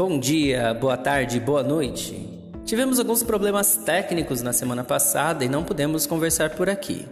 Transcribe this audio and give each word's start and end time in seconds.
Bom 0.00 0.18
dia, 0.18 0.72
boa 0.72 0.96
tarde, 0.96 1.38
boa 1.38 1.62
noite. 1.62 2.26
Tivemos 2.64 2.98
alguns 2.98 3.22
problemas 3.22 3.76
técnicos 3.76 4.40
na 4.40 4.50
semana 4.50 4.82
passada 4.82 5.44
e 5.44 5.48
não 5.48 5.62
pudemos 5.62 6.06
conversar 6.06 6.56
por 6.56 6.70
aqui. 6.70 7.06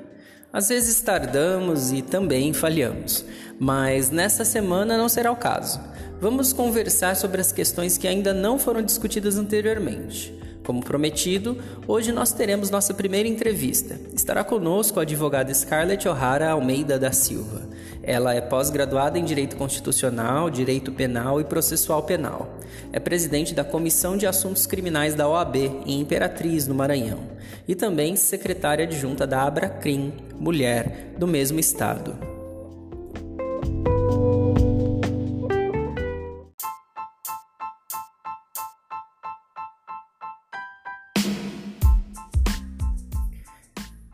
Às 0.50 0.70
vezes 0.70 0.98
tardamos 1.02 1.92
e 1.92 2.00
também 2.00 2.54
falhamos, 2.54 3.26
mas 3.60 4.08
nesta 4.08 4.42
semana 4.42 4.96
não 4.96 5.06
será 5.06 5.30
o 5.30 5.36
caso. 5.36 5.78
Vamos 6.18 6.54
conversar 6.54 7.14
sobre 7.14 7.42
as 7.42 7.52
questões 7.52 7.98
que 7.98 8.08
ainda 8.08 8.32
não 8.32 8.58
foram 8.58 8.80
discutidas 8.80 9.36
anteriormente. 9.36 10.32
Como 10.64 10.82
prometido, 10.82 11.58
hoje 11.86 12.10
nós 12.10 12.32
teremos 12.32 12.70
nossa 12.70 12.94
primeira 12.94 13.28
entrevista. 13.28 14.00
Estará 14.14 14.42
conosco 14.42 14.98
a 14.98 15.02
advogada 15.02 15.52
Scarlett 15.52 16.08
O'Hara 16.08 16.52
Almeida 16.52 16.98
da 16.98 17.12
Silva. 17.12 17.67
Ela 18.08 18.34
é 18.34 18.40
pós-graduada 18.40 19.18
em 19.18 19.24
Direito 19.24 19.54
Constitucional, 19.54 20.48
Direito 20.48 20.90
Penal 20.90 21.42
e 21.42 21.44
Processual 21.44 22.02
Penal. 22.02 22.58
É 22.90 22.98
presidente 22.98 23.52
da 23.52 23.62
Comissão 23.62 24.16
de 24.16 24.26
Assuntos 24.26 24.64
Criminais 24.66 25.14
da 25.14 25.28
OAB 25.28 25.56
em 25.84 26.00
Imperatriz, 26.00 26.66
no 26.66 26.74
Maranhão, 26.74 27.28
e 27.68 27.74
também 27.74 28.16
secretária 28.16 28.86
adjunta 28.86 29.26
da 29.26 29.42
Abracrim, 29.42 30.14
mulher, 30.40 31.12
do 31.18 31.26
mesmo 31.26 31.60
estado. 31.60 32.16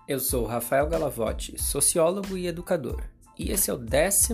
Eu 0.08 0.18
sou 0.18 0.46
Rafael 0.46 0.88
Galavotti, 0.88 1.62
sociólogo 1.62 2.36
e 2.36 2.48
educador, 2.48 3.13
e 3.38 3.50
esse 3.50 3.70
é 3.70 3.74
o 3.74 3.78
14 3.78 4.32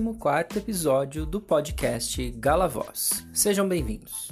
episódio 0.56 1.24
do 1.24 1.40
podcast 1.40 2.30
Galavoz. 2.32 3.26
Sejam 3.32 3.66
bem-vindos. 3.66 4.30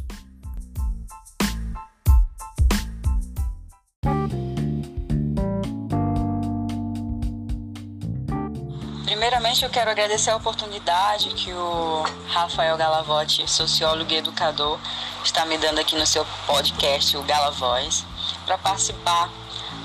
Primeiramente, 9.05 9.64
eu 9.64 9.70
quero 9.70 9.91
agradecer 9.91 10.30
a 10.30 10.36
oportunidade 10.36 11.30
que 11.30 11.53
o 11.53 12.03
Rafael 12.28 12.77
Galavotti, 12.77 13.48
sociólogo 13.50 14.12
e 14.12 14.16
educador, 14.16 14.78
está 15.25 15.44
me 15.47 15.56
dando 15.58 15.80
aqui 15.80 15.97
no 15.97 16.06
seu 16.06 16.25
podcast, 16.47 17.16
o 17.16 17.22
Galavoz, 17.22 18.05
para 18.44 18.58
participar 18.58 19.30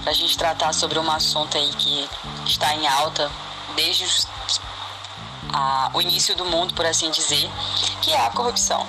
para 0.01 0.11
a 0.11 0.13
gente 0.13 0.37
tratar 0.37 0.73
sobre 0.73 0.99
um 0.99 1.09
assunto 1.09 1.57
aí 1.57 1.69
que 1.75 2.09
está 2.45 2.75
em 2.75 2.85
alta 2.87 3.31
desde 3.75 4.03
os, 4.03 4.27
a, 5.53 5.91
o 5.93 6.01
início 6.01 6.35
do 6.35 6.45
mundo, 6.45 6.73
por 6.73 6.85
assim 6.85 7.11
dizer, 7.11 7.49
que 8.01 8.11
é 8.11 8.25
a 8.25 8.29
corrupção. 8.31 8.85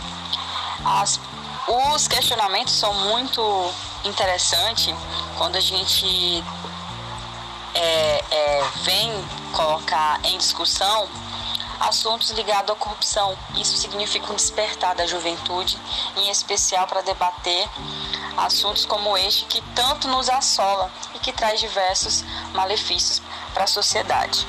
As, 0.84 1.20
os 1.95 2.09
questionamentos 2.09 2.75
são 2.75 2.93
muito 2.95 3.43
interessantes 4.05 4.95
quando 5.37 5.57
a 5.57 5.61
gente 5.61 6.42
é, 7.75 8.25
é, 8.31 8.65
vem 8.83 9.12
colocar 9.53 10.20
em 10.25 10.39
discussão 10.39 11.09
assuntos 11.81 12.31
ligados 12.31 12.70
à 12.70 12.75
corrupção. 12.75 13.37
Isso 13.57 13.77
significa 13.77 14.33
um 14.33 14.37
despertar 14.37 14.95
da 14.95 15.07
juventude, 15.07 15.79
em 16.17 16.31
especial 16.31 16.87
para 16.87 17.03
debater 17.03 17.69
assuntos 18.37 18.85
como 18.85 19.17
este 19.17 19.45
que 19.45 19.61
tanto 19.75 20.09
nos 20.09 20.29
assola 20.29 20.91
e 21.15 21.19
que 21.19 21.33
traz 21.33 21.61
diversos 21.61 22.25
malefícios 22.53 23.23
para 23.53 23.65
a 23.65 23.67
sociedade. 23.69 24.47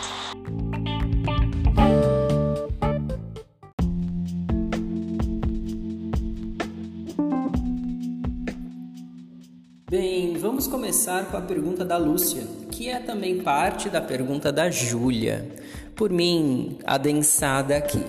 Vamos 10.55 10.67
começar 10.67 11.25
com 11.25 11.35
a 11.35 11.41
pergunta 11.41 11.83
da 11.83 11.97
Lúcia, 11.97 12.47
que 12.71 12.87
é 12.87 12.97
também 12.97 13.41
parte 13.41 13.89
da 13.89 13.99
pergunta 13.99 14.53
da 14.53 14.69
Júlia. 14.69 15.45
Por 15.93 16.09
mim, 16.09 16.77
adensada 16.85 17.75
aqui. 17.75 18.01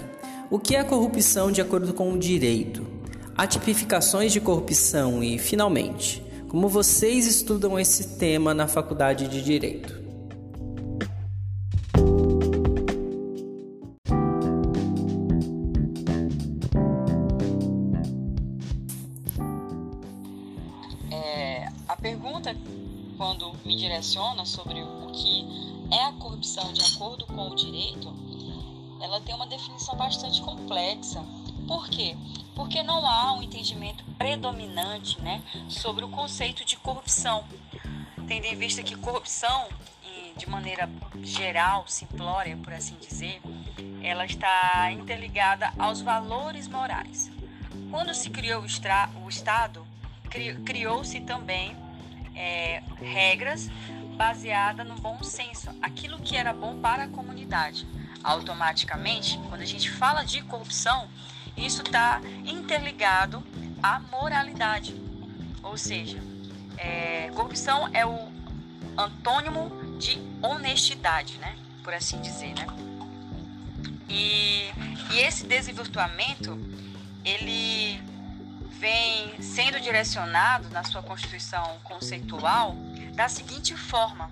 O 0.49 0.57
que 0.57 0.77
é 0.77 0.85
corrupção 0.85 1.51
de 1.51 1.61
acordo 1.61 1.93
com 1.93 2.13
o 2.13 2.17
direito? 2.17 2.87
a 3.37 3.49
tipificações 3.49 4.33
de 4.33 4.41
corrupção 4.41 5.25
e, 5.25 5.39
finalmente, 5.39 6.23
como 6.49 6.69
vocês 6.69 7.27
estudam 7.27 7.79
esse 7.79 8.17
tema 8.17 8.55
na 8.55 8.69
faculdade 8.69 9.27
de 9.27 9.43
Direito. 9.43 10.06
Sobre 24.45 24.83
o 24.83 25.11
que 25.13 25.47
é 25.91 26.05
a 26.05 26.13
corrupção 26.13 26.73
de 26.73 26.83
acordo 26.95 27.27
com 27.27 27.49
o 27.49 27.55
direito, 27.55 28.15
ela 29.01 29.21
tem 29.21 29.35
uma 29.35 29.47
definição 29.47 29.95
bastante 29.97 30.41
complexa. 30.43 31.25
Por 31.67 31.89
quê? 31.89 32.17
porque 32.57 32.83
não 32.83 33.07
há 33.07 33.35
um 33.35 33.43
entendimento 33.43 34.03
predominante 34.17 35.21
né, 35.21 35.43
sobre 35.69 36.05
o 36.05 36.09
conceito 36.09 36.65
de 36.65 36.75
corrupção, 36.79 37.45
tendo 38.27 38.47
em 38.47 38.57
vista 38.57 38.83
que 38.83 38.97
corrupção, 38.97 39.69
de 40.37 40.49
maneira 40.49 40.89
geral, 41.23 41.85
simplória, 41.87 42.57
por 42.57 42.73
assim 42.73 42.97
dizer, 42.97 43.41
ela 44.03 44.25
está 44.25 44.91
interligada 44.91 45.71
aos 45.79 46.01
valores 46.01 46.67
morais. 46.67 47.31
Quando 47.91 48.15
se 48.15 48.31
criou 48.31 48.63
o, 48.63 49.25
o 49.25 49.29
Estado, 49.29 49.87
criou-se 50.65 51.21
também 51.21 51.77
é, 52.35 52.83
regras 53.01 53.71
baseadas 54.17 54.87
no 54.87 54.95
bom 54.97 55.23
senso, 55.23 55.71
aquilo 55.81 56.19
que 56.19 56.37
era 56.37 56.53
bom 56.53 56.81
para 56.81 57.05
a 57.05 57.09
comunidade. 57.09 57.87
Automaticamente, 58.25 59.39
quando 59.49 59.61
a 59.61 59.67
gente 59.67 59.91
fala 59.91 60.25
de 60.25 60.43
corrupção, 60.43 61.09
isso 61.57 61.83
está 61.83 62.21
interligado 62.45 63.45
à 63.83 64.01
moralidade. 64.01 64.95
Ou 65.63 65.77
seja, 65.77 66.21
é, 66.77 67.31
corrupção 67.35 67.89
é 67.93 68.05
o 68.05 68.29
antônimo 68.97 69.71
de 69.99 70.19
honestidade, 70.43 71.39
né? 71.39 71.55
Por 71.85 71.95
assim 71.95 72.21
dizer, 72.21 72.55
né? 72.55 72.67
E, 74.09 74.71
e 75.13 75.19
esse 75.19 75.47
desvirtuamento, 75.47 76.59
ele 77.25 78.01
vem 78.71 79.41
sendo 79.41 79.81
direcionado 79.81 80.69
na 80.71 80.85
sua 80.85 81.03
constituição 81.03 81.79
conceitual 81.83 82.77
da 83.17 83.29
seguinte 83.29 83.75
forma: 83.75 84.31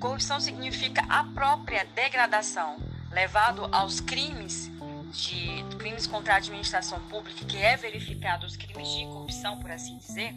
corrupção 0.00 0.40
significa 0.40 1.04
a 1.08 1.22
própria 1.22 1.84
degradação, 1.94 2.78
levado 3.12 3.68
aos 3.70 4.00
crimes 4.00 4.70
de 5.12 5.64
crimes 5.78 6.06
contra 6.06 6.34
a 6.34 6.36
administração 6.38 6.98
pública, 7.08 7.44
que 7.44 7.58
é 7.58 7.76
verificado 7.76 8.46
os 8.46 8.56
crimes 8.56 8.88
de 8.88 9.04
corrupção, 9.04 9.58
por 9.60 9.70
assim 9.70 9.98
dizer, 9.98 10.34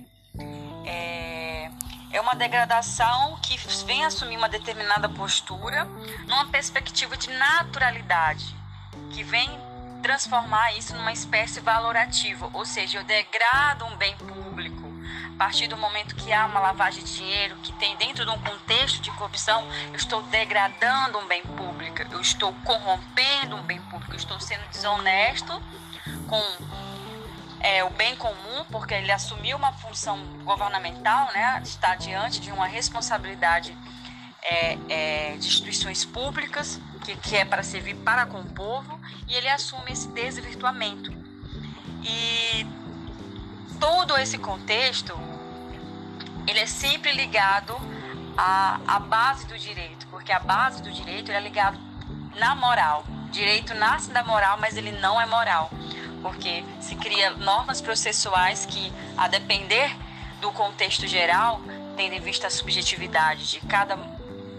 é, 0.86 1.72
é 2.12 2.20
uma 2.20 2.34
degradação 2.34 3.40
que 3.42 3.58
vem 3.86 4.04
assumir 4.04 4.36
uma 4.36 4.50
determinada 4.50 5.08
postura 5.08 5.86
numa 6.28 6.48
perspectiva 6.48 7.16
de 7.16 7.30
naturalidade, 7.30 8.54
que 9.12 9.24
vem 9.24 9.50
transformar 10.02 10.76
isso 10.78 10.94
numa 10.96 11.14
espécie 11.14 11.62
valorativa, 11.62 12.50
ou 12.52 12.66
seja, 12.66 12.98
eu 12.98 13.04
degrado 13.06 13.86
um 13.86 13.96
bem 13.96 14.18
público 14.18 14.93
a 15.34 15.38
partir 15.38 15.68
do 15.68 15.76
momento 15.76 16.16
que 16.16 16.32
há 16.32 16.46
uma 16.46 16.60
lavagem 16.60 17.04
de 17.04 17.16
dinheiro, 17.16 17.56
que 17.58 17.74
tem 17.74 17.96
dentro 17.98 18.24
de 18.24 18.32
um 18.32 18.40
contexto 18.40 19.02
de 19.02 19.10
corrupção, 19.12 19.68
eu 19.90 19.96
estou 19.96 20.22
degradando 20.24 21.18
um 21.18 21.28
bem 21.28 21.42
público, 21.42 22.02
eu 22.12 22.22
estou 22.22 22.54
corrompendo 22.64 23.56
um 23.56 23.64
bem 23.64 23.82
público, 23.82 24.14
eu 24.14 24.18
estou 24.18 24.40
sendo 24.40 24.68
desonesto 24.70 25.62
com 26.28 26.42
é, 27.60 27.84
o 27.84 27.90
bem 27.90 28.16
comum, 28.16 28.64
porque 28.72 28.94
ele 28.94 29.12
assumiu 29.12 29.58
uma 29.58 29.74
função 29.74 30.24
governamental, 30.44 31.32
né, 31.34 31.62
está 31.64 31.96
diante 31.96 32.40
de 32.40 32.52
uma 32.52 32.68
responsabilidade 32.68 33.76
é, 34.42 34.78
é, 34.88 35.32
de 35.32 35.48
instituições 35.48 36.06
públicas, 36.06 36.80
que, 37.04 37.16
que 37.16 37.36
é 37.36 37.44
para 37.44 37.64
servir 37.64 37.96
para 37.96 38.26
com 38.26 38.40
o 38.40 38.50
povo, 38.54 39.00
e 39.28 39.34
ele 39.34 39.50
assume 39.50 39.92
esse 39.92 40.08
desvirtuamento. 40.10 41.12
E 42.04 42.83
todo 43.84 44.18
esse 44.18 44.38
contexto, 44.38 45.14
ele 46.48 46.62
é 46.62 46.66
sempre 46.66 47.12
ligado 47.12 47.76
à, 48.38 48.80
à 48.88 48.98
base 48.98 49.46
do 49.46 49.60
direito, 49.60 50.08
porque 50.08 50.32
a 50.32 50.40
base 50.40 50.82
do 50.82 50.90
direito 50.90 51.34
é 51.34 51.40
ligado 51.42 51.78
na 52.38 52.56
moral. 52.56 53.04
Direito 53.30 53.74
nasce 53.74 54.10
da 54.10 54.24
moral, 54.24 54.58
mas 54.58 54.78
ele 54.78 54.94
não 54.94 55.20
é 55.20 55.26
moral, 55.26 55.70
porque 56.22 56.64
se 56.80 56.96
cria 56.96 57.32
normas 57.32 57.82
processuais 57.82 58.66
que, 58.66 58.94
a 59.18 59.28
depender 59.28 59.94
do 60.40 60.50
contexto 60.54 61.06
geral, 61.06 61.60
tendo 61.98 62.14
em 62.14 62.22
vista 62.22 62.48
a 62.48 62.50
subjetividade 62.50 63.52
de 63.52 63.60
cada 63.60 63.98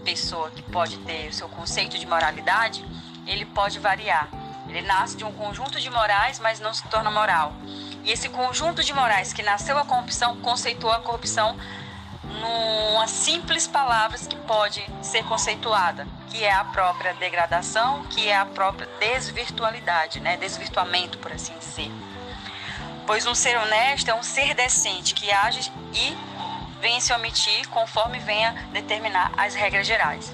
pessoa 0.03 0.51
que 0.51 0.61
pode 0.61 0.97
ter 0.99 1.29
o 1.29 1.33
seu 1.33 1.49
conceito 1.49 1.97
de 1.97 2.05
moralidade, 2.05 2.85
ele 3.25 3.43
pode 3.43 3.79
variar. 3.79 4.29
Ele 4.69 4.83
nasce 4.83 5.17
de 5.17 5.23
um 5.23 5.31
conjunto 5.31 5.79
de 5.79 5.89
morais, 5.89 6.39
mas 6.39 6.59
não 6.59 6.75
se 6.75 6.87
torna 6.89 7.09
moral. 7.09 7.55
E 8.05 8.11
esse 8.11 8.29
conjunto 8.29 8.83
de 8.83 8.93
morais 8.93 9.33
que 9.33 9.41
nasceu 9.41 9.77
a 9.79 9.83
corrupção 9.83 10.37
conceituou 10.37 10.93
a 10.93 10.99
corrupção 10.99 11.57
numa 12.23 13.07
simples 13.07 13.65
palavra 13.65 14.17
que 14.19 14.35
pode 14.35 14.85
ser 15.01 15.23
conceituada, 15.23 16.07
que 16.29 16.43
é 16.43 16.53
a 16.53 16.63
própria 16.63 17.15
degradação, 17.15 18.03
que 18.03 18.27
é 18.27 18.37
a 18.37 18.45
própria 18.45 18.87
desvirtualidade, 18.99 20.19
né? 20.19 20.37
desvirtuamento, 20.37 21.17
por 21.17 21.33
assim 21.33 21.57
dizer. 21.57 21.91
Pois 23.07 23.25
um 23.25 23.33
ser 23.33 23.57
honesto 23.57 24.09
é 24.09 24.13
um 24.13 24.23
ser 24.23 24.53
decente 24.53 25.15
que 25.15 25.31
age 25.31 25.71
e 25.91 26.15
vem 26.79 27.01
se 27.01 27.11
omitir 27.11 27.67
conforme 27.69 28.19
venha 28.19 28.53
determinar 28.71 29.31
as 29.35 29.55
regras 29.55 29.87
gerais. 29.87 30.31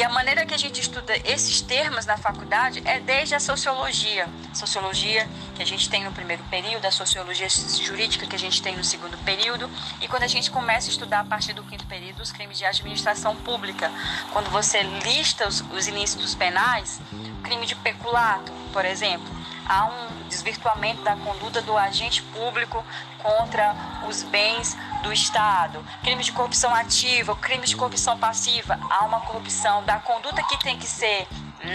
E 0.00 0.02
a 0.02 0.08
maneira 0.08 0.46
que 0.46 0.54
a 0.54 0.56
gente 0.56 0.80
estuda 0.80 1.14
esses 1.26 1.60
termos 1.60 2.06
na 2.06 2.16
faculdade 2.16 2.80
é 2.86 2.98
desde 2.98 3.34
a 3.34 3.38
sociologia. 3.38 4.26
Sociologia 4.54 5.28
que 5.54 5.62
a 5.62 5.66
gente 5.66 5.90
tem 5.90 6.02
no 6.04 6.10
primeiro 6.10 6.42
período, 6.44 6.86
a 6.86 6.90
sociologia 6.90 7.46
jurídica 7.50 8.26
que 8.26 8.34
a 8.34 8.38
gente 8.38 8.62
tem 8.62 8.74
no 8.74 8.82
segundo 8.82 9.18
período, 9.26 9.68
e 10.00 10.08
quando 10.08 10.22
a 10.22 10.26
gente 10.26 10.50
começa 10.50 10.88
a 10.88 10.90
estudar 10.90 11.20
a 11.20 11.24
partir 11.24 11.52
do 11.52 11.62
quinto 11.64 11.84
período 11.84 12.22
os 12.22 12.32
crimes 12.32 12.56
de 12.56 12.64
administração 12.64 13.36
pública. 13.36 13.92
Quando 14.32 14.48
você 14.48 14.82
lista 14.82 15.46
os, 15.46 15.60
os 15.70 15.86
ilícitos 15.86 16.34
penais, 16.34 16.98
crime 17.42 17.66
de 17.66 17.74
peculato, 17.74 18.50
por 18.72 18.86
exemplo, 18.86 19.28
há 19.68 19.86
um 19.86 20.28
desvirtuamento 20.28 21.02
da 21.02 21.16
conduta 21.16 21.60
do 21.62 21.76
agente 21.76 22.22
público 22.22 22.84
contra 23.18 23.74
os 24.08 24.22
bens 24.22 24.76
do 25.02 25.12
Estado, 25.12 25.84
crimes 26.02 26.26
de 26.26 26.32
corrupção 26.32 26.74
ativa, 26.74 27.34
crimes 27.36 27.70
de 27.70 27.76
corrupção 27.76 28.18
passiva, 28.18 28.78
há 28.90 29.04
uma 29.04 29.20
corrupção 29.20 29.84
da 29.84 29.98
conduta 29.98 30.42
que 30.42 30.58
tem 30.58 30.78
que 30.78 30.86
ser 30.86 31.26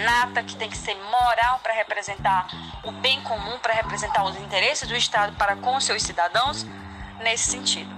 nata, 0.04 0.44
que 0.44 0.56
tem 0.56 0.70
que 0.70 0.78
ser 0.78 0.96
moral 0.96 1.60
para 1.60 1.74
representar 1.74 2.48
o 2.84 2.92
bem 2.92 3.22
comum, 3.22 3.58
para 3.60 3.74
representar 3.74 4.24
os 4.24 4.36
interesses 4.38 4.88
do 4.88 4.96
Estado 4.96 5.36
para 5.36 5.56
com 5.56 5.80
seus 5.80 6.04
cidadãos, 6.04 6.66
nesse 7.22 7.52
sentido. 7.52 7.94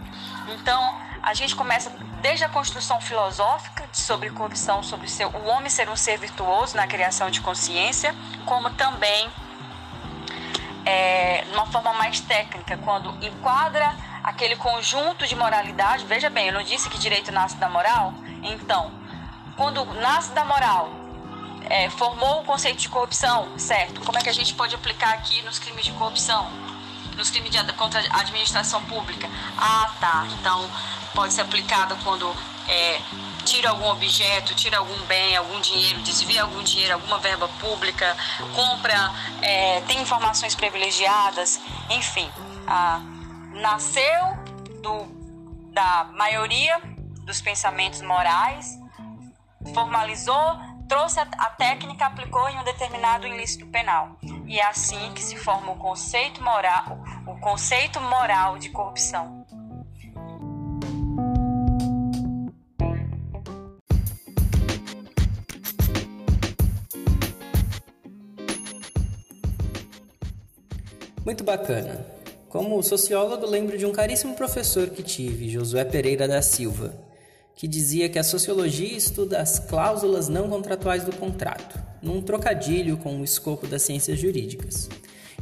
Então, 0.50 0.95
a 1.22 1.33
gente 1.33 1.56
começa 1.56 1.90
desde 2.22 2.44
a 2.44 2.50
construção 2.50 3.00
filosófica 3.01 3.88
sobre 3.94 4.30
corrupção, 4.30 4.83
sobre 4.83 5.07
o 5.33 5.48
homem 5.48 5.69
ser 5.69 5.90
um 5.90 5.95
ser 5.95 6.18
virtuoso 6.18 6.75
na 6.75 6.88
criação 6.88 7.30
de 7.30 7.42
consciência, 7.42 8.16
como 8.45 8.69
também 8.72 9.30
é, 10.88 11.44
uma 11.51 11.66
forma 11.66 11.92
mais 11.94 12.22
técnica, 12.22 12.78
quando 12.78 13.10
enquadra 13.22 13.94
aquele 14.24 14.56
conjunto 14.56 15.28
de 15.28 15.36
moralidade. 15.36 16.06
Veja 16.06 16.30
bem, 16.30 16.48
eu 16.48 16.54
não 16.54 16.63
disse 16.63 16.89
que 16.89 16.98
direito 16.98 17.30
nasce 17.30 17.57
da 17.57 17.68
moral? 17.68 18.13
Então, 18.42 18.92
quando 19.57 19.84
nasce 19.95 20.31
da 20.31 20.45
moral, 20.45 20.89
é, 21.69 21.89
formou 21.89 22.39
o 22.39 22.45
conceito 22.45 22.80
de 22.80 22.88
corrupção, 22.88 23.60
certo? 23.60 24.00
Como 24.00 24.18
é 24.18 24.22
que 24.22 24.30
a 24.30 24.34
gente 24.34 24.54
pode 24.54 24.75
aplicar 24.75 25.13
aqui 25.13 25.42
nos 25.42 25.60
crimes 25.60 25.84
de 25.84 25.92
corrupção? 25.92 26.50
Nos 27.18 27.30
crimes 27.30 27.51
de, 27.51 27.74
contra 27.74 28.00
a 28.00 28.22
administração 28.22 28.81
pública? 28.83 29.30
Ah, 29.57 29.92
tá. 30.00 30.25
Então, 30.40 30.69
pode 31.13 31.33
ser 31.33 31.42
aplicada 31.42 31.98
quando 32.01 32.33
é, 32.69 33.01
tira 33.48 33.70
algum 33.70 33.88
objeto, 33.88 34.54
tira 34.54 34.78
algum 34.78 35.06
bem, 35.06 35.38
algum 35.38 35.60
dinheiro, 35.62 36.02
desvia 36.02 36.44
algum 36.44 36.62
dinheiro, 36.62 36.96
alguma 36.96 37.18
verba 37.18 37.48
pública, 37.60 38.16
compra, 38.54 39.12
é, 39.42 39.80
tem 39.82 40.02
informações 40.02 40.54
privilegiadas, 40.54 41.60
enfim. 41.90 42.30
Nasceu 43.54 44.38
do, 44.84 45.06
da 45.72 46.10
maioria 46.14 46.82
dos 47.24 47.40
pensamentos 47.40 48.02
morais, 48.02 48.78
formalizou, 49.74 50.60
trouxe 50.90 51.20
a, 51.20 51.28
a 51.38 51.50
técnica, 51.52 52.06
aplicou 52.06 52.50
em 52.50 52.60
um 52.60 52.64
determinado 52.66 53.26
ilícito 53.26 53.66
penal. 53.68 54.18
E 54.46 54.60
é 54.60 54.66
assim 54.66 55.14
que 55.14 55.22
se 55.22 55.38
forma 55.38 55.72
o 55.72 55.78
conceito 55.78 56.44
moral, 56.44 57.00
o 57.26 57.40
conceito 57.40 58.00
moral 58.02 58.58
de 58.58 58.70
corrupção. 58.70 59.37
Muito 71.28 71.44
bacana. 71.44 72.06
Como 72.48 72.82
sociólogo, 72.82 73.46
lembro 73.46 73.78
de 73.78 73.86
um 73.86 73.92
caríssimo 73.92 74.34
professor 74.34 74.90
que 74.90 75.04
tive, 75.04 75.50
Josué 75.50 75.84
Pereira 75.84 76.26
da 76.26 76.42
Silva, 76.42 76.94
que 77.54 77.68
dizia 77.68 78.08
que 78.08 78.18
a 78.18 78.24
sociologia 78.24 78.96
estuda 78.96 79.42
as 79.42 79.60
cláusulas 79.60 80.30
não 80.30 80.48
contratuais 80.48 81.04
do 81.04 81.14
contrato, 81.14 81.78
num 82.02 82.22
trocadilho 82.22 82.96
com 82.96 83.20
o 83.20 83.26
escopo 83.26 83.68
das 83.68 83.82
ciências 83.82 84.18
jurídicas. 84.18 84.88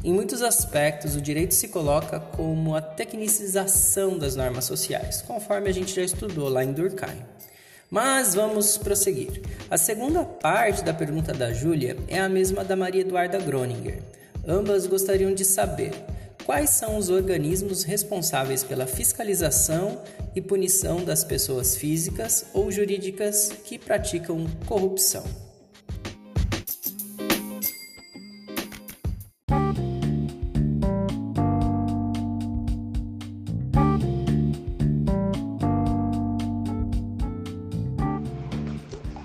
Em 0.03 0.11
muitos 0.11 0.41
aspectos, 0.41 1.15
o 1.15 1.21
direito 1.21 1.53
se 1.53 1.67
coloca 1.67 2.19
como 2.19 2.73
a 2.73 2.81
tecnicização 2.81 4.17
das 4.17 4.35
normas 4.35 4.65
sociais, 4.65 5.21
conforme 5.21 5.69
a 5.69 5.71
gente 5.71 5.93
já 5.93 6.01
estudou 6.01 6.49
lá 6.49 6.63
em 6.63 6.73
Durkheim. 6.73 7.21
Mas 7.91 8.33
vamos 8.33 8.75
prosseguir. 8.75 9.39
A 9.69 9.77
segunda 9.77 10.23
parte 10.23 10.83
da 10.83 10.95
pergunta 10.95 11.31
da 11.31 11.53
Júlia 11.53 11.95
é 12.07 12.17
a 12.17 12.27
mesma 12.27 12.63
da 12.63 12.75
Maria 12.75 13.01
Eduarda 13.01 13.37
Groninger. 13.37 14.01
Ambas 14.47 14.85
gostariam 14.85 15.33
de 15.33 15.43
saber 15.43 15.91
quais 16.45 16.69
são 16.69 16.97
os 16.97 17.09
organismos 17.09 17.83
responsáveis 17.83 18.63
pela 18.63 18.85
fiscalização 18.85 19.99
e 20.35 20.41
punição 20.41 21.03
das 21.03 21.23
pessoas 21.23 21.75
físicas 21.75 22.45
ou 22.53 22.71
jurídicas 22.71 23.51
que 23.63 23.79
praticam 23.79 24.45
corrupção. 24.67 25.23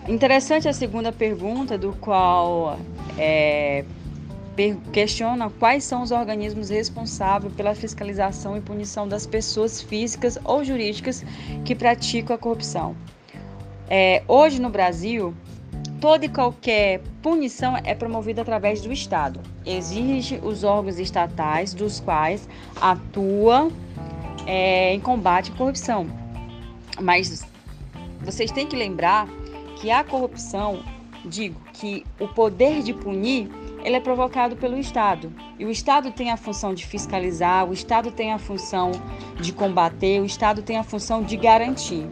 Interessante 0.09 0.67
a 0.67 0.73
segunda 0.73 1.13
pergunta, 1.13 1.79
do 1.79 1.93
qual 1.93 2.79
é, 3.17 3.85
questiona 4.93 5.51
quais 5.51 5.85
são 5.85 6.03
os 6.03 6.11
organismos 6.11 6.71
responsáveis 6.71 7.53
pela 7.55 7.75
fiscalização 7.75 8.57
e 8.57 8.61
punição 8.61 9.07
das 9.07 9.27
pessoas 9.27 9.81
físicas 9.81 10.39
ou 10.45 10.65
jurídicas 10.65 11.25
que 11.65 11.75
praticam 11.75 12.35
a 12.35 12.39
corrupção. 12.39 12.97
É, 13.89 14.23
hoje 14.29 14.61
no 14.61 14.71
Brasil, 14.71 15.35
toda 16.01 16.25
e 16.25 16.29
qualquer 16.29 17.01
punição 17.23 17.77
é 17.85 17.95
promovida 17.95 18.43
através 18.43 18.81
do 18.81 18.93
Estado. 18.93 19.41
Existem 19.67 20.41
os 20.43 20.65
órgãos 20.65 20.99
estatais 20.99 21.75
dos 21.75 22.01
quais 22.01 22.49
atua 22.81 23.71
é, 24.47 24.95
em 24.95 25.01
combate 25.01 25.51
à 25.53 25.55
corrupção. 25.57 26.07
Mas 27.01 27.47
vocês 28.23 28.51
têm 28.51 28.67
que 28.67 28.77
lembrar 28.77 29.29
que 29.81 29.91
a 29.91 30.05
corrupção, 30.05 30.83
digo, 31.25 31.61
que 31.73 32.05
o 32.19 32.29
poder 32.29 32.83
de 32.83 32.93
punir 32.93 33.49
ele 33.83 33.97
é 33.97 34.01
provocado 34.01 34.57
pelo 34.57 34.79
Estado. 34.79 35.33
E 35.59 35.65
o 35.65 35.71
Estado 35.71 36.11
tem 36.11 36.31
a 36.31 36.37
função 36.37 36.75
de 36.75 36.87
fiscalizar, 36.87 37.69
o 37.69 37.73
Estado 37.73 38.11
tem 38.11 38.33
a 38.33 38.39
função 38.39 38.91
de 39.41 39.53
combater, 39.53 40.21
o 40.21 40.25
Estado 40.25 40.63
tem 40.63 40.77
a 40.77 40.83
função 40.83 41.23
de 41.23 41.37
garantir. 41.37 42.07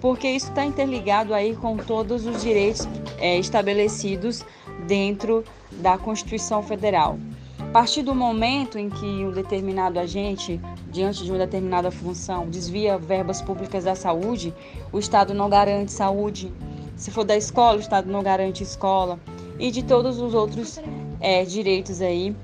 Porque 0.00 0.28
isso 0.28 0.48
está 0.48 0.64
interligado 0.64 1.32
aí 1.32 1.56
com 1.56 1.76
todos 1.76 2.26
os 2.26 2.42
direitos 2.42 2.86
é, 3.18 3.38
estabelecidos 3.38 4.44
dentro 4.86 5.42
da 5.72 5.98
Constituição 5.98 6.62
Federal. 6.62 7.18
A 7.58 7.72
partir 7.72 8.02
do 8.02 8.14
momento 8.14 8.78
em 8.78 8.88
que 8.88 9.04
um 9.04 9.30
determinado 9.30 9.98
agente, 9.98 10.60
diante 10.90 11.24
de 11.24 11.30
uma 11.30 11.38
determinada 11.38 11.90
função, 11.90 12.48
desvia 12.48 12.96
verbas 12.96 13.42
públicas 13.42 13.84
da 13.84 13.94
saúde, 13.94 14.54
o 14.92 14.98
Estado 14.98 15.34
não 15.34 15.48
garante 15.48 15.92
saúde. 15.92 16.52
Se 16.96 17.10
for 17.10 17.24
da 17.24 17.36
escola, 17.36 17.76
o 17.76 17.80
Estado 17.80 18.10
não 18.10 18.22
garante 18.22 18.62
escola. 18.62 19.18
E 19.58 19.70
de 19.70 19.82
todos 19.82 20.18
os 20.20 20.32
outros 20.32 20.78
é, 21.26 21.44
direitos 21.44 22.00
aí 22.00 22.36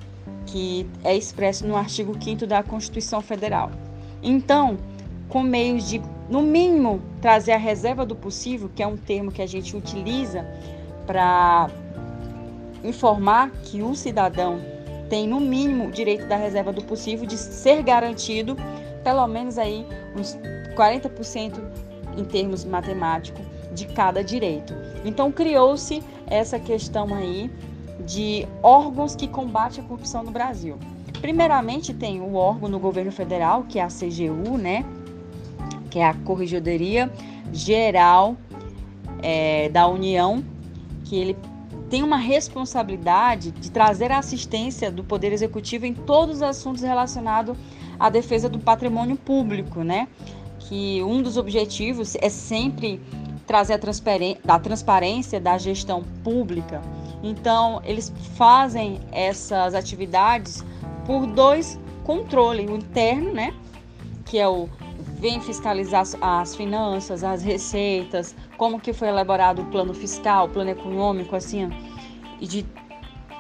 que 0.44 0.84
é 1.04 1.16
expresso 1.16 1.64
no 1.64 1.76
artigo 1.76 2.16
5 2.20 2.44
da 2.48 2.64
Constituição 2.64 3.20
Federal. 3.20 3.70
Então, 4.20 4.76
com 5.28 5.40
meios 5.40 5.88
de, 5.88 6.02
no 6.28 6.42
mínimo, 6.42 7.00
trazer 7.20 7.52
a 7.52 7.56
reserva 7.56 8.04
do 8.04 8.16
possível, 8.16 8.68
que 8.74 8.82
é 8.82 8.86
um 8.86 8.96
termo 8.96 9.30
que 9.30 9.40
a 9.40 9.46
gente 9.46 9.76
utiliza 9.76 10.44
para 11.06 11.70
informar 12.82 13.50
que 13.62 13.82
o 13.82 13.94
cidadão 13.94 14.58
tem, 15.08 15.28
no 15.28 15.38
mínimo, 15.38 15.92
direito 15.92 16.26
da 16.26 16.36
reserva 16.36 16.72
do 16.72 16.82
possível 16.82 17.24
de 17.24 17.38
ser 17.38 17.84
garantido 17.84 18.56
pelo 19.04 19.24
menos 19.28 19.58
aí 19.58 19.86
uns 20.16 20.36
40% 20.74 21.60
em 22.16 22.24
termos 22.24 22.64
matemáticos 22.64 23.44
de 23.72 23.86
cada 23.86 24.24
direito. 24.24 24.74
Então 25.04 25.30
criou-se 25.30 26.02
essa 26.26 26.58
questão 26.58 27.14
aí 27.14 27.48
de 28.06 28.46
órgãos 28.62 29.14
que 29.14 29.28
combatem 29.28 29.84
a 29.84 29.86
corrupção 29.86 30.22
no 30.22 30.30
Brasil. 30.30 30.78
Primeiramente, 31.20 31.94
tem 31.94 32.20
o 32.20 32.34
órgão 32.34 32.68
no 32.68 32.78
governo 32.78 33.12
federal, 33.12 33.64
que 33.68 33.78
é 33.78 33.82
a 33.82 33.88
CGU, 33.88 34.58
né? 34.58 34.84
Que 35.90 36.00
é 36.00 36.06
a 36.06 36.14
Corregedoria 36.14 37.10
Geral 37.52 38.36
é, 39.22 39.68
da 39.68 39.86
União, 39.86 40.42
que 41.04 41.16
ele 41.16 41.36
tem 41.88 42.02
uma 42.02 42.16
responsabilidade 42.16 43.50
de 43.50 43.70
trazer 43.70 44.10
a 44.10 44.18
assistência 44.18 44.90
do 44.90 45.04
Poder 45.04 45.32
Executivo 45.32 45.84
em 45.84 45.92
todos 45.92 46.36
os 46.36 46.42
assuntos 46.42 46.82
relacionados 46.82 47.56
à 48.00 48.08
defesa 48.08 48.48
do 48.48 48.58
patrimônio 48.58 49.14
público, 49.16 49.84
né? 49.84 50.08
Que 50.58 51.02
um 51.02 51.22
dos 51.22 51.36
objetivos 51.36 52.16
é 52.20 52.30
sempre 52.30 52.98
trazer 53.46 53.74
a, 53.74 54.54
a 54.54 54.58
transparência 54.58 55.38
da 55.38 55.58
gestão 55.58 56.02
pública. 56.24 56.80
Então, 57.22 57.80
eles 57.84 58.12
fazem 58.34 59.00
essas 59.12 59.74
atividades 59.74 60.64
por 61.06 61.26
dois 61.26 61.78
controles: 62.04 62.68
o 62.68 62.76
interno, 62.76 63.32
né? 63.32 63.54
Que 64.24 64.38
é 64.38 64.48
o 64.48 64.68
vem 65.22 65.40
fiscalizar 65.40 66.04
as 66.20 66.56
finanças, 66.56 67.22
as 67.22 67.44
receitas, 67.44 68.34
como 68.56 68.80
que 68.80 68.92
foi 68.92 69.06
elaborado 69.06 69.62
o 69.62 69.64
plano 69.66 69.94
fiscal, 69.94 70.46
o 70.46 70.48
plano 70.48 70.70
econômico, 70.70 71.36
assim, 71.36 71.70
e 72.40 72.46
de 72.48 72.66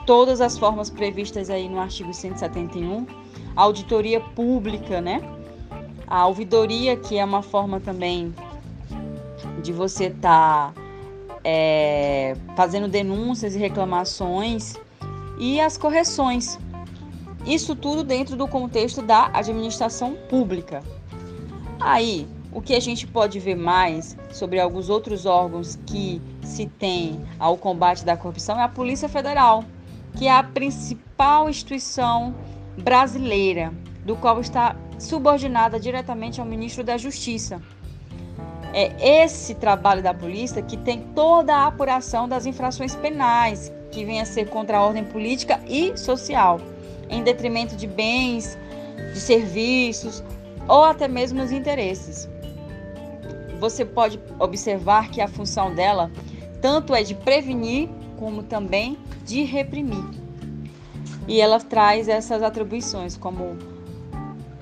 todas 0.06 0.40
as 0.40 0.56
formas 0.56 0.88
previstas 0.88 1.50
aí 1.50 1.68
no 1.68 1.80
artigo 1.80 2.14
171. 2.14 3.04
A 3.56 3.62
auditoria 3.62 4.20
pública, 4.20 5.00
né? 5.00 5.20
A 6.06 6.24
ouvidoria, 6.28 6.96
que 6.96 7.18
é 7.18 7.24
uma 7.24 7.42
forma 7.42 7.80
também 7.80 8.32
de 9.60 9.72
você 9.72 10.04
estar 10.04 10.72
tá, 10.72 10.81
é, 11.44 12.36
fazendo 12.56 12.88
denúncias 12.88 13.54
e 13.54 13.58
reclamações 13.58 14.74
e 15.38 15.60
as 15.60 15.76
correções. 15.76 16.58
Isso 17.44 17.74
tudo 17.74 18.04
dentro 18.04 18.36
do 18.36 18.46
contexto 18.46 19.02
da 19.02 19.30
administração 19.34 20.14
pública. 20.28 20.82
Aí, 21.80 22.28
o 22.52 22.60
que 22.60 22.74
a 22.74 22.80
gente 22.80 23.06
pode 23.06 23.40
ver 23.40 23.56
mais 23.56 24.16
sobre 24.30 24.60
alguns 24.60 24.88
outros 24.88 25.26
órgãos 25.26 25.78
que 25.86 26.20
se 26.42 26.66
tem 26.66 27.20
ao 27.38 27.56
combate 27.56 28.04
da 28.04 28.16
corrupção 28.16 28.60
é 28.60 28.62
a 28.62 28.68
Polícia 28.68 29.08
Federal, 29.08 29.64
que 30.16 30.28
é 30.28 30.32
a 30.32 30.42
principal 30.42 31.48
instituição 31.48 32.34
brasileira, 32.78 33.72
do 34.04 34.14
qual 34.16 34.40
está 34.40 34.76
subordinada 34.98 35.80
diretamente 35.80 36.40
ao 36.40 36.46
ministro 36.46 36.84
da 36.84 36.96
Justiça. 36.96 37.60
É 38.72 39.22
esse 39.24 39.54
trabalho 39.54 40.02
da 40.02 40.14
polícia 40.14 40.62
que 40.62 40.76
tem 40.76 41.00
toda 41.14 41.54
a 41.54 41.66
apuração 41.66 42.26
das 42.26 42.46
infrações 42.46 42.94
penais, 42.94 43.72
que 43.90 44.04
vem 44.04 44.20
a 44.20 44.24
ser 44.24 44.48
contra 44.48 44.78
a 44.78 44.82
ordem 44.82 45.04
política 45.04 45.60
e 45.68 45.96
social, 45.96 46.58
em 47.10 47.22
detrimento 47.22 47.76
de 47.76 47.86
bens, 47.86 48.58
de 49.12 49.20
serviços 49.20 50.24
ou 50.66 50.84
até 50.84 51.06
mesmo 51.06 51.42
os 51.42 51.52
interesses. 51.52 52.28
Você 53.60 53.84
pode 53.84 54.18
observar 54.38 55.10
que 55.10 55.20
a 55.20 55.28
função 55.28 55.74
dela 55.74 56.10
tanto 56.60 56.94
é 56.94 57.02
de 57.02 57.14
prevenir 57.14 57.88
como 58.18 58.42
também 58.42 58.96
de 59.24 59.42
reprimir. 59.42 60.04
E 61.28 61.40
ela 61.40 61.60
traz 61.60 62.08
essas 62.08 62.42
atribuições 62.42 63.16
como 63.16 63.56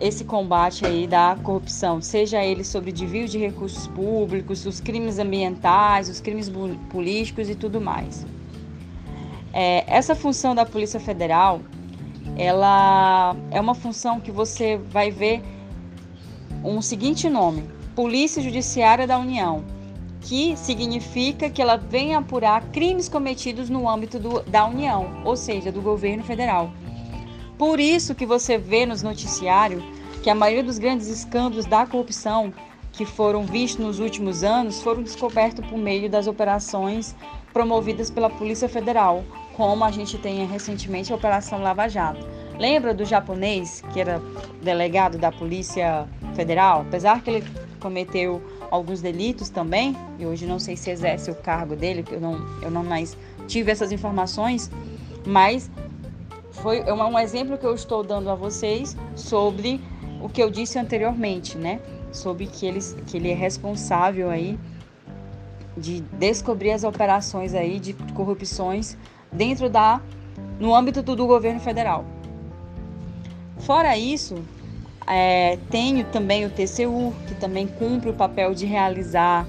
esse 0.01 0.25
combate 0.25 0.87
aí 0.87 1.07
da 1.07 1.37
corrupção, 1.43 2.01
seja 2.01 2.43
ele 2.43 2.65
sobre 2.65 2.91
desvio 2.91 3.29
de 3.29 3.39
recursos 3.39 3.87
públicos, 3.89 4.65
os 4.65 4.81
crimes 4.81 5.19
ambientais, 5.19 6.09
os 6.09 6.21
crimes 6.21 6.51
políticos 6.89 7.51
e 7.51 7.55
tudo 7.55 7.81
mais. 7.81 8.27
É, 9.53 9.85
essa 9.87 10.15
função 10.15 10.55
da 10.55 10.65
Polícia 10.65 10.99
Federal, 10.99 11.61
ela 12.37 13.37
é 13.51 13.61
uma 13.61 13.75
função 13.75 14.21
que 14.21 14.31
você 14.31 14.79
vai 14.79 15.11
ver 15.11 15.43
um 16.65 16.81
seguinte 16.81 17.29
nome: 17.29 17.65
Polícia 17.95 18.43
Judiciária 18.43 19.07
da 19.07 19.19
União, 19.19 19.65
que 20.23 20.57
significa 20.57 21.51
que 21.51 21.61
ela 21.61 21.77
vem 21.77 22.15
apurar 22.15 22.63
crimes 22.71 23.09
cometidos 23.09 23.69
no 23.69 23.89
âmbito 23.89 24.19
do, 24.19 24.41
da 24.43 24.67
União, 24.67 25.21
ou 25.25 25.37
seja, 25.37 25.71
do 25.71 25.83
governo 25.83 26.23
federal. 26.23 26.71
Por 27.61 27.79
isso 27.79 28.15
que 28.15 28.25
você 28.25 28.57
vê 28.57 28.87
nos 28.87 29.03
noticiários 29.03 29.85
que 30.23 30.31
a 30.31 30.35
maioria 30.35 30.65
dos 30.65 30.79
grandes 30.79 31.09
escândalos 31.09 31.67
da 31.67 31.85
corrupção 31.85 32.55
que 32.91 33.05
foram 33.05 33.45
vistos 33.45 33.85
nos 33.85 33.99
últimos 33.99 34.43
anos 34.43 34.81
foram 34.81 35.03
descobertos 35.03 35.67
por 35.67 35.77
meio 35.77 36.09
das 36.09 36.27
operações 36.27 37.15
promovidas 37.53 38.11
pela 38.11 38.31
Polícia 38.31 38.67
Federal, 38.67 39.23
como 39.59 39.85
a 39.85 39.91
gente 39.91 40.17
tem 40.17 40.47
recentemente 40.47 41.13
a 41.13 41.17
Operação 41.17 41.61
Lava 41.61 41.87
Jato. 41.87 42.27
Lembra 42.59 42.95
do 42.95 43.05
japonês 43.05 43.83
que 43.93 44.01
era 44.01 44.23
delegado 44.63 45.19
da 45.19 45.31
Polícia 45.31 46.09
Federal? 46.35 46.81
Apesar 46.89 47.21
que 47.21 47.29
ele 47.29 47.45
cometeu 47.79 48.43
alguns 48.71 49.03
delitos 49.03 49.51
também, 49.51 49.95
e 50.19 50.25
hoje 50.25 50.47
não 50.47 50.59
sei 50.59 50.79
se 50.79 50.91
exerce 50.91 51.31
o 51.31 51.35
cargo 51.35 51.77
dele, 51.77 52.07
eu 52.11 52.21
não, 52.23 52.41
eu 52.63 52.71
não 52.71 52.83
mais 52.83 53.15
tive 53.47 53.71
essas 53.71 53.93
informações, 53.93 54.71
mas 55.27 55.71
foi 56.63 56.83
um 56.83 57.19
exemplo 57.19 57.57
que 57.57 57.67
eu 57.67 57.75
estou 57.75 58.03
dando 58.03 58.31
a 58.31 58.35
vocês 58.35 58.97
sobre 59.15 59.81
o 60.21 60.29
que 60.29 60.43
eu 60.43 60.51
disse 60.51 60.79
anteriormente, 60.79 61.57
né? 61.57 61.81
Sobre 62.13 62.47
que 62.47 62.67
ele, 62.67 62.81
que 63.07 63.17
ele 63.17 63.31
é 63.31 63.35
responsável 63.35 64.31
aí 64.31 64.59
de 65.77 66.01
descobrir 66.13 66.73
as 66.73 66.85
operações 66.85 67.55
aí 67.55 67.81
de 67.81 67.95
corrupções 68.15 68.97
dentro 69.33 69.71
da 69.71 70.01
no 70.59 70.75
âmbito 70.75 71.03
do 71.03 71.27
governo 71.27 71.61
federal. 71.61 72.05
Fora 73.61 73.97
isso, 73.97 74.37
é, 75.07 75.59
tenho 75.71 76.05
também 76.07 76.45
o 76.45 76.51
TCU, 76.51 77.15
que 77.27 77.35
também 77.35 77.67
cumpre 77.67 78.11
o 78.11 78.15
papel 78.15 78.55
de 78.55 78.67
realizar 78.67 79.47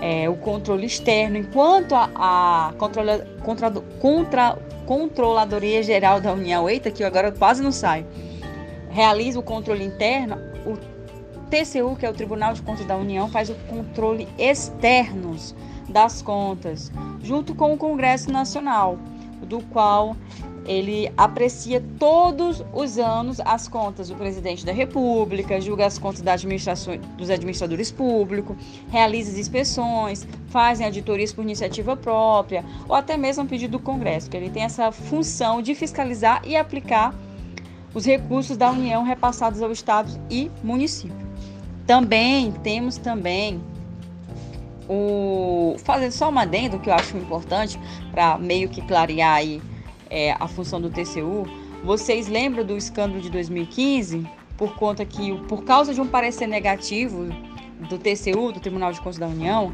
é, 0.00 0.28
o 0.28 0.34
controle 0.36 0.86
externo, 0.86 1.36
enquanto 1.36 1.94
a, 1.94 2.10
a 2.16 2.72
controla, 2.76 3.24
contra, 3.44 3.70
contra, 4.00 4.58
Controladoria 4.86 5.82
Geral 5.82 6.20
da 6.20 6.32
União, 6.32 6.68
eita, 6.68 6.90
que 6.90 7.02
agora 7.04 7.32
quase 7.32 7.62
não 7.62 7.72
sai, 7.72 8.06
realiza 8.90 9.38
o 9.38 9.42
controle 9.42 9.84
interno, 9.84 10.36
o 10.66 10.76
TCU, 11.50 11.96
que 11.96 12.06
é 12.06 12.10
o 12.10 12.14
Tribunal 12.14 12.54
de 12.54 12.62
Contas 12.62 12.86
da 12.86 12.96
União, 12.96 13.28
faz 13.28 13.50
o 13.50 13.54
controle 13.68 14.28
externos 14.38 15.54
das 15.88 16.22
contas, 16.22 16.90
junto 17.22 17.54
com 17.54 17.72
o 17.72 17.76
Congresso 17.76 18.30
Nacional, 18.30 18.98
do 19.42 19.60
qual 19.64 20.16
ele 20.66 21.12
aprecia 21.16 21.82
todos 21.98 22.64
os 22.72 22.98
anos 22.98 23.40
as 23.40 23.68
contas 23.68 24.08
do 24.08 24.14
presidente 24.14 24.64
da 24.64 24.72
República, 24.72 25.60
julga 25.60 25.86
as 25.86 25.98
contas 25.98 26.22
dos 27.16 27.30
administradores 27.30 27.90
públicos, 27.90 28.56
realiza 28.88 29.30
as 29.30 29.38
inspeções, 29.38 30.26
fazem 30.48 30.86
auditorias 30.86 31.32
por 31.32 31.42
iniciativa 31.42 31.96
própria 31.96 32.64
ou 32.88 32.94
até 32.94 33.16
mesmo 33.16 33.42
a 33.42 33.46
pedido 33.46 33.72
do 33.72 33.78
Congresso, 33.78 34.30
que 34.30 34.36
ele 34.36 34.50
tem 34.50 34.62
essa 34.62 34.90
função 34.90 35.60
de 35.60 35.74
fiscalizar 35.74 36.42
e 36.44 36.56
aplicar 36.56 37.14
os 37.92 38.04
recursos 38.04 38.56
da 38.56 38.70
União 38.70 39.04
repassados 39.04 39.62
aos 39.62 39.72
estados 39.72 40.18
e 40.30 40.50
municípios. 40.62 41.22
Também 41.86 42.50
temos 42.50 42.96
também 42.96 43.62
o 44.88 45.76
fazer 45.78 46.10
só 46.10 46.28
uma 46.28 46.42
adendo 46.42 46.78
que 46.78 46.90
eu 46.90 46.94
acho 46.94 47.16
importante 47.16 47.78
para 48.10 48.36
meio 48.38 48.68
que 48.68 48.82
clarear 48.82 49.36
aí 49.36 49.62
é, 50.14 50.36
a 50.38 50.46
função 50.46 50.80
do 50.80 50.88
TCU. 50.88 51.44
Vocês 51.82 52.28
lembram 52.28 52.64
do 52.64 52.76
escândalo 52.76 53.20
de 53.20 53.28
2015? 53.28 54.24
Por 54.56 54.76
conta 54.76 55.04
que, 55.04 55.36
por 55.48 55.64
causa 55.64 55.92
de 55.92 56.00
um 56.00 56.06
parecer 56.06 56.46
negativo 56.46 57.26
do 57.88 57.98
TCU, 57.98 58.52
do 58.52 58.60
Tribunal 58.60 58.92
de 58.92 59.00
Contas 59.00 59.18
da 59.18 59.26
União, 59.26 59.72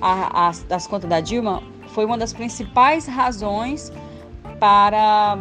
a, 0.00 0.48
a, 0.48 0.52
das 0.68 0.86
contas 0.86 1.08
da 1.08 1.20
Dilma, 1.20 1.62
foi 1.94 2.04
uma 2.04 2.18
das 2.18 2.34
principais 2.34 3.06
razões 3.06 3.90
para 4.60 5.38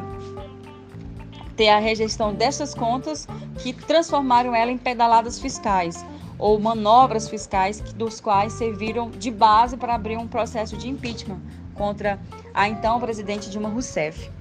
ter 1.58 1.68
a 1.68 1.80
rejeição 1.80 2.34
dessas 2.34 2.74
contas 2.74 3.27
que 3.60 3.74
transformaram 3.74 4.56
ela 4.56 4.72
em 4.72 4.77
pedaladas 4.77 5.39
fiscais 5.39 6.06
ou 6.39 6.58
manobras 6.58 7.27
fiscais 7.27 7.82
dos 7.82 8.22
quais 8.22 8.54
serviram 8.54 9.10
de 9.10 9.30
base 9.30 9.75
para 9.75 9.96
abrir 9.96 10.18
um 10.18 10.27
processo 10.27 10.77
de 10.77 10.88
impeachment 10.88 11.42
contra 11.74 12.20
a 12.54 12.68
então 12.70 13.00
presidente 13.00 13.50
Dilma 13.50 13.70
Rousseff. 13.70 14.37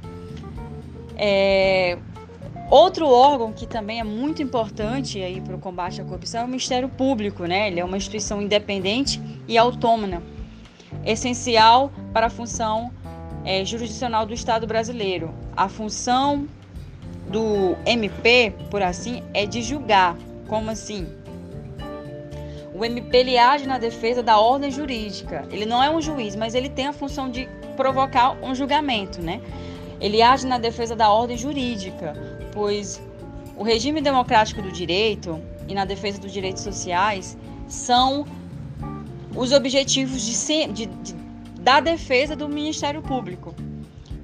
É, 1.17 1.99
outro 2.71 3.09
órgão 3.09 3.53
que 3.53 3.67
também 3.67 4.01
é 4.01 4.05
muito 4.05 4.43
importante 4.43 5.21
aí 5.23 5.41
para 5.41 5.55
o 5.55 5.59
combate 5.59 6.01
à 6.01 6.05
corrupção 6.05 6.43
é 6.43 6.45
o 6.45 6.49
Ministério 6.49 6.89
Público, 6.89 7.45
né? 7.45 7.69
Ele 7.69 7.81
é 7.81 7.85
uma 7.85 7.97
instituição 7.97 8.43
independente 8.43 9.21
e 9.49 9.57
autônoma, 9.57 10.23
essencial 11.05 11.91
para 12.13 12.27
a 12.27 12.31
função 12.31 12.93
é, 13.45 13.65
jurisdicional 13.65 14.27
do 14.27 14.35
Estado 14.35 14.67
brasileiro. 14.67 15.33
A 15.57 15.69
função 15.69 16.47
do 17.29 17.77
MP, 17.87 18.53
por 18.71 18.83
assim, 18.83 19.23
é 19.33 19.47
de 19.47 19.63
julgar. 19.63 20.17
Como 20.49 20.71
assim? 20.71 21.07
O 22.75 22.85
MP 22.85 23.17
ele 23.17 23.39
age 23.39 23.67
na 23.67 23.79
defesa 23.79 24.23
da 24.23 24.39
ordem 24.39 24.71
jurídica. 24.71 25.47
Ele 25.51 25.65
não 25.65 25.83
é 25.83 25.89
um 25.91 26.01
juiz, 26.01 26.37
mas 26.37 26.55
ele 26.55 26.69
tem 26.69 26.87
a 26.87 26.93
função 26.93 27.31
de 27.31 27.49
provocar 27.75 28.33
um 28.43 28.55
julgamento, 28.55 29.23
né? 29.23 29.41
Ele 30.01 30.23
age 30.23 30.47
na 30.47 30.59
defesa 30.59 30.95
da 30.95 31.11
ordem 31.11 31.37
jurídica, 31.37 32.15
pois 32.53 33.03
o 33.57 33.63
regime 33.63 34.01
democrático 34.01 34.61
do 34.61 34.71
direito 34.71 35.41
e 35.67 35.75
na 35.75 35.85
defesa 35.85 36.21
dos 36.21 36.33
direitos 36.33 36.63
sociais 36.63 37.37
são 37.67 38.27
os 39.35 39.53
objetivos 39.53 40.23
de, 40.23 40.67
de, 40.73 40.87
de 40.87 41.15
da 41.61 41.81
defesa 41.81 42.37
do 42.37 42.49
Ministério 42.49 43.03
Público. 43.03 43.55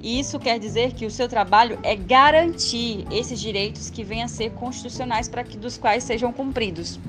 Isso 0.01 0.39
quer 0.39 0.59
dizer 0.59 0.93
que 0.93 1.05
o 1.05 1.11
seu 1.11 1.27
trabalho 1.27 1.79
é 1.83 1.95
garantir 1.95 3.05
esses 3.11 3.39
direitos 3.39 3.89
que 3.89 4.03
venham 4.03 4.25
a 4.25 4.27
ser 4.27 4.51
constitucionais 4.51 5.27
para 5.27 5.43
que 5.43 5.57
dos 5.57 5.77
quais 5.77 6.03
sejam 6.03 6.31
cumpridos. 6.31 6.99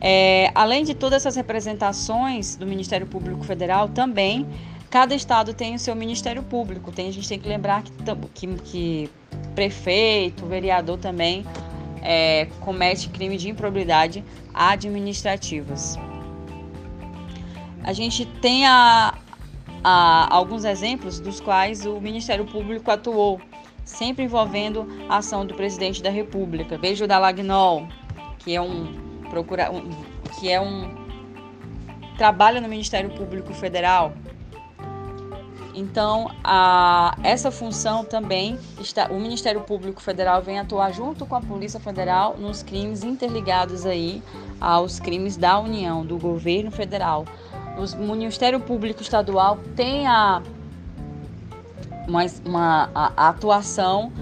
É, 0.00 0.50
além 0.54 0.84
de 0.84 0.94
todas 0.94 1.22
essas 1.22 1.36
representações 1.36 2.56
do 2.56 2.66
Ministério 2.66 3.06
Público 3.06 3.44
Federal, 3.44 3.88
também 3.88 4.46
cada 4.90 5.14
estado 5.14 5.54
tem 5.54 5.74
o 5.74 5.78
seu 5.78 5.94
Ministério 5.94 6.42
Público. 6.42 6.92
Tem, 6.92 7.08
a 7.08 7.12
gente 7.12 7.28
tem 7.28 7.38
que 7.38 7.48
lembrar 7.48 7.82
que, 7.82 7.92
que, 8.34 8.46
que 8.56 9.10
prefeito, 9.54 10.46
vereador 10.46 10.98
também 10.98 11.44
é, 12.02 12.46
comete 12.60 13.08
crime 13.08 13.36
de 13.36 13.48
improbidade 13.48 14.24
administrativas. 14.54 15.98
A 17.84 17.92
gente 17.92 18.26
tem 18.26 18.66
a, 18.66 19.14
a, 19.82 20.34
alguns 20.34 20.64
exemplos 20.64 21.20
dos 21.20 21.40
quais 21.40 21.86
o 21.86 22.00
Ministério 22.00 22.44
Público 22.44 22.90
atuou, 22.90 23.40
sempre 23.84 24.24
envolvendo 24.24 24.86
a 25.08 25.18
ação 25.18 25.46
do 25.46 25.54
presidente 25.54 26.02
da 26.02 26.10
República. 26.10 26.76
Veja 26.76 27.04
o 27.04 27.08
da 27.08 27.18
Lagnol, 27.18 27.88
que 28.38 28.54
é 28.54 28.60
um 28.60 29.08
um, 29.70 29.90
que 30.38 30.50
é 30.50 30.60
um 30.60 31.06
trabalha 32.16 32.60
no 32.60 32.68
Ministério 32.68 33.10
Público 33.10 33.52
Federal. 33.52 34.12
Então, 35.78 36.28
a, 36.42 37.16
essa 37.22 37.52
função 37.52 38.04
também 38.04 38.58
está, 38.80 39.06
o 39.12 39.20
Ministério 39.20 39.60
Público 39.60 40.02
Federal 40.02 40.42
vem 40.42 40.58
atuar 40.58 40.92
junto 40.92 41.24
com 41.24 41.36
a 41.36 41.40
Polícia 41.40 41.78
Federal 41.78 42.36
nos 42.36 42.64
crimes 42.64 43.04
interligados 43.04 43.86
aí 43.86 44.20
aos 44.60 44.98
crimes 44.98 45.36
da 45.36 45.56
União, 45.60 46.04
do 46.04 46.18
governo 46.18 46.72
federal. 46.72 47.24
O 47.76 48.02
Ministério 48.02 48.58
Público 48.58 49.02
Estadual 49.02 49.56
tem 49.76 50.04
a, 50.08 50.42
uma, 52.08 52.26
uma 52.44 52.90
a, 52.92 53.28
atuação 53.28 54.12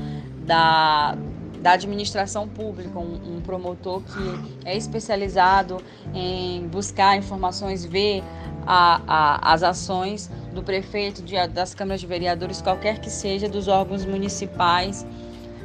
da, 0.45 1.17
da 1.63 1.73
administração 1.73 2.47
pública, 2.47 2.99
um, 2.99 3.39
um, 3.39 3.41
promotor 3.41 4.03
que 4.03 4.59
é 4.67 4.77
especializado 4.77 5.79
em 6.13 6.69
buscar 6.69 7.17
informações, 7.17 7.83
ver 7.83 8.23
a, 8.67 9.01
a, 9.07 9.55
as 9.55 9.63
ações 9.63 10.31
do 10.57 10.63
prefeito, 10.63 11.23
de, 11.23 11.35
das 11.49 11.75
câmaras 11.75 12.01
de 12.01 12.07
vereadores, 12.07 12.61
qualquer 12.61 12.99
que 12.99 13.11
seja, 13.11 13.49
dos 13.49 13.69
órgãos 13.69 14.05
municipais 14.05 15.07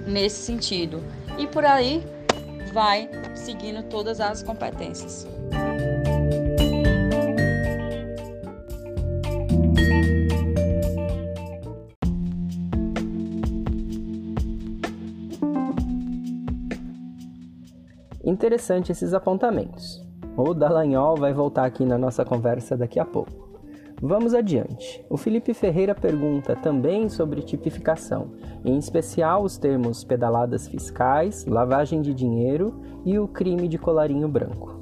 nesse 0.06 0.44
sentido. 0.44 1.02
E 1.40 1.48
por 1.48 1.66
aí 1.66 2.04
vai 2.74 3.10
seguindo 3.34 3.82
todas 3.84 4.20
as 4.20 4.44
competências. 4.44 5.26
Interessante 18.24 18.92
esses 18.92 19.14
apontamentos. 19.14 20.06
O 20.38 20.54
Dallagnol 20.54 21.18
vai 21.18 21.34
voltar 21.34 21.66
aqui 21.66 21.86
na 21.86 21.98
nossa 21.98 22.24
conversa 22.24 22.78
daqui 22.78 23.00
a 23.00 23.06
pouco. 23.06 23.41
Vamos 24.04 24.34
adiante. 24.34 25.06
O 25.08 25.16
Felipe 25.16 25.54
Ferreira 25.54 25.94
pergunta 25.94 26.56
também 26.56 27.08
sobre 27.08 27.44
tipificação, 27.44 28.32
em 28.66 28.76
especial 28.76 29.44
os 29.44 29.60
termos 29.60 30.04
pedaladas 30.04 30.68
fiscais, 30.68 31.46
lavagem 31.46 32.02
de 32.02 32.12
dinheiro 32.12 32.82
e 33.06 33.20
o 33.20 33.28
crime 33.28 33.68
de 33.68 33.78
colarinho 33.78 34.28
branco. 34.28 34.76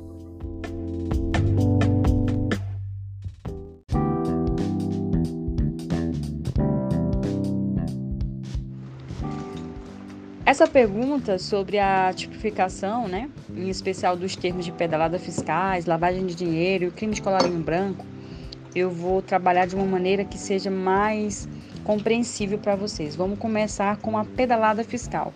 Essa 10.45 10.65
pergunta 10.65 11.37
sobre 11.37 11.77
a 11.77 12.13
tipificação, 12.13 13.05
né, 13.09 13.29
em 13.53 13.67
especial 13.67 14.15
dos 14.15 14.37
termos 14.37 14.63
de 14.63 14.72
pedalada 14.72 15.20
fiscais, 15.20 15.85
lavagem 15.85 16.25
de 16.25 16.33
dinheiro 16.35 16.85
e 16.85 16.91
crime 16.91 17.13
de 17.13 17.22
colarinho 17.22 17.61
branco, 17.61 18.05
eu 18.75 18.90
vou 18.90 19.22
trabalhar 19.22 19.66
de 19.66 19.75
uma 19.75 19.86
maneira 19.86 20.24
que 20.24 20.38
seja 20.38 20.70
mais 20.70 21.48
compreensível 21.84 22.58
para 22.58 22.75
vocês. 22.75 23.16
Vamos 23.16 23.40
começar 23.40 23.98
com 23.98 24.18
a 24.18 24.24
pedalada 24.24 24.84
fiscal. 24.84 25.34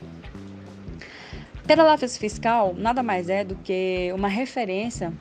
Pedalada 1.65 2.07
fiscal 2.07 2.75
nada 2.77 3.01
mais 3.01 3.29
é 3.29 3.43
do 3.43 3.55
que 3.55 4.11
uma 4.13 4.27
referência 4.27 5.13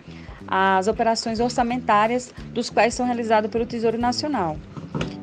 às 0.47 0.89
operações 0.89 1.41
orçamentárias 1.41 2.35
dos 2.53 2.69
quais 2.69 2.95
são 2.95 3.07
realizadas 3.07 3.51
pelo 3.51 3.65
Tesouro 3.65 3.97
Nacional, 3.97 4.59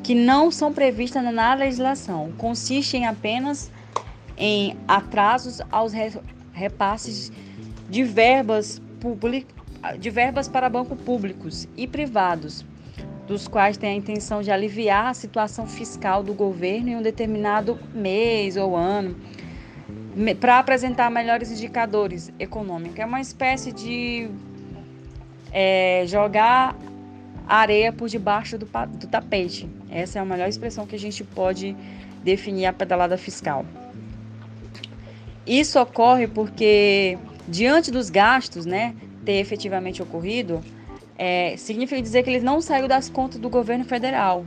que 0.01 0.15
não 0.15 0.49
são 0.49 0.73
previstas 0.73 1.23
na 1.23 1.53
legislação, 1.53 2.31
consistem 2.37 3.05
apenas 3.05 3.69
em 4.37 4.77
atrasos 4.87 5.61
aos 5.69 5.91
repasses 6.53 7.31
de 7.89 8.03
verbas, 8.03 8.81
de 9.99 10.09
verbas 10.09 10.47
para 10.47 10.69
bancos 10.69 10.99
públicos 11.01 11.67
e 11.75 11.85
privados, 11.85 12.65
dos 13.29 13.47
quais 13.47 13.77
tem 13.77 13.91
a 13.91 13.93
intenção 13.93 14.41
de 14.41 14.49
aliviar 14.49 15.05
a 15.05 15.13
situação 15.13 15.67
fiscal 15.67 16.23
do 16.23 16.33
governo 16.33 16.89
em 16.89 16.95
um 16.95 17.01
determinado 17.01 17.77
mês 17.93 18.57
ou 18.57 18.75
ano, 18.75 19.15
para 20.41 20.57
apresentar 20.57 21.11
melhores 21.11 21.51
indicadores 21.51 22.33
econômicos. 22.39 22.97
É 22.97 23.05
uma 23.05 23.21
espécie 23.21 23.71
de 23.71 24.31
é, 25.51 26.05
jogar 26.07 26.75
areia 27.47 27.93
por 27.93 28.09
debaixo 28.09 28.57
do, 28.57 28.65
do 28.65 29.07
tapete. 29.07 29.69
Essa 29.91 30.17
é 30.17 30.21
a 30.23 30.25
melhor 30.25 30.49
expressão 30.49 30.87
que 30.87 30.95
a 30.95 30.99
gente 30.99 31.23
pode 31.23 31.77
definir 32.23 32.65
a 32.65 32.73
pedalada 32.73 33.15
fiscal. 33.15 33.63
Isso 35.45 35.79
ocorre 35.79 36.25
porque, 36.27 37.15
diante 37.47 37.91
dos 37.91 38.09
gastos, 38.09 38.65
né, 38.65 38.95
ter 39.23 39.33
efetivamente 39.33 40.01
ocorrido, 40.01 40.63
é, 41.19 41.57
significa 41.57 42.01
dizer 42.01 42.23
que 42.23 42.29
ele 42.29 42.39
não 42.39 42.61
saiu 42.61 42.87
das 42.87 43.09
contas 43.09 43.39
do 43.39 43.49
governo 43.49 43.83
federal. 43.83 44.45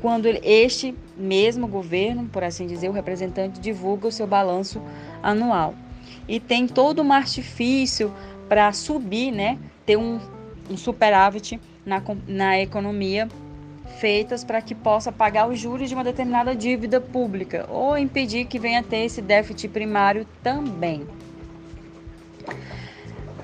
Quando 0.00 0.26
este 0.26 0.94
mesmo 1.14 1.68
governo, 1.68 2.26
por 2.26 2.42
assim 2.42 2.66
dizer, 2.66 2.88
o 2.88 2.92
representante 2.92 3.60
divulga 3.60 4.08
o 4.08 4.12
seu 4.12 4.26
balanço 4.26 4.80
anual. 5.22 5.74
E 6.26 6.40
tem 6.40 6.66
todo 6.66 7.02
um 7.02 7.12
artifício 7.12 8.12
para 8.48 8.72
subir, 8.72 9.30
né, 9.30 9.58
ter 9.84 9.98
um, 9.98 10.18
um 10.70 10.76
superávit 10.76 11.60
na, 11.84 12.02
na 12.26 12.58
economia 12.58 13.28
feitas 13.98 14.42
para 14.42 14.62
que 14.62 14.74
possa 14.74 15.12
pagar 15.12 15.48
os 15.48 15.58
juros 15.58 15.88
de 15.88 15.94
uma 15.94 16.04
determinada 16.04 16.56
dívida 16.56 17.00
pública 17.00 17.66
ou 17.68 17.98
impedir 17.98 18.46
que 18.46 18.58
venha 18.58 18.80
a 18.80 18.82
ter 18.82 19.04
esse 19.04 19.20
déficit 19.20 19.68
primário 19.68 20.26
também. 20.42 21.06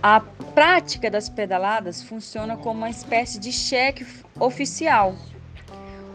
A 0.08 0.20
prática 0.54 1.10
das 1.10 1.28
pedaladas 1.28 2.00
funciona 2.00 2.56
como 2.56 2.78
uma 2.78 2.88
espécie 2.88 3.40
de 3.40 3.50
cheque 3.50 4.06
oficial. 4.38 5.16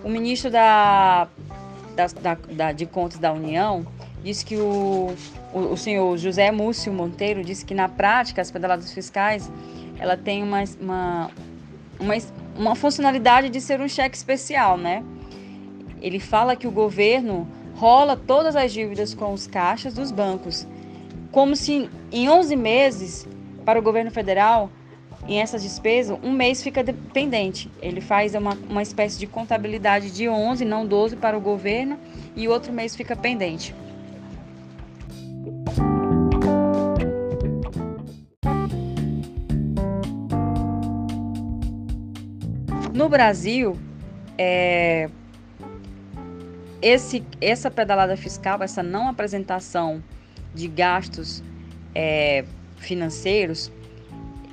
O 0.01 0.07
ministro 0.07 0.49
da, 0.49 1.27
da, 1.93 2.07
da, 2.07 2.33
da 2.35 2.71
de 2.71 2.85
Contas 2.85 3.19
da 3.19 3.33
União 3.33 3.85
disse 4.23 4.45
que 4.45 4.55
o, 4.55 5.13
o, 5.53 5.59
o, 5.73 5.75
senhor 5.75 6.17
José 6.17 6.51
Múcio 6.51 6.93
Monteiro 6.93 7.43
disse 7.43 7.65
que 7.65 7.73
na 7.73 7.89
prática 7.89 8.41
as 8.41 8.49
pedaladas 8.49 8.93
fiscais 8.93 9.51
ela 9.99 10.15
tem 10.15 10.41
uma, 10.41 10.63
uma, 10.79 11.31
uma, 11.99 12.13
uma 12.55 12.75
funcionalidade 12.75 13.49
de 13.49 13.59
ser 13.59 13.81
um 13.81 13.89
cheque 13.89 14.15
especial, 14.15 14.77
né? 14.77 15.03
Ele 16.01 16.21
fala 16.21 16.55
que 16.55 16.65
o 16.65 16.71
governo 16.71 17.45
rola 17.75 18.15
todas 18.15 18.55
as 18.55 18.71
dívidas 18.71 19.13
com 19.13 19.33
os 19.33 19.47
caixas 19.47 19.93
dos 19.93 20.13
bancos, 20.13 20.65
como 21.29 21.57
se 21.57 21.89
em 22.09 22.29
11 22.29 22.55
meses 22.55 23.27
para 23.65 23.79
o 23.79 23.81
governo 23.81 24.11
federal, 24.11 24.69
em 25.27 25.39
essas 25.39 25.61
despesas, 25.61 26.17
um 26.23 26.31
mês 26.31 26.63
fica 26.63 26.83
dependente. 26.83 27.69
Ele 27.81 28.01
faz 28.01 28.33
uma, 28.33 28.57
uma 28.69 28.81
espécie 28.81 29.19
de 29.19 29.27
contabilidade 29.27 30.11
de 30.11 30.27
11, 30.27 30.65
não 30.65 30.85
12 30.85 31.15
para 31.15 31.37
o 31.37 31.41
governo, 31.41 31.99
e 32.35 32.47
outro 32.47 32.73
mês 32.73 32.95
fica 32.95 33.15
pendente. 33.15 33.75
No 42.93 43.09
Brasil, 43.09 43.77
é, 44.37 45.09
esse, 46.81 47.23
essa 47.39 47.69
pedalada 47.69 48.17
fiscal, 48.17 48.61
essa 48.61 48.81
não 48.81 49.07
apresentação 49.07 50.03
de 50.53 50.67
gastos 50.67 51.43
é, 51.93 52.43
financeiros, 52.81 53.71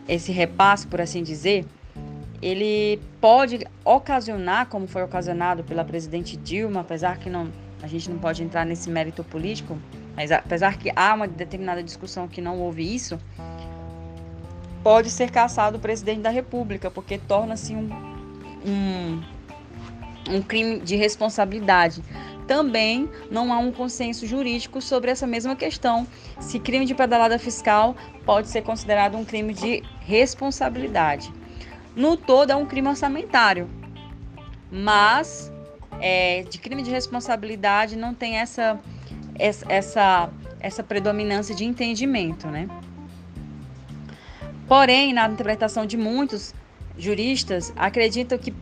esse 0.06 0.32
repasse, 0.32 0.86
por 0.86 1.00
assim 1.00 1.22
dizer, 1.22 1.66
ele 2.40 3.00
pode 3.20 3.66
ocasionar, 3.84 4.66
como 4.66 4.86
foi 4.86 5.02
ocasionado 5.02 5.64
pela 5.64 5.84
presidente 5.84 6.36
Dilma, 6.36 6.80
apesar 6.80 7.18
que 7.18 7.28
não, 7.28 7.50
a 7.82 7.86
gente 7.86 8.08
não 8.08 8.18
pode 8.18 8.42
entrar 8.42 8.64
nesse 8.64 8.88
mérito 8.88 9.24
político, 9.24 9.76
mas 10.14 10.30
apesar 10.30 10.78
que 10.78 10.90
há 10.94 11.14
uma 11.14 11.26
determinada 11.26 11.82
discussão 11.82 12.28
que 12.28 12.40
não 12.40 12.60
houve 12.60 12.94
isso, 12.94 13.18
pode 14.82 15.10
ser 15.10 15.30
caçado 15.30 15.78
o 15.78 15.80
presidente 15.80 16.20
da 16.20 16.30
República, 16.30 16.90
porque 16.90 17.18
torna-se 17.18 17.74
um 17.74 18.08
um, 18.64 19.22
um 20.30 20.42
crime 20.42 20.80
de 20.80 20.96
responsabilidade. 20.96 22.02
Também 22.48 23.10
não 23.30 23.52
há 23.52 23.58
um 23.58 23.70
consenso 23.70 24.26
jurídico 24.26 24.80
sobre 24.80 25.10
essa 25.10 25.26
mesma 25.26 25.54
questão, 25.54 26.06
se 26.40 26.58
crime 26.58 26.86
de 26.86 26.94
pedalada 26.94 27.38
fiscal 27.38 27.94
pode 28.24 28.48
ser 28.48 28.62
considerado 28.62 29.18
um 29.18 29.24
crime 29.24 29.52
de 29.52 29.82
responsabilidade. 30.00 31.30
No 31.94 32.16
todo, 32.16 32.50
é 32.50 32.56
um 32.56 32.64
crime 32.64 32.88
orçamentário, 32.88 33.68
mas 34.70 35.52
é, 36.00 36.42
de 36.44 36.58
crime 36.58 36.82
de 36.82 36.90
responsabilidade 36.90 37.96
não 37.96 38.14
tem 38.14 38.38
essa, 38.38 38.80
essa, 39.38 40.30
essa 40.58 40.82
predominância 40.82 41.54
de 41.54 41.66
entendimento, 41.66 42.46
né? 42.46 42.66
Porém, 44.66 45.12
na 45.12 45.28
interpretação 45.28 45.84
de 45.84 45.98
muitos 45.98 46.54
juristas, 46.96 47.74
acreditam 47.76 48.38
que 48.38 48.54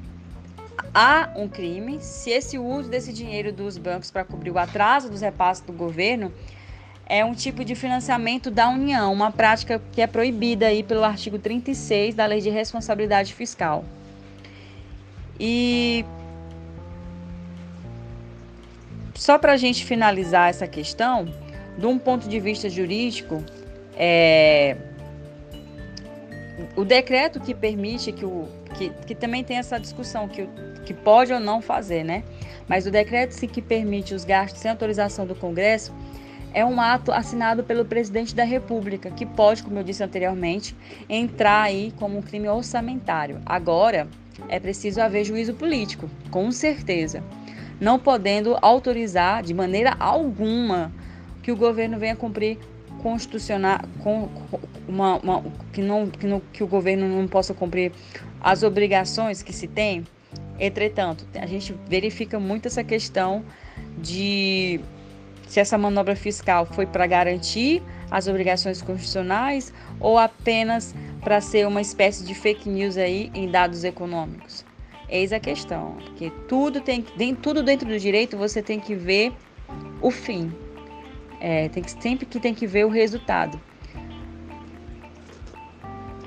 há 0.97 1.29
um 1.37 1.47
crime 1.47 1.99
se 2.01 2.31
esse 2.31 2.59
uso 2.59 2.89
desse 2.89 3.13
dinheiro 3.13 3.53
dos 3.53 3.77
bancos 3.77 4.11
para 4.11 4.25
cobrir 4.25 4.51
o 4.51 4.57
atraso 4.57 5.11
dos 5.11 5.21
repasses 5.21 5.63
do 5.63 5.71
governo 5.71 6.33
é 7.05 7.23
um 7.23 7.35
tipo 7.35 7.63
de 7.63 7.75
financiamento 7.75 8.51
da 8.51 8.67
União, 8.71 9.13
uma 9.13 9.31
prática 9.31 9.81
que 9.93 10.01
é 10.01 10.07
proibida 10.07 10.69
aí 10.69 10.83
pelo 10.83 11.05
artigo 11.05 11.39
36 11.39 12.15
da 12.15 12.25
Lei 12.25 12.41
de 12.41 12.49
Responsabilidade 12.49 13.35
Fiscal. 13.35 13.85
E 15.39 16.03
só 19.15 19.39
para 19.39 19.53
a 19.53 19.57
gente 19.59 19.85
finalizar 19.85 20.49
essa 20.49 20.67
questão, 20.67 21.33
de 21.79 21.87
um 21.87 21.99
ponto 21.99 22.27
de 22.27 22.41
vista 22.41 22.71
jurídico, 22.71 23.45
é, 23.95 24.77
o 26.75 26.85
decreto 26.85 27.39
que 27.39 27.55
permite 27.55 28.11
que 28.13 28.25
o 28.25 28.49
que, 28.77 28.91
que 29.07 29.15
também 29.15 29.43
tem 29.43 29.59
essa 29.59 29.79
discussão 29.79 30.29
que, 30.29 30.49
que 30.87 30.94
pode 30.94 31.33
ou 31.33 31.40
não 31.40 31.61
fazer, 31.61 32.05
né? 32.05 32.22
Mas 32.66 32.87
o 32.87 32.90
decreto 32.90 33.38
que 33.49 33.61
permite 33.61 34.14
os 34.14 34.25
gastos 34.25 34.62
sem 34.62 34.70
autorização 34.70 35.27
do 35.27 35.35
Congresso 35.35 35.92
é 36.55 36.64
um 36.64 36.81
ato 36.81 37.12
assinado 37.12 37.62
pelo 37.62 37.85
presidente 37.85 38.35
da 38.35 38.44
República, 38.44 39.11
que 39.11 39.27
pode, 39.27 39.62
como 39.62 39.79
eu 39.79 39.83
disse 39.83 40.03
anteriormente, 40.03 40.75
entrar 41.09 41.62
aí 41.62 41.92
como 41.99 42.16
um 42.16 42.22
crime 42.22 42.49
orçamentário. 42.49 43.42
Agora, 43.44 44.09
é 44.49 44.59
preciso 44.59 45.03
haver 45.03 45.25
juízo 45.25 45.53
político, 45.53 46.09
com 46.31 46.51
certeza, 46.51 47.22
não 47.79 47.99
podendo 47.99 48.57
autorizar 48.62 49.42
de 49.42 49.53
maneira 49.53 49.94
alguma 49.99 50.92
que 51.42 51.53
o 51.53 51.57
governo 51.57 51.99
venha 51.99 52.16
cumprir 52.16 52.59
constitucional 53.03 53.81
com 54.03 54.29
uma, 54.88 55.16
uma, 55.18 55.44
que, 55.72 55.83
não, 55.83 56.07
que, 56.07 56.27
não, 56.27 56.40
que 56.53 56.62
o 56.62 56.66
governo 56.66 57.07
não 57.07 57.29
possa 57.29 57.53
cumprir 57.53 57.92
as 58.40 58.62
obrigações 58.62 59.42
que 59.42 59.53
se 59.53 59.66
tem. 59.66 60.05
Entretanto, 60.59 61.27
a 61.35 61.47
gente 61.47 61.75
verifica 61.88 62.40
muito 62.40 62.66
essa 62.66 62.83
questão 62.83 63.45
de 63.99 64.81
se 65.47 65.61
essa 65.61 65.79
manobra 65.79 66.16
fiscal 66.16 66.66
foi 66.66 66.87
para 66.87 67.07
garantir 67.07 67.83
as 68.11 68.27
obrigações 68.27 68.83
constitucionais 68.83 69.73
ou 70.01 70.19
apenas 70.19 70.95
para 71.21 71.40
ser 71.40 71.66
uma 71.66 71.81
espécie 71.81 72.25
de 72.25 72.35
fake 72.35 72.69
news 72.69 72.97
aí 72.97 73.31
em 73.35 73.51
dados 73.51 73.85
econômicos. 73.85 74.64
Eis 75.09 75.33
a 75.33 75.38
questão, 75.38 75.97
porque 76.05 76.31
tudo 76.49 76.81
tem, 76.81 77.05
tudo 77.40 77.62
dentro 77.62 77.88
do 77.88 77.99
direito 77.99 78.37
você 78.37 78.61
tem 78.61 78.81
que 78.81 78.95
ver 78.95 79.33
o 80.01 80.11
fim. 80.11 80.53
É, 81.40 81.69
tem 81.69 81.83
que, 81.83 81.90
sempre 81.90 82.27
que 82.27 82.40
tem 82.40 82.55
que 82.55 82.66
ver 82.66 82.87
o 82.87 82.88
resultado. 82.88 83.61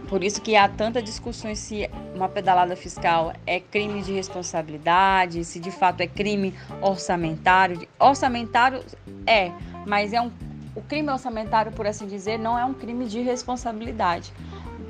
Por 0.09 0.23
isso 0.23 0.41
que 0.41 0.55
há 0.55 0.67
tanta 0.67 1.03
discussão 1.03 1.53
se 1.53 1.87
uma 2.15 2.27
pedalada 2.27 2.75
fiscal 2.75 3.31
é 3.45 3.59
crime 3.59 4.01
de 4.01 4.11
responsabilidade, 4.11 5.45
se 5.45 5.59
de 5.59 5.69
fato 5.69 6.01
é 6.01 6.07
crime 6.07 6.51
orçamentário. 6.81 7.87
Orçamentário 7.99 8.83
é, 9.27 9.51
mas 9.85 10.11
é 10.11 10.19
um 10.19 10.31
o 10.75 10.81
crime 10.81 11.09
orçamentário, 11.09 11.71
por 11.71 11.85
assim 11.85 12.07
dizer, 12.07 12.39
não 12.39 12.57
é 12.57 12.63
um 12.63 12.73
crime 12.73 13.05
de 13.05 13.21
responsabilidade. 13.21 14.31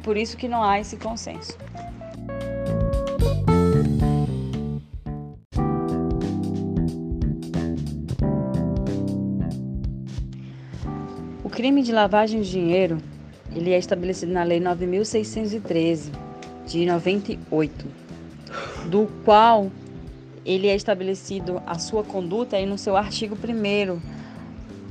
Por 0.04 0.16
isso 0.16 0.38
que 0.38 0.48
não 0.48 0.64
há 0.64 0.80
esse 0.80 0.96
consenso. 0.98 1.58
O 11.44 11.50
crime 11.50 11.82
de 11.82 11.92
lavagem 11.92 12.42
de 12.42 12.52
dinheiro 12.52 13.02
ele 13.56 13.72
é 13.72 13.78
estabelecido 13.78 14.32
na 14.32 14.44
Lei 14.44 14.60
9.613 14.60 16.12
de 16.66 16.86
98, 16.86 17.86
do 18.86 19.08
qual 19.26 19.72
ele 20.46 20.68
é 20.68 20.76
estabelecido 20.76 21.62
a 21.66 21.78
sua 21.78 22.04
conduta 22.04 22.58
aí 22.58 22.66
no 22.66 22.78
seu 22.78 22.96
artigo 22.96 23.36
1 23.36 24.20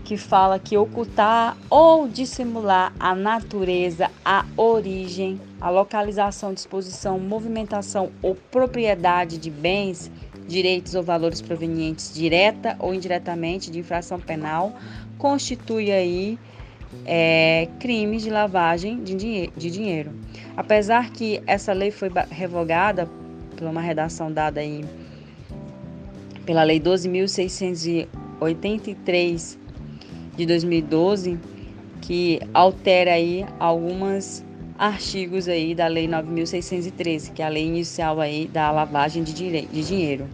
que 0.05 0.17
fala 0.17 0.59
que 0.59 0.75
ocultar 0.75 1.55
ou 1.69 2.09
dissimular 2.09 2.95
a 2.99 3.15
natureza, 3.15 4.11
a 4.25 4.47
origem, 4.57 5.39
a 5.61 5.69
localização, 5.69 6.55
disposição, 6.55 7.19
movimentação 7.19 8.11
ou 8.23 8.35
propriedade 8.35 9.37
de 9.37 9.51
bens, 9.51 10.11
direitos 10.47 10.95
ou 10.95 11.03
valores 11.03 11.43
provenientes 11.43 12.13
direta 12.13 12.75
ou 12.79 12.95
indiretamente 12.95 13.71
de 13.71 13.79
infração 13.79 14.19
penal 14.19 14.73
constitui 15.19 15.93
aí 15.93 16.39
é, 17.05 17.69
crimes 17.79 18.23
de 18.23 18.31
lavagem 18.31 19.03
de, 19.03 19.15
dinhe 19.15 19.53
de 19.57 19.71
dinheiro. 19.71 20.13
Apesar 20.57 21.11
que 21.11 21.43
essa 21.47 21.73
lei 21.73 21.91
foi 21.91 22.11
revogada 22.31 23.09
por 23.57 23.67
uma 23.67 23.81
redação 23.81 24.33
dada 24.33 24.61
aí 24.61 24.83
pela 26.49 26.63
Lei 26.63 26.81
12.683 26.81 29.59
de 30.35 30.47
2012, 30.47 31.39
que 32.01 32.41
altera 32.55 33.13
aí 33.13 33.45
algumas 33.59 34.43
artigos 34.79 35.47
aí 35.47 35.75
da 35.75 35.89
Lei 35.89 36.09
9.613, 36.09 37.35
que 37.35 37.43
é 37.43 37.45
a 37.45 37.51
lei 37.51 37.67
inicial 37.67 38.19
aí 38.19 38.49
da 38.49 38.71
lavagem 38.71 39.23
de, 39.23 39.35
de 39.35 39.85
dinheiro, 39.85 40.27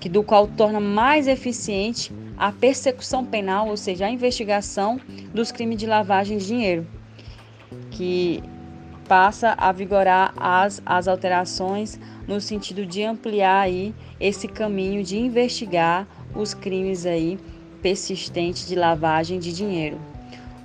que 0.00 0.08
do 0.08 0.24
qual 0.24 0.48
torna 0.48 0.80
mais 0.80 1.28
eficiente 1.28 2.12
a 2.42 2.50
persecução 2.50 3.24
penal, 3.24 3.68
ou 3.68 3.76
seja, 3.76 4.06
a 4.06 4.10
investigação 4.10 5.00
dos 5.32 5.52
crimes 5.52 5.78
de 5.78 5.86
lavagem 5.86 6.38
de 6.38 6.44
dinheiro, 6.44 6.84
que 7.92 8.42
passa 9.06 9.54
a 9.56 9.70
vigorar 9.70 10.34
as, 10.36 10.82
as 10.84 11.06
alterações 11.06 12.00
no 12.26 12.40
sentido 12.40 12.84
de 12.84 13.04
ampliar 13.04 13.60
aí 13.60 13.94
esse 14.18 14.48
caminho 14.48 15.04
de 15.04 15.16
investigar 15.16 16.08
os 16.34 16.52
crimes 16.52 17.06
aí 17.06 17.38
persistentes 17.80 18.66
de 18.66 18.74
lavagem 18.74 19.38
de 19.38 19.52
dinheiro. 19.52 20.00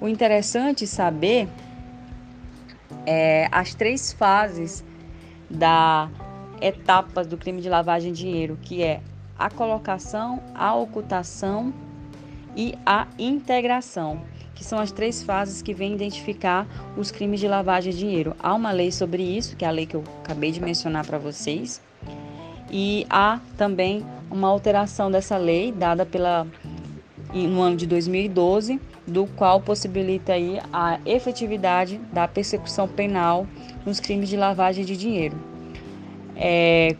O 0.01 0.07
interessante 0.07 0.87
saber 0.87 1.47
é 3.05 3.47
as 3.51 3.75
três 3.75 4.11
fases 4.11 4.83
da 5.47 6.09
etapa 6.59 7.23
do 7.23 7.37
crime 7.37 7.61
de 7.61 7.69
lavagem 7.69 8.13
de 8.13 8.23
dinheiro, 8.23 8.57
que 8.63 8.81
é 8.81 8.99
a 9.37 9.49
colocação, 9.49 10.41
a 10.53 10.75
ocultação 10.75 11.73
e 12.55 12.73
a 12.85 13.07
integração, 13.19 14.21
que 14.55 14.63
são 14.63 14.79
as 14.79 14.91
três 14.91 15.21
fases 15.21 15.61
que 15.61 15.73
vêm 15.73 15.93
identificar 15.93 16.67
os 16.97 17.11
crimes 17.11 17.39
de 17.39 17.47
lavagem 17.47 17.91
de 17.91 17.99
dinheiro. 17.99 18.35
Há 18.39 18.53
uma 18.53 18.71
lei 18.71 18.91
sobre 18.91 19.21
isso, 19.21 19.55
que 19.55 19.63
é 19.63 19.67
a 19.67 19.71
lei 19.71 19.85
que 19.85 19.95
eu 19.95 20.03
acabei 20.23 20.51
de 20.51 20.59
mencionar 20.59 21.05
para 21.05 21.17
vocês, 21.17 21.81
e 22.71 23.05
há 23.09 23.39
também 23.55 24.05
uma 24.29 24.47
alteração 24.47 25.09
dessa 25.09 25.37
lei 25.37 25.71
dada 25.71 26.05
pela 26.05 26.47
no 27.33 27.61
ano 27.61 27.75
de 27.75 27.85
2012, 27.85 28.79
do 29.05 29.27
qual 29.27 29.61
possibilita 29.61 30.33
aí 30.33 30.59
a 30.71 30.99
efetividade 31.05 31.97
da 32.11 32.27
persecução 32.27 32.87
penal 32.87 33.45
nos 33.85 33.99
crimes 33.99 34.29
de 34.29 34.37
lavagem 34.37 34.83
de 34.85 34.97
dinheiro. 34.97 35.37
É, 36.35 36.95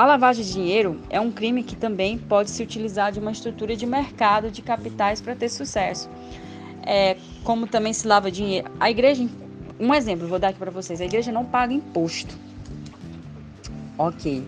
a 0.00 0.06
lavagem 0.06 0.42
de 0.42 0.54
dinheiro 0.54 0.98
é 1.10 1.20
um 1.20 1.30
crime 1.30 1.62
que 1.62 1.76
também 1.76 2.16
pode 2.16 2.48
se 2.50 2.62
utilizar 2.62 3.12
de 3.12 3.18
uma 3.18 3.32
estrutura 3.32 3.76
de 3.76 3.84
mercado 3.84 4.50
de 4.50 4.62
capitais 4.62 5.20
para 5.20 5.36
ter 5.36 5.50
sucesso. 5.50 6.08
É, 6.86 7.18
como 7.44 7.66
também 7.66 7.92
se 7.92 8.08
lava 8.08 8.30
dinheiro. 8.30 8.70
A 8.80 8.90
igreja, 8.90 9.28
um 9.78 9.92
exemplo, 9.92 10.26
vou 10.26 10.38
dar 10.38 10.48
aqui 10.48 10.58
para 10.58 10.70
vocês: 10.70 11.02
a 11.02 11.04
igreja 11.04 11.30
não 11.30 11.44
paga 11.44 11.74
imposto. 11.74 12.34
Ok. 13.98 14.42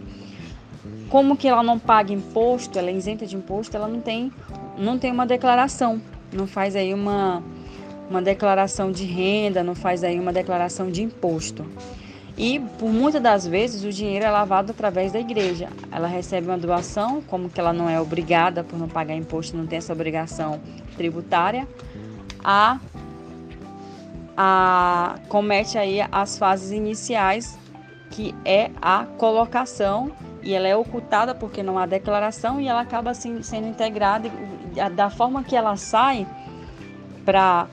Como 1.10 1.36
que 1.36 1.46
ela 1.46 1.62
não 1.62 1.78
paga 1.78 2.14
imposto, 2.14 2.78
ela 2.78 2.88
é 2.88 2.94
isenta 2.94 3.26
de 3.26 3.36
imposto, 3.36 3.76
ela 3.76 3.86
não 3.86 4.00
tem, 4.00 4.32
não 4.78 4.98
tem 4.98 5.12
uma 5.12 5.26
declaração, 5.26 6.00
não 6.32 6.46
faz 6.46 6.74
aí 6.74 6.94
uma, 6.94 7.42
uma 8.08 8.22
declaração 8.22 8.90
de 8.90 9.04
renda, 9.04 9.62
não 9.62 9.74
faz 9.74 10.02
aí 10.02 10.18
uma 10.18 10.32
declaração 10.32 10.90
de 10.90 11.02
imposto. 11.02 11.62
E 12.36 12.58
por 12.78 12.88
muitas 12.88 13.20
das 13.20 13.46
vezes 13.46 13.84
o 13.84 13.90
dinheiro 13.90 14.24
é 14.24 14.30
lavado 14.30 14.72
através 14.72 15.12
da 15.12 15.20
igreja. 15.20 15.68
Ela 15.90 16.08
recebe 16.08 16.46
uma 16.46 16.56
doação, 16.56 17.22
como 17.22 17.50
que 17.50 17.60
ela 17.60 17.72
não 17.72 17.88
é 17.88 18.00
obrigada 18.00 18.64
por 18.64 18.78
não 18.78 18.88
pagar 18.88 19.14
imposto, 19.14 19.56
não 19.56 19.66
tem 19.66 19.78
essa 19.78 19.92
obrigação 19.92 20.60
tributária, 20.96 21.68
a, 22.42 22.78
a 24.36 25.16
comete 25.28 25.76
aí 25.76 26.00
as 26.10 26.38
fases 26.38 26.70
iniciais 26.70 27.58
que 28.10 28.34
é 28.44 28.70
a 28.80 29.06
colocação 29.16 30.12
e 30.42 30.54
ela 30.54 30.68
é 30.68 30.76
ocultada 30.76 31.34
porque 31.34 31.62
não 31.62 31.78
há 31.78 31.86
declaração 31.86 32.60
e 32.60 32.68
ela 32.68 32.80
acaba 32.80 33.10
assim, 33.10 33.42
sendo 33.42 33.68
integrada 33.68 34.30
da 34.94 35.08
forma 35.08 35.42
que 35.42 35.56
ela 35.56 35.76
sai 35.76 36.26
para 37.24 37.68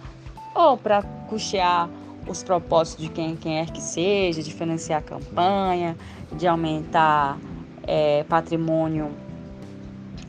ou 0.54 0.78
para 0.78 1.02
custear 1.28 1.90
os 2.30 2.44
propósitos 2.44 3.04
de 3.04 3.12
quem 3.12 3.36
quer 3.36 3.72
que 3.72 3.82
seja, 3.82 4.44
de 4.44 4.54
financiar 4.54 5.00
a 5.00 5.02
campanha, 5.02 5.98
de 6.32 6.48
aumentar 6.48 7.38
é, 7.84 8.24
patrimônio 8.24 9.12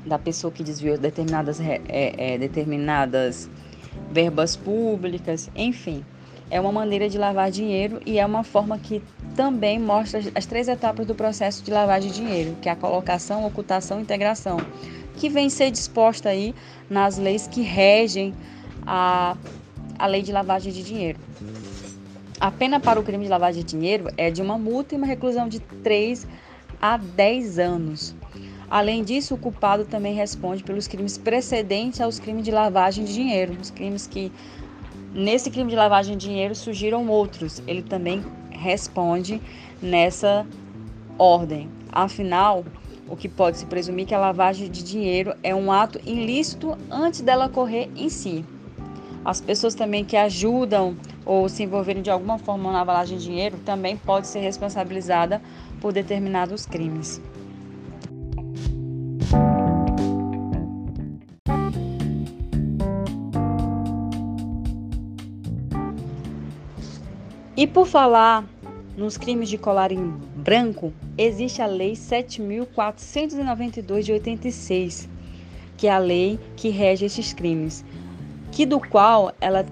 da 0.05 0.19
pessoa 0.19 0.51
que 0.51 0.65
desviou 0.65 0.97
determinadas, 0.97 1.61
é, 1.61 1.81
é, 1.87 2.39
determinadas 2.39 3.51
verbas 4.11 4.57
públicas, 4.57 5.51
enfim. 5.55 6.05
É 6.51 6.61
uma 6.61 6.73
maneira 6.73 7.09
de 7.09 7.17
lavar 7.17 7.51
dinheiro 7.51 8.01
e 8.05 8.19
é 8.19 8.27
uma 8.27 8.43
forma 8.43 8.77
que 8.79 9.01
também 9.37 9.79
mostra 9.79 10.21
as 10.35 10.47
três 10.47 10.67
etapas 10.67 11.07
do 11.07 11.15
processo 11.15 11.63
de 11.63 11.71
lavagem 11.71 12.11
de 12.11 12.17
dinheiro, 12.17 12.57
que 12.61 12.69
é 12.69 12.73
a 12.73 12.77
colocação, 12.77 13.47
ocultação 13.47 14.01
e 14.01 14.03
integração, 14.03 14.59
que 15.17 15.29
vem 15.29 15.49
ser 15.49 15.71
disposta 15.71 16.31
aí 16.31 16.55
nas 16.89 17.19
leis 17.19 17.47
que 17.47 17.61
regem 17.61 18.35
a, 18.85 19.37
a 19.97 20.07
lei 20.07 20.23
de 20.23 20.33
lavagem 20.33 20.73
de 20.73 20.83
dinheiro. 20.83 21.19
A 22.41 22.51
pena 22.51 22.81
para 22.81 22.99
o 22.99 23.03
crime 23.03 23.25
de 23.25 23.31
lavagem 23.31 23.63
de 23.63 23.69
dinheiro 23.69 24.07
é 24.17 24.31
de 24.31 24.41
uma 24.41 24.57
multa 24.57 24.95
e 24.95 24.97
uma 24.99 25.07
reclusão 25.07 25.47
de 25.47 25.61
3 25.61 26.27
a 26.81 26.97
10 26.97 27.59
anos. 27.59 28.17
Além 28.71 29.05
disso, 29.05 29.35
o 29.35 29.39
culpado 29.39 29.85
também 29.85 30.15
responde 30.15 30.65
pelos 30.65 30.89
crimes 30.89 31.19
precedentes 31.19 32.01
aos 32.01 32.19
crimes 32.19 32.43
de 32.43 32.51
lavagem 32.51 33.05
de 33.05 33.13
dinheiro, 33.13 33.55
os 33.61 33.71
crimes 33.71 34.07
que 34.07 34.33
nesse 35.13 35.51
crime 35.51 35.69
de 35.69 35.77
lavagem 35.77 36.17
de 36.17 36.29
dinheiro 36.29 36.55
surgiram 36.55 37.07
outros. 37.09 37.63
Ele 37.67 37.83
também 37.83 38.25
responde 38.51 39.39
nessa 39.83 40.47
ordem. 41.19 41.69
Afinal, 41.93 42.65
o 43.07 43.17
que 43.17 43.29
pode 43.29 43.59
se 43.59 43.67
presumir 43.67 44.07
que 44.07 44.15
a 44.15 44.19
lavagem 44.19 44.71
de 44.71 44.83
dinheiro 44.83 45.35
é 45.43 45.55
um 45.55 45.71
ato 45.71 46.01
ilícito 46.07 46.75
antes 46.91 47.21
dela 47.21 47.49
ocorrer 47.49 47.91
em 47.95 48.09
si. 48.09 48.47
As 49.23 49.43
pessoas 49.43 49.75
também 49.75 50.07
que 50.07 50.17
ajudam 50.17 50.97
ou 51.31 51.49
se 51.49 51.63
envolverem 51.63 52.03
de 52.03 52.11
alguma 52.11 52.37
forma 52.39 52.73
na 52.73 52.79
lavagem 52.79 53.17
de 53.17 53.23
dinheiro 53.23 53.57
também 53.65 53.97
pode 53.97 54.27
ser 54.27 54.41
responsabilizada 54.41 55.41
por 55.81 55.93
determinados 55.93 56.67
crimes. 56.67 57.23
E 67.57 67.65
por 67.65 67.87
falar 67.87 68.45
nos 68.97 69.17
crimes 69.17 69.49
de 69.49 69.57
colar 69.57 69.93
em 69.93 70.09
branco, 70.35 70.93
existe 71.17 71.63
a 71.63 71.67
Lei 71.67 71.93
7.492 71.93 74.03
de 74.03 74.13
86, 74.15 75.09
que 75.77 75.87
é 75.87 75.93
a 75.93 75.99
lei 75.99 76.41
que 76.57 76.71
rege 76.71 77.07
esses 77.07 77.33
crimes, 77.33 77.85
que 78.51 78.67
do 78.67 78.81
qual 78.81 79.33
ela 79.41 79.65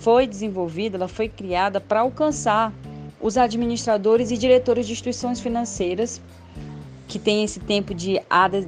foi 0.00 0.26
desenvolvida, 0.26 0.96
ela 0.96 1.08
foi 1.08 1.28
criada 1.28 1.80
para 1.80 2.00
alcançar 2.00 2.72
os 3.20 3.36
administradores 3.36 4.30
e 4.30 4.36
diretores 4.36 4.86
de 4.86 4.92
instituições 4.92 5.40
financeiras 5.40 6.20
que 7.06 7.18
tem 7.18 7.44
esse 7.44 7.60
tempo 7.60 7.92
de, 7.92 8.20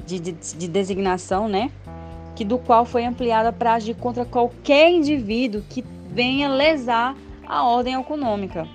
de, 0.04 0.18
de, 0.18 0.32
de 0.32 0.68
designação, 0.68 1.48
né? 1.48 1.70
Que 2.34 2.44
do 2.44 2.58
qual 2.58 2.84
foi 2.84 3.04
ampliada 3.04 3.52
para 3.52 3.74
agir 3.74 3.94
contra 3.94 4.24
qualquer 4.24 4.90
indivíduo 4.90 5.62
que 5.68 5.84
venha 6.08 6.48
lesar 6.48 7.16
a 7.46 7.64
ordem 7.64 7.94
econômica. 7.94 8.68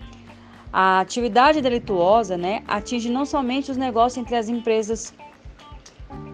A 0.72 1.00
atividade 1.00 1.62
delituosa 1.62 2.38
né, 2.38 2.64
atinge 2.68 3.10
não 3.10 3.26
somente 3.26 3.72
os 3.72 3.78
negócios 3.78 4.18
entre 4.18 4.36
as 4.36 4.50
empresas 4.50 5.14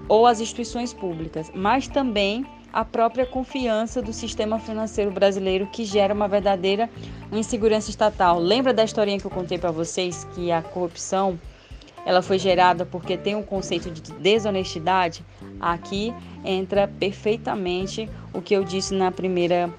ou 0.08 0.28
as 0.28 0.40
instituições 0.40 0.94
públicas, 0.94 1.52
mas 1.54 1.88
também 1.88 2.46
a 2.74 2.84
própria 2.84 3.24
confiança 3.24 4.02
do 4.02 4.12
sistema 4.12 4.58
financeiro 4.58 5.12
brasileiro 5.12 5.68
que 5.68 5.86
gera 5.86 6.12
uma 6.12 6.28
verdadeira 6.28 6.90
insegurança 7.32 7.92
estatal. 7.92 8.40
Lembra 8.40 8.74
da 8.74 8.84
historinha 8.84 9.20
que 9.20 9.26
eu 9.26 9.32
contei 9.32 9.60
para 9.60 9.70
vocês 9.70 10.24
que 10.34 10.52
a 10.52 10.64
corrupção 10.64 11.40
ela 12.04 12.24
foi 12.24 12.40
gerada 12.40 12.84
porque 12.84 13.16
tem 13.16 13.36
um 13.36 13.44
conceito 13.44 13.92
de 13.92 14.02
desonestidade? 14.14 15.24
Aqui 15.60 16.12
entra 16.44 16.88
perfeitamente 16.88 18.10
o 18.34 18.42
que 18.42 18.56
eu 18.56 18.64
disse 18.64 18.96
na 18.96 19.12
primeira 19.12 19.70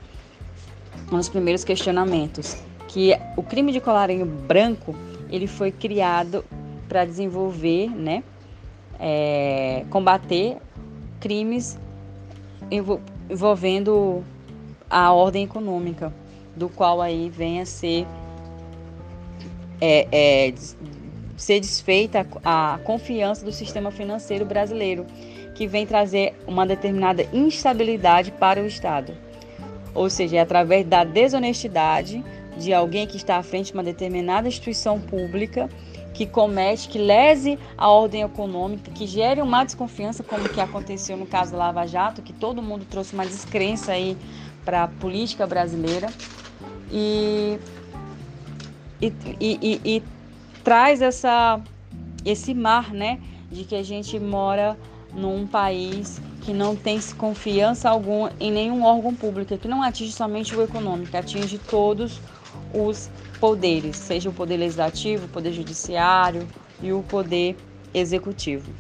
nos 1.11 1.29
primeiros 1.29 1.65
questionamentos 1.65 2.57
que 2.89 3.13
o 3.37 3.43
crime 3.43 3.73
de 3.73 3.81
colarinho 3.81 4.25
branco 4.25 4.95
ele 5.29 5.49
foi 5.49 5.73
criado 5.73 6.45
para 6.89 7.05
desenvolver, 7.05 7.91
né, 7.91 8.23
é, 9.01 9.85
combater 9.91 10.59
crimes 11.19 11.77
envolvendo 12.71 14.25
a 14.89 15.13
ordem 15.13 15.45
econômica, 15.45 16.13
do 16.57 16.69
qual 16.69 17.01
aí 17.01 17.29
vem 17.31 17.61
a 17.61 17.67
ser 17.67 18.07
é, 19.81 20.07
é, 20.13 20.55
ser 21.37 21.61
desfeita 21.61 22.27
a 22.45 22.79
confiança 22.85 23.45
do 23.45 23.53
sistema 23.53 23.91
financeiro 23.91 24.45
brasileiro, 24.45 25.05
que 25.55 25.67
vem 25.67 25.87
trazer 25.87 26.35
uma 26.47 26.67
determinada 26.67 27.27
instabilidade 27.33 28.31
para 28.33 28.63
o 28.63 28.67
Estado. 28.67 29.15
Ou 29.95 30.11
seja, 30.11 30.37
é 30.37 30.41
através 30.41 30.87
da 30.87 31.05
desonestidade 31.05 32.25
de 32.57 32.73
alguém 32.73 33.07
que 33.07 33.17
está 33.17 33.37
à 33.37 33.43
frente 33.43 33.67
de 33.67 33.75
uma 33.75 33.83
determinada 33.83 34.49
instituição 34.49 35.01
pública 35.01 35.69
que 36.15 36.25
comete, 36.25 36.89
que 36.89 36.99
lese 36.99 37.59
a 37.77 37.91
ordem 37.91 38.23
econômica, 38.23 38.91
que 38.93 39.05
gere 39.05 39.43
uma 39.43 39.65
desconfiança, 39.65 40.23
como 40.23 40.49
que 40.49 40.61
aconteceu 40.61 41.17
no 41.17 41.27
caso 41.27 41.53
da 41.53 41.59
Lava 41.59 41.87
Jato, 41.87 42.23
que 42.23 42.33
todo 42.33 42.63
mundo 42.63 42.87
trouxe 42.89 43.13
uma 43.13 43.27
descrença 43.27 43.93
aí 43.93 44.17
para 44.65 44.85
a 44.85 44.89
política 44.89 45.45
brasileira. 45.45 46.09
E, 46.91 47.59
e, 49.03 49.13
e, 49.41 49.81
e, 49.85 50.03
traz 50.63 51.03
essa, 51.03 51.61
esse 52.25 52.55
mar, 52.55 52.93
né, 52.93 53.19
de 53.51 53.65
que 53.65 53.75
a 53.75 53.83
gente 53.83 54.19
mora 54.21 54.79
num 55.13 55.47
país 55.47 56.23
que 56.43 56.53
não 56.53 56.77
tem 56.77 57.01
confiança 57.17 57.91
alguma 57.91 58.31
em 58.39 58.53
nenhum 58.53 58.85
órgão 58.85 59.15
público, 59.15 59.57
que 59.59 59.67
não 59.67 59.83
atinge 59.83 60.13
somente 60.13 60.55
o 60.55 60.63
econômico, 60.63 61.17
atinge 61.17 61.59
todos 61.59 62.21
os 62.73 63.11
poderes, 63.45 63.99
seja 63.99 64.31
o 64.31 64.33
poder 64.33 64.57
legislativo, 64.57 65.27
o 65.27 65.29
poder 65.29 65.53
judiciário 65.53 66.49
e 66.81 66.95
o 66.95 67.03
poder 67.03 67.55
executivo. 67.93 68.73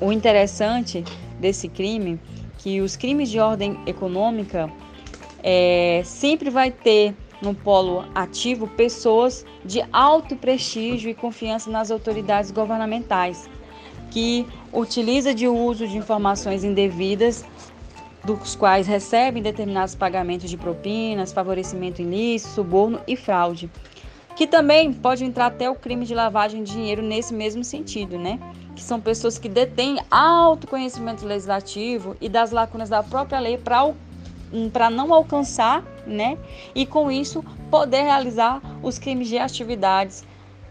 O 0.00 0.10
interessante 0.10 1.04
desse 1.38 1.68
crime 1.68 2.18
que 2.58 2.80
os 2.80 2.96
crimes 2.96 3.30
de 3.30 3.38
ordem 3.38 3.78
econômica 3.86 4.68
é, 5.44 6.02
sempre 6.04 6.50
vai 6.50 6.72
ter 6.72 7.14
no 7.40 7.54
polo 7.54 8.04
ativo 8.16 8.66
pessoas 8.66 9.46
de 9.64 9.80
alto 9.92 10.34
prestígio 10.34 11.08
e 11.08 11.14
confiança 11.14 11.70
nas 11.70 11.92
autoridades 11.92 12.50
governamentais, 12.50 13.48
que 14.10 14.44
utiliza 14.72 15.32
de 15.32 15.46
uso 15.46 15.86
de 15.86 15.96
informações 15.96 16.64
indevidas 16.64 17.44
dos 18.24 18.54
quais 18.54 18.86
recebem 18.86 19.42
determinados 19.42 19.94
pagamentos 19.94 20.48
de 20.48 20.56
propinas, 20.56 21.32
favorecimento 21.32 22.00
ilícito, 22.00 22.54
suborno 22.54 23.00
e 23.06 23.16
fraude. 23.16 23.70
Que 24.36 24.46
também 24.46 24.92
pode 24.92 25.24
entrar 25.24 25.46
até 25.46 25.68
o 25.68 25.74
crime 25.74 26.06
de 26.06 26.14
lavagem 26.14 26.62
de 26.62 26.72
dinheiro 26.72 27.02
nesse 27.02 27.34
mesmo 27.34 27.62
sentido, 27.62 28.18
né? 28.18 28.38
Que 28.74 28.82
são 28.82 29.00
pessoas 29.00 29.38
que 29.38 29.48
detêm 29.48 29.98
alto 30.10 30.66
conhecimento 30.66 31.26
legislativo 31.26 32.16
e 32.20 32.28
das 32.28 32.50
lacunas 32.50 32.88
da 32.88 33.02
própria 33.02 33.38
lei 33.40 33.58
para 33.58 34.90
não 34.90 35.12
alcançar, 35.12 35.84
né? 36.06 36.38
E 36.74 36.86
com 36.86 37.10
isso 37.10 37.44
poder 37.70 38.02
realizar 38.02 38.62
os 38.82 38.98
crimes 38.98 39.28
de 39.28 39.36
atividades 39.36 40.24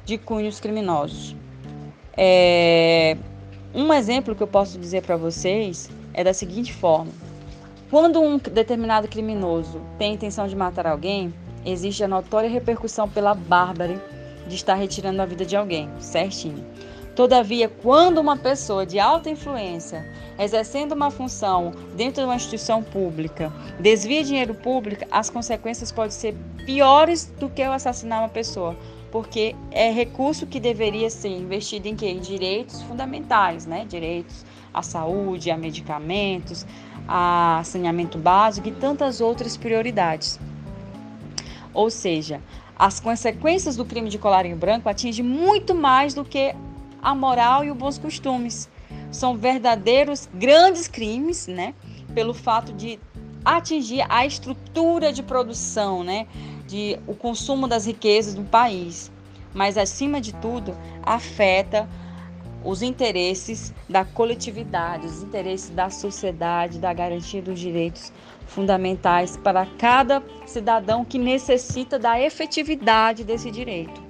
de 0.06 0.18
cunhos 0.18 0.60
criminosos. 0.60 1.36
É... 2.18 3.16
Um 3.74 3.94
exemplo 3.94 4.36
que 4.36 4.42
eu 4.42 4.48
posso 4.48 4.78
dizer 4.80 5.04
para 5.04 5.16
vocês 5.16 5.90
é 6.14 6.24
da 6.24 6.34
seguinte 6.34 6.74
forma: 6.74 7.12
quando 7.92 8.22
um 8.22 8.38
determinado 8.38 9.06
criminoso 9.10 9.82
tem 10.00 10.14
intenção 10.14 10.48
de 10.48 10.56
matar 10.56 10.88
alguém, 10.88 11.34
existe 11.66 12.02
a 12.02 12.08
notória 12.08 12.50
repercussão 12.50 13.08
pela 13.10 13.34
bárbara 13.34 14.02
de 14.48 14.56
estar 14.56 14.76
retirando 14.76 15.22
a 15.22 15.26
vida 15.26 15.46
de 15.46 15.58
alguém, 15.58 15.90
certinho. 16.00 16.66
Todavia, 17.18 17.68
quando 17.68 18.20
uma 18.20 18.38
pessoa 18.38 18.86
de 18.86 18.98
alta 18.98 19.30
influência, 19.30 20.10
exercendo 20.40 20.94
uma 20.94 21.12
função 21.12 21.74
dentro 21.94 22.22
de 22.22 22.28
uma 22.28 22.38
instituição 22.38 22.82
pública, 22.82 23.52
desvia 23.78 24.24
dinheiro 24.24 24.56
público, 24.56 25.04
as 25.12 25.30
consequências 25.30 25.92
podem 25.92 26.12
ser 26.12 26.34
piores 26.66 27.26
do 27.38 27.50
que 27.50 27.62
o 27.62 27.74
assassinar 27.74 28.22
uma 28.22 28.30
pessoa, 28.30 28.74
porque 29.12 29.54
é 29.70 29.92
recurso 29.92 30.48
que 30.48 30.62
deveria 30.62 31.10
ser 31.10 31.28
investido 31.28 31.90
em 31.90 31.96
quê? 31.98 32.08
Em 32.08 32.20
direitos 32.20 32.82
fundamentais, 32.84 33.66
né? 33.66 33.86
Direitos 33.86 34.46
à 34.74 34.82
saúde, 34.82 35.52
a 35.52 35.58
medicamentos, 35.58 36.66
a 37.08 37.62
saneamento 37.64 38.18
básico 38.18 38.68
e 38.68 38.72
tantas 38.72 39.22
outras 39.22 39.58
prioridades. 39.58 40.40
Ou 41.74 41.90
seja, 41.90 42.42
as 42.78 43.00
consequências 43.00 43.76
do 43.76 43.86
crime 43.86 44.10
de 44.10 44.18
colarinho 44.18 44.58
branco 44.58 44.90
atingem 44.90 45.24
muito 45.24 45.76
mais 45.76 46.14
do 46.14 46.26
que 46.26 46.56
a 47.02 47.16
moral 47.16 47.64
e 47.64 47.72
os 47.72 47.78
bons 47.78 47.98
costumes. 47.98 48.70
São 49.12 49.36
verdadeiros 49.36 50.30
grandes 50.34 50.88
crimes, 50.88 51.48
né? 51.48 51.74
Pelo 52.14 52.34
fato 52.34 52.74
de 52.74 53.00
atingir 53.44 54.06
a 54.10 54.26
estrutura 54.26 55.12
de 55.12 55.24
produção, 55.24 56.04
né? 56.04 56.28
De 56.68 56.98
o 57.08 57.14
consumo 57.14 57.68
das 57.68 57.86
riquezas 57.86 58.34
do 58.34 58.44
país. 58.44 59.12
Mas 59.54 59.78
acima 59.78 60.22
de 60.22 60.34
tudo, 60.34 60.76
afeta 61.04 61.90
os 62.64 62.82
interesses 62.82 63.74
da 63.90 64.06
coletividade, 64.06 65.06
os 65.06 65.24
interesses 65.24 65.70
da 65.70 65.90
sociedade, 65.90 66.80
da 66.80 66.94
garantia 66.94 67.42
dos 67.42 67.60
direitos 67.60 68.14
fundamentais 68.46 69.38
para 69.38 69.66
cada 69.78 70.22
cidadão 70.46 71.04
que 71.04 71.18
necessita 71.18 71.98
da 71.98 72.22
efetividade 72.22 73.24
desse 73.24 73.50
direito. 73.50 74.02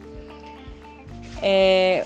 É... 1.41 2.05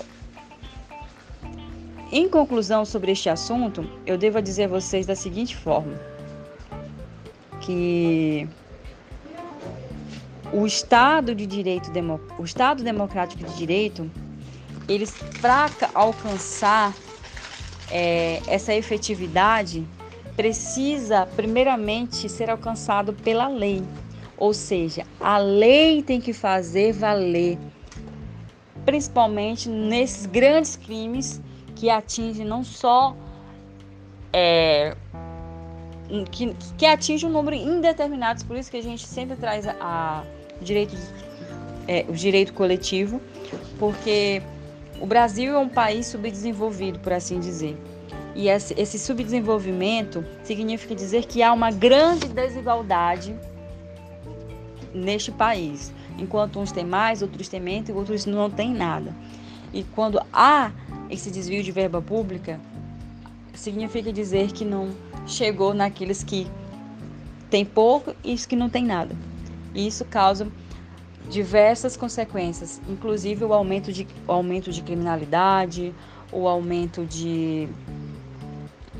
Em 2.12 2.28
conclusão 2.28 2.84
sobre 2.84 3.10
este 3.10 3.28
assunto, 3.28 3.84
eu 4.06 4.16
devo 4.16 4.40
dizer 4.40 4.64
a 4.64 4.68
vocês 4.68 5.06
da 5.06 5.16
seguinte 5.16 5.56
forma: 5.56 5.98
que 7.60 8.48
o 10.52 10.64
Estado 10.64 11.34
de 11.34 11.44
Direito, 11.46 11.90
o 12.38 12.44
Estado 12.44 12.84
Democrático 12.84 13.42
de 13.42 13.56
Direito 13.56 14.08
eles 14.88 15.16
para 15.40 15.70
alcançar 15.94 16.94
é, 17.90 18.40
essa 18.46 18.74
efetividade 18.74 19.86
precisa 20.36 21.26
primeiramente 21.34 22.28
ser 22.28 22.50
alcançado 22.50 23.12
pela 23.12 23.48
lei, 23.48 23.82
ou 24.36 24.52
seja, 24.52 25.06
a 25.18 25.38
lei 25.38 26.02
tem 26.02 26.20
que 26.20 26.32
fazer 26.32 26.92
valer, 26.92 27.58
principalmente 28.84 29.68
nesses 29.68 30.26
grandes 30.26 30.76
crimes 30.76 31.40
que 31.74 31.88
atingem 31.88 32.44
não 32.44 32.62
só 32.62 33.16
é, 34.32 34.94
que, 36.30 36.54
que 36.76 36.84
atinge 36.84 37.24
um 37.24 37.30
número 37.30 37.56
indeterminado, 37.56 38.44
por 38.44 38.56
isso 38.56 38.70
que 38.70 38.76
a 38.76 38.82
gente 38.82 39.06
sempre 39.06 39.36
traz 39.36 39.66
a, 39.66 39.74
a 39.80 40.22
direito, 40.60 40.94
é, 41.88 42.04
o 42.08 42.12
direito 42.12 42.52
coletivo, 42.52 43.20
porque 43.78 44.42
o 45.00 45.06
Brasil 45.06 45.54
é 45.54 45.58
um 45.58 45.68
país 45.68 46.06
subdesenvolvido, 46.06 46.98
por 46.98 47.12
assim 47.12 47.38
dizer. 47.38 47.76
E 48.34 48.48
esse 48.48 48.98
subdesenvolvimento 48.98 50.24
significa 50.42 50.94
dizer 50.94 51.24
que 51.24 51.42
há 51.42 51.52
uma 51.52 51.70
grande 51.70 52.28
desigualdade 52.28 53.34
neste 54.92 55.32
país. 55.32 55.92
Enquanto 56.18 56.58
uns 56.58 56.72
têm 56.72 56.84
mais, 56.84 57.22
outros 57.22 57.48
têm 57.48 57.60
menos, 57.60 57.88
outros 57.90 58.26
não 58.26 58.50
têm 58.50 58.72
nada. 58.72 59.14
E 59.72 59.82
quando 59.82 60.20
há 60.32 60.70
esse 61.10 61.30
desvio 61.30 61.62
de 61.62 61.72
verba 61.72 62.00
pública, 62.00 62.60
significa 63.54 64.12
dizer 64.12 64.52
que 64.52 64.64
não 64.64 64.90
chegou 65.26 65.74
naqueles 65.74 66.22
que 66.22 66.46
têm 67.50 67.64
pouco 67.64 68.14
e 68.22 68.34
os 68.34 68.46
que 68.46 68.56
não 68.56 68.68
têm 68.68 68.84
nada. 68.84 69.16
E 69.74 69.86
isso 69.86 70.04
causa 70.04 70.48
diversas 71.28 71.96
consequências, 71.96 72.80
inclusive 72.88 73.44
o 73.44 73.52
aumento 73.52 73.92
de, 73.92 74.06
o 74.26 74.32
aumento 74.32 74.70
de 74.70 74.82
criminalidade, 74.82 75.94
o 76.30 76.46
aumento 76.46 77.04
de, 77.04 77.68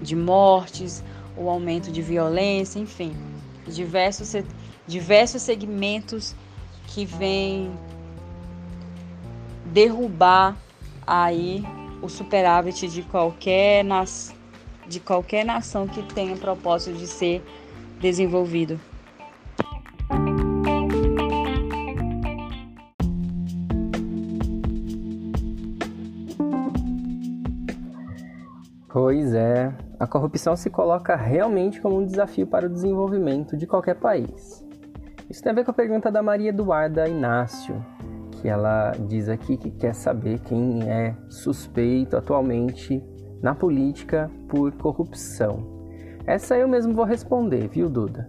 de 0.02 0.16
mortes, 0.16 1.04
o 1.36 1.48
aumento 1.48 1.90
de 1.90 2.02
violência, 2.02 2.78
enfim, 2.78 3.14
diversos, 3.66 4.32
diversos 4.86 5.42
segmentos 5.42 6.34
que 6.86 7.04
vêm 7.04 7.70
derrubar 9.66 10.56
aí 11.06 11.64
o 12.02 12.08
superávit 12.08 12.88
de 12.88 13.02
qualquer, 13.02 13.84
nas, 13.84 14.34
de 14.86 15.00
qualquer 15.00 15.44
nação 15.44 15.86
que 15.86 16.02
tenha 16.14 16.36
propósito 16.36 16.96
de 16.96 17.06
ser 17.06 17.44
desenvolvido. 18.00 18.80
Pois 29.06 29.34
é, 29.34 29.72
a 30.00 30.06
corrupção 30.08 30.56
se 30.56 30.68
coloca 30.68 31.14
realmente 31.14 31.80
como 31.80 32.00
um 32.00 32.04
desafio 32.04 32.44
para 32.44 32.66
o 32.66 32.68
desenvolvimento 32.68 33.56
de 33.56 33.64
qualquer 33.64 33.94
país. 33.94 34.66
Isso 35.30 35.40
tem 35.40 35.52
a 35.52 35.54
ver 35.54 35.64
com 35.64 35.70
a 35.70 35.74
pergunta 35.74 36.10
da 36.10 36.24
Maria 36.24 36.48
Eduarda 36.48 37.08
Inácio, 37.08 37.80
que 38.32 38.48
ela 38.48 38.90
diz 39.06 39.28
aqui 39.28 39.56
que 39.56 39.70
quer 39.70 39.94
saber 39.94 40.40
quem 40.40 40.90
é 40.90 41.14
suspeito 41.28 42.16
atualmente 42.16 43.00
na 43.40 43.54
política 43.54 44.28
por 44.48 44.72
corrupção. 44.72 45.86
Essa 46.26 46.58
eu 46.58 46.66
mesmo 46.66 46.92
vou 46.92 47.04
responder, 47.04 47.68
viu, 47.68 47.88
Duda? 47.88 48.28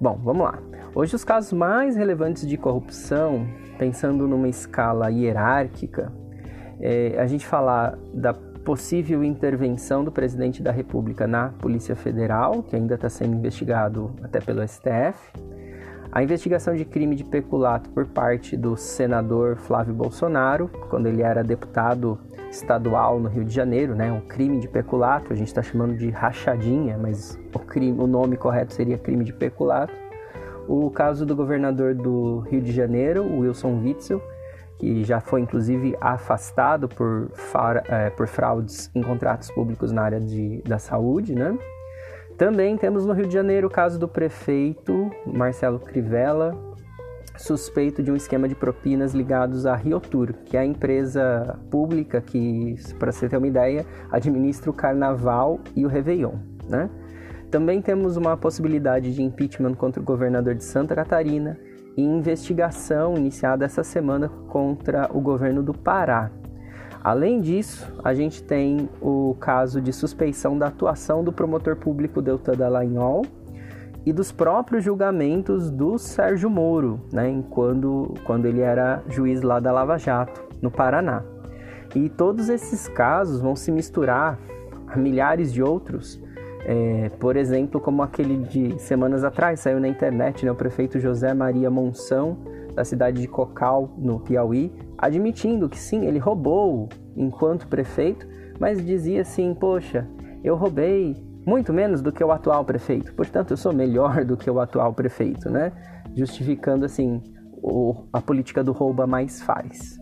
Bom, 0.00 0.18
vamos 0.24 0.44
lá. 0.44 0.58
Hoje 0.94 1.14
os 1.14 1.24
casos 1.24 1.52
mais 1.52 1.94
relevantes 1.94 2.46
de 2.46 2.56
corrupção, 2.56 3.46
pensando 3.78 4.26
numa 4.26 4.48
escala 4.48 5.10
hierárquica, 5.10 6.10
é, 6.80 7.18
a 7.18 7.26
gente 7.26 7.46
falar 7.46 7.98
da 8.14 8.32
possível 8.66 9.22
intervenção 9.22 10.02
do 10.02 10.10
presidente 10.10 10.60
da 10.60 10.72
República 10.72 11.24
na 11.24 11.50
Polícia 11.50 11.94
Federal, 11.94 12.64
que 12.64 12.74
ainda 12.74 12.96
está 12.96 13.08
sendo 13.08 13.36
investigado 13.36 14.10
até 14.24 14.40
pelo 14.40 14.60
STF, 14.66 15.16
a 16.10 16.20
investigação 16.20 16.74
de 16.74 16.84
crime 16.84 17.14
de 17.14 17.22
peculato 17.22 17.88
por 17.90 18.06
parte 18.06 18.56
do 18.56 18.76
senador 18.76 19.54
Flávio 19.54 19.94
Bolsonaro, 19.94 20.68
quando 20.90 21.06
ele 21.06 21.22
era 21.22 21.44
deputado 21.44 22.18
estadual 22.50 23.20
no 23.20 23.28
Rio 23.28 23.44
de 23.44 23.54
Janeiro, 23.54 23.94
né? 23.94 24.10
Um 24.10 24.22
crime 24.22 24.58
de 24.58 24.66
peculato, 24.66 25.32
a 25.32 25.36
gente 25.36 25.46
está 25.46 25.62
chamando 25.62 25.96
de 25.96 26.10
rachadinha, 26.10 26.98
mas 26.98 27.38
o, 27.54 27.60
crime, 27.60 27.96
o 28.00 28.08
nome 28.08 28.36
correto 28.36 28.74
seria 28.74 28.98
crime 28.98 29.24
de 29.24 29.32
peculato. 29.32 29.94
O 30.66 30.90
caso 30.90 31.24
do 31.24 31.36
governador 31.36 31.94
do 31.94 32.40
Rio 32.50 32.60
de 32.60 32.72
Janeiro, 32.72 33.22
Wilson 33.22 33.80
Witzel, 33.80 34.20
que 34.78 35.04
já 35.04 35.20
foi 35.20 35.40
inclusive 35.40 35.96
afastado 36.00 36.88
por, 36.88 37.30
é, 37.88 38.10
por 38.10 38.26
fraudes 38.26 38.90
em 38.94 39.02
contratos 39.02 39.50
públicos 39.50 39.92
na 39.92 40.02
área 40.02 40.20
de, 40.20 40.62
da 40.62 40.78
saúde, 40.78 41.34
né? 41.34 41.56
Também 42.36 42.76
temos 42.76 43.06
no 43.06 43.14
Rio 43.14 43.26
de 43.26 43.32
Janeiro 43.32 43.66
o 43.66 43.70
caso 43.70 43.98
do 43.98 44.06
prefeito 44.06 45.10
Marcelo 45.26 45.78
Crivella, 45.78 46.54
suspeito 47.38 48.02
de 48.02 48.10
um 48.10 48.16
esquema 48.16 48.46
de 48.46 48.54
propinas 48.54 49.14
ligados 49.14 49.64
à 49.64 49.74
Riotur, 49.74 50.34
que 50.44 50.56
é 50.56 50.60
a 50.60 50.64
empresa 50.64 51.58
pública 51.70 52.20
que, 52.20 52.76
para 52.98 53.10
você 53.10 53.28
ter 53.28 53.38
uma 53.38 53.46
ideia, 53.46 53.86
administra 54.10 54.70
o 54.70 54.74
Carnaval 54.74 55.60
e 55.74 55.84
o 55.86 55.88
Réveillon, 55.88 56.34
né? 56.68 56.90
Também 57.50 57.80
temos 57.80 58.16
uma 58.16 58.36
possibilidade 58.36 59.14
de 59.14 59.22
impeachment 59.22 59.74
contra 59.74 60.02
o 60.02 60.04
governador 60.04 60.54
de 60.54 60.64
Santa 60.64 60.94
Catarina, 60.94 61.58
investigação 62.02 63.16
iniciada 63.16 63.64
essa 63.64 63.82
semana 63.82 64.28
contra 64.48 65.08
o 65.12 65.20
governo 65.20 65.62
do 65.62 65.72
Pará. 65.72 66.30
Além 67.02 67.40
disso, 67.40 67.92
a 68.02 68.12
gente 68.12 68.42
tem 68.42 68.88
o 69.00 69.36
caso 69.40 69.80
de 69.80 69.92
suspeição 69.92 70.58
da 70.58 70.66
atuação 70.66 71.22
do 71.22 71.32
promotor 71.32 71.76
público 71.76 72.20
Deltan 72.20 72.56
Dallagnol 72.56 73.22
e 74.04 74.12
dos 74.12 74.30
próprios 74.32 74.84
julgamentos 74.84 75.70
do 75.70 75.98
Sérgio 75.98 76.50
Moro, 76.50 77.00
né, 77.12 77.42
quando, 77.50 78.14
quando 78.24 78.46
ele 78.46 78.60
era 78.60 79.02
juiz 79.08 79.42
lá 79.42 79.60
da 79.60 79.72
Lava 79.72 79.96
Jato, 79.98 80.44
no 80.60 80.70
Paraná. 80.70 81.22
E 81.94 82.08
todos 82.08 82.48
esses 82.48 82.88
casos 82.88 83.40
vão 83.40 83.56
se 83.56 83.72
misturar 83.72 84.38
a 84.88 84.96
milhares 84.96 85.52
de 85.52 85.62
outros 85.62 86.20
é, 86.64 87.10
por 87.20 87.36
exemplo, 87.36 87.80
como 87.80 88.02
aquele 88.02 88.38
de 88.38 88.78
semanas 88.78 89.24
atrás, 89.24 89.60
saiu 89.60 89.78
na 89.80 89.88
internet, 89.88 90.44
né, 90.44 90.50
o 90.50 90.54
prefeito 90.54 90.98
José 90.98 91.32
Maria 91.34 91.70
Monção, 91.70 92.38
da 92.74 92.84
cidade 92.84 93.20
de 93.20 93.28
Cocal, 93.28 93.94
no 93.96 94.20
Piauí, 94.20 94.72
admitindo 94.98 95.68
que 95.68 95.78
sim, 95.78 96.06
ele 96.06 96.18
roubou 96.18 96.88
enquanto 97.16 97.66
prefeito, 97.68 98.26
mas 98.60 98.84
dizia 98.84 99.22
assim: 99.22 99.54
Poxa, 99.54 100.06
eu 100.44 100.56
roubei 100.56 101.16
muito 101.46 101.72
menos 101.72 102.02
do 102.02 102.12
que 102.12 102.22
o 102.22 102.30
atual 102.30 102.64
prefeito, 102.64 103.14
portanto, 103.14 103.52
eu 103.52 103.56
sou 103.56 103.72
melhor 103.72 104.24
do 104.24 104.36
que 104.36 104.50
o 104.50 104.60
atual 104.60 104.92
prefeito, 104.92 105.48
né? 105.48 105.72
Justificando 106.14 106.84
assim 106.84 107.22
o, 107.62 108.06
a 108.12 108.20
política 108.20 108.62
do 108.62 108.72
rouba 108.72 109.06
mais 109.06 109.40
faz. 109.42 109.98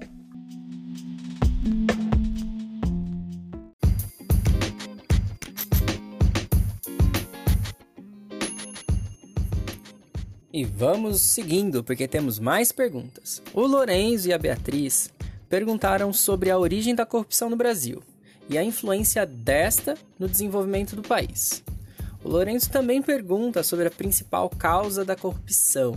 E 10.56 10.62
vamos 10.62 11.20
seguindo, 11.20 11.82
porque 11.82 12.06
temos 12.06 12.38
mais 12.38 12.70
perguntas. 12.70 13.42
O 13.52 13.62
Lorenzo 13.62 14.28
e 14.28 14.32
a 14.32 14.38
Beatriz 14.38 15.10
perguntaram 15.48 16.12
sobre 16.12 16.48
a 16.48 16.56
origem 16.56 16.94
da 16.94 17.04
corrupção 17.04 17.50
no 17.50 17.56
Brasil 17.56 18.00
e 18.48 18.56
a 18.56 18.62
influência 18.62 19.26
desta 19.26 19.98
no 20.16 20.28
desenvolvimento 20.28 20.94
do 20.94 21.02
país. 21.02 21.64
O 22.22 22.28
Lourenço 22.28 22.70
também 22.70 23.02
pergunta 23.02 23.64
sobre 23.64 23.88
a 23.88 23.90
principal 23.90 24.48
causa 24.48 25.04
da 25.04 25.16
corrupção. 25.16 25.96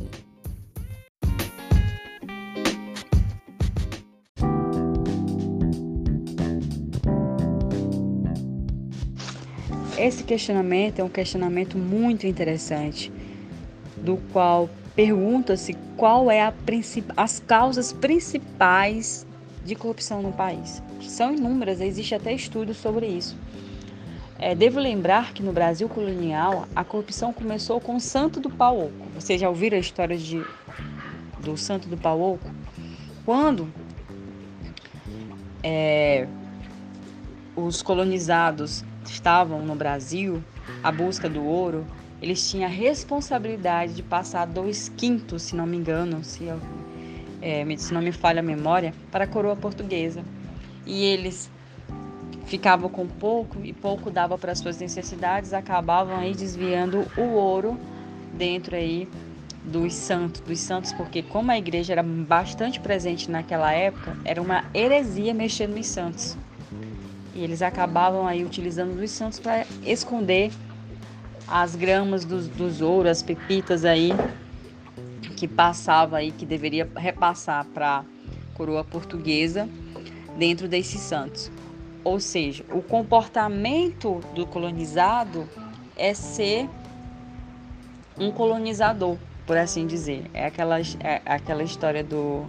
Esse 10.00 10.24
questionamento 10.24 10.98
é 10.98 11.04
um 11.04 11.10
questionamento 11.10 11.78
muito 11.78 12.26
interessante, 12.26 13.12
do 14.08 14.16
qual 14.32 14.70
pergunta-se 14.96 15.74
qual 15.98 16.32
é 16.32 16.54
as 17.18 17.40
causas 17.42 17.92
principais 17.92 19.28
de 19.66 19.76
corrupção 19.76 20.22
no 20.22 20.32
país. 20.32 20.82
São 21.02 21.36
inúmeras, 21.36 21.82
existe 21.82 22.16
até 22.16 22.32
estudos 22.32 22.78
sobre 22.78 23.06
isso. 23.06 23.38
É, 24.40 24.56
devo 24.56 24.80
lembrar 24.80 25.34
que 25.34 25.44
no 25.44 25.52
Brasil 25.52 25.90
colonial 25.90 26.70
a 26.74 26.86
corrupção 26.86 27.34
começou 27.34 27.82
com 27.82 27.98
o 27.98 28.00
Santo 28.00 28.40
do 28.40 28.50
Pau 28.50 28.80
Oco. 28.80 29.08
Vocês 29.14 29.42
já 29.42 29.50
ouviram 29.50 29.76
a 29.76 29.82
história 29.82 30.18
de, 30.18 30.42
do 31.44 31.58
Santo 31.58 31.90
do 31.90 31.98
Pau 31.98 32.22
Oco? 32.22 32.50
Quando 33.26 33.68
é, 35.62 36.26
os 37.58 37.82
colonizados 37.82 38.86
estavam 39.06 39.66
no 39.66 39.76
Brasil, 39.76 40.42
à 40.82 40.94
busca 40.94 41.28
do 41.28 41.44
ouro, 41.44 41.86
eles 42.22 42.50
tinham 42.50 42.66
a 42.66 42.72
responsabilidade 42.72 43.94
de 43.94 44.04
passar 44.04 44.46
dois 44.46 44.90
quintos, 44.90 45.44
se 45.44 45.56
não 45.56 45.68
me 45.68 45.78
engano, 45.78 46.24
se, 46.24 46.46
é, 47.42 47.66
se 47.78 47.94
não 47.94 48.02
me 48.02 48.12
falha 48.12 48.40
a 48.40 48.44
memória, 48.44 48.94
para 49.12 49.26
a 49.26 49.28
coroa 49.28 49.56
portuguesa. 49.56 50.24
E 50.86 51.04
eles 51.06 51.50
ficavam 52.46 52.90
com 52.90 53.06
pouco 53.06 53.58
e 53.64 53.74
pouco 53.74 54.10
dava 54.10 54.38
para 54.38 54.56
suas 54.56 54.80
necessidades, 54.80 55.54
acabavam 55.54 56.18
aí 56.18 56.34
desviando 56.34 57.06
o 57.18 57.34
ouro 57.34 57.78
dentro 58.34 58.76
aí 58.76 59.08
dos 59.64 59.94
santos, 59.94 60.42
dos 60.42 60.60
santos, 60.60 60.94
porque 60.94 61.22
como 61.22 61.52
a 61.52 61.58
igreja 61.58 61.94
era 61.94 62.04
bastante 62.04 62.80
presente 62.80 63.30
naquela 63.30 63.74
época, 63.74 64.18
era 64.24 64.42
uma 64.42 64.64
heresia 64.74 65.34
mexer 65.34 65.68
nos 65.68 65.88
santos. 65.88 66.38
E 67.36 67.44
eles 67.44 67.62
acabavam 67.62 68.26
aí 68.26 68.44
utilizando 68.44 68.98
os 69.00 69.12
santos 69.12 69.40
para 69.40 69.66
esconder 69.86 70.52
as 71.48 71.76
gramas 71.76 72.26
dos, 72.26 72.48
dos 72.48 72.82
ouro, 72.82 73.10
as 73.10 73.24
pepitas 73.24 73.86
aí 73.86 74.12
que 75.38 75.48
passava 75.48 76.18
aí, 76.18 76.32
que 76.32 76.46
deveria 76.46 76.90
repassar 76.96 77.66
para 77.66 78.00
a 78.00 78.04
coroa 78.56 78.84
portuguesa 78.84 79.70
dentro 80.38 80.68
desses 80.68 81.00
santos. 81.00 81.52
Ou 82.04 82.20
seja, 82.20 82.66
o 82.72 82.82
comportamento 82.82 84.20
do 84.34 84.48
colonizado 84.48 85.48
é 85.96 86.14
ser 86.14 86.68
um 88.18 88.32
colonizador, 88.32 89.18
por 89.46 89.58
assim 89.58 89.86
dizer. 89.86 90.24
É 90.34 90.48
aquela, 90.48 90.80
é 90.80 91.22
aquela 91.26 91.64
história 91.64 92.04
do. 92.04 92.46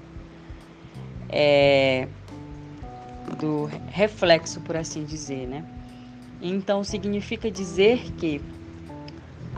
É, 1.28 2.08
do 3.38 3.68
reflexo, 3.88 4.60
por 4.62 4.76
assim 4.76 5.04
dizer, 5.04 5.46
né? 5.46 5.64
Então 6.40 6.82
significa 6.82 7.50
dizer 7.50 8.12
que 8.12 8.40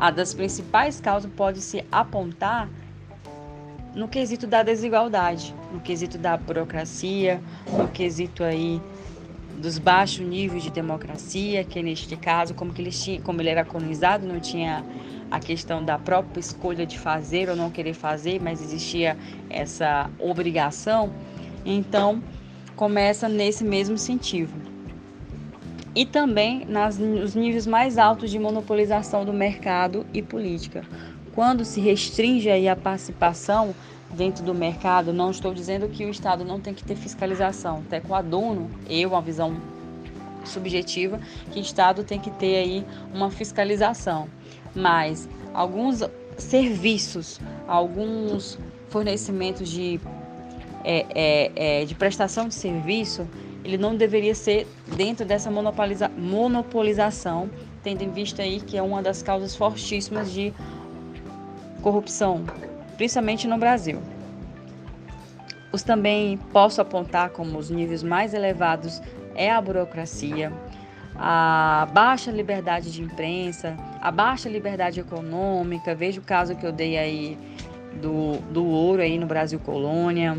a 0.01 0.11
das 0.11 0.33
principais 0.33 0.99
causas 0.99 1.31
pode 1.37 1.61
se 1.61 1.85
apontar 1.93 2.71
no 3.95 4.09
quesito 4.09 4.47
da 4.47 4.63
desigualdade, 4.63 5.55
no 5.71 5.79
quesito 5.79 6.17
da 6.17 6.39
burocracia, 6.39 7.39
no 7.71 7.87
quesito 7.87 8.43
aí 8.43 8.81
dos 9.59 9.79
baixos 9.79 10.27
níveis 10.27 10.63
de 10.63 10.71
democracia, 10.71 11.63
que 11.65 11.83
neste 11.83 12.17
caso, 12.17 12.55
como, 12.55 12.73
que 12.73 12.81
eles 12.81 12.99
tinham, 13.03 13.21
como 13.21 13.43
ele 13.43 13.51
era 13.51 13.63
colonizado, 13.63 14.27
não 14.27 14.41
tinha 14.41 14.83
a 15.31 15.39
questão 15.39 15.85
da 15.85 15.99
própria 15.99 16.41
escolha 16.41 16.87
de 16.87 16.99
fazer 16.99 17.51
ou 17.51 17.55
não 17.57 17.71
querer 17.71 17.93
fazer, 17.93 18.41
mas 18.41 18.63
existia 18.63 19.19
essa 19.51 20.11
obrigação, 20.19 21.13
então 21.63 22.23
começa 22.75 23.29
nesse 23.29 23.63
mesmo 23.63 23.99
sentido. 23.99 24.70
E 25.95 26.07
também 26.07 26.65
nas, 26.67 26.99
nos 26.99 27.35
níveis 27.35 27.67
mais 27.67 27.99
altos 27.99 28.31
de 28.31 28.39
monopolização 28.39 29.25
do 29.25 29.33
mercado 29.33 30.07
e 30.15 30.23
política. 30.23 30.85
Quando 31.35 31.65
se 31.65 31.81
restringe 31.81 32.49
aí 32.49 32.69
a 32.69 32.77
participação 32.77 33.75
dentro 34.11 34.45
do 34.45 34.55
mercado, 34.55 35.13
não 35.13 35.31
estou 35.31 35.55
dizendo 35.55 35.89
que 35.89 36.05
o 36.05 36.11
Estado 36.11 36.45
não 36.45 36.61
tem 36.61 36.75
que 36.75 36.85
ter 36.85 36.97
fiscalização, 36.97 37.83
até 37.87 38.01
com 38.01 38.15
a 38.15 38.23
dono, 38.23 38.71
eu, 38.89 39.11
uma 39.11 39.23
visão 39.23 39.57
subjetiva, 40.45 41.21
que 41.53 41.59
o 41.59 41.63
Estado 41.63 42.03
tem 42.05 42.19
que 42.19 42.31
ter 42.31 42.57
aí 42.57 42.85
uma 43.15 43.31
fiscalização. 43.31 44.29
Mas 44.75 45.29
alguns 45.53 46.03
serviços, 46.37 47.41
alguns 47.67 48.59
fornecimentos 48.89 49.69
de, 49.69 50.01
é, 50.85 51.07
é, 51.15 51.81
é, 51.83 51.85
de 51.85 51.95
prestação 51.95 52.49
de 52.49 52.55
serviço, 52.55 53.27
ele 53.65 53.79
não 53.79 53.97
deveria 53.97 54.35
ser 54.35 54.67
dentro 54.97 55.25
dessa 55.25 55.51
monopoliza 55.51 56.09
monopolização, 56.09 57.51
tendo 57.83 58.03
em 58.03 58.11
vista 58.11 58.43
aí 58.43 58.61
que 58.61 58.77
é 58.77 58.83
uma 58.83 59.03
das 59.03 59.23
causas 59.23 59.55
fortíssimas 59.57 60.33
de 60.33 60.53
corrupção 61.83 62.45
principalmente 63.01 63.49
no 63.49 63.57
Brasil. 63.57 63.99
Os 65.73 65.83
também 65.83 66.37
posso 66.53 66.83
apontar 66.83 67.31
como 67.31 67.57
os 67.57 67.71
níveis 67.71 68.03
mais 68.03 68.35
elevados 68.35 69.01
é 69.35 69.51
a 69.51 69.59
burocracia, 69.59 70.53
a 71.17 71.89
baixa 71.95 72.31
liberdade 72.31 72.93
de 72.93 73.01
imprensa, 73.01 73.75
a 74.03 74.11
baixa 74.11 74.51
liberdade 74.51 75.01
econômica. 75.01 75.95
Veja 75.95 76.21
o 76.21 76.23
caso 76.23 76.55
que 76.55 76.67
eu 76.67 76.73
dei 76.73 76.99
aí 76.99 77.39
do, 78.03 78.37
do 78.53 78.67
ouro 78.67 79.01
aí 79.01 79.19
no 79.19 79.27
Brasil 79.27 79.59
colônia. 79.59 80.37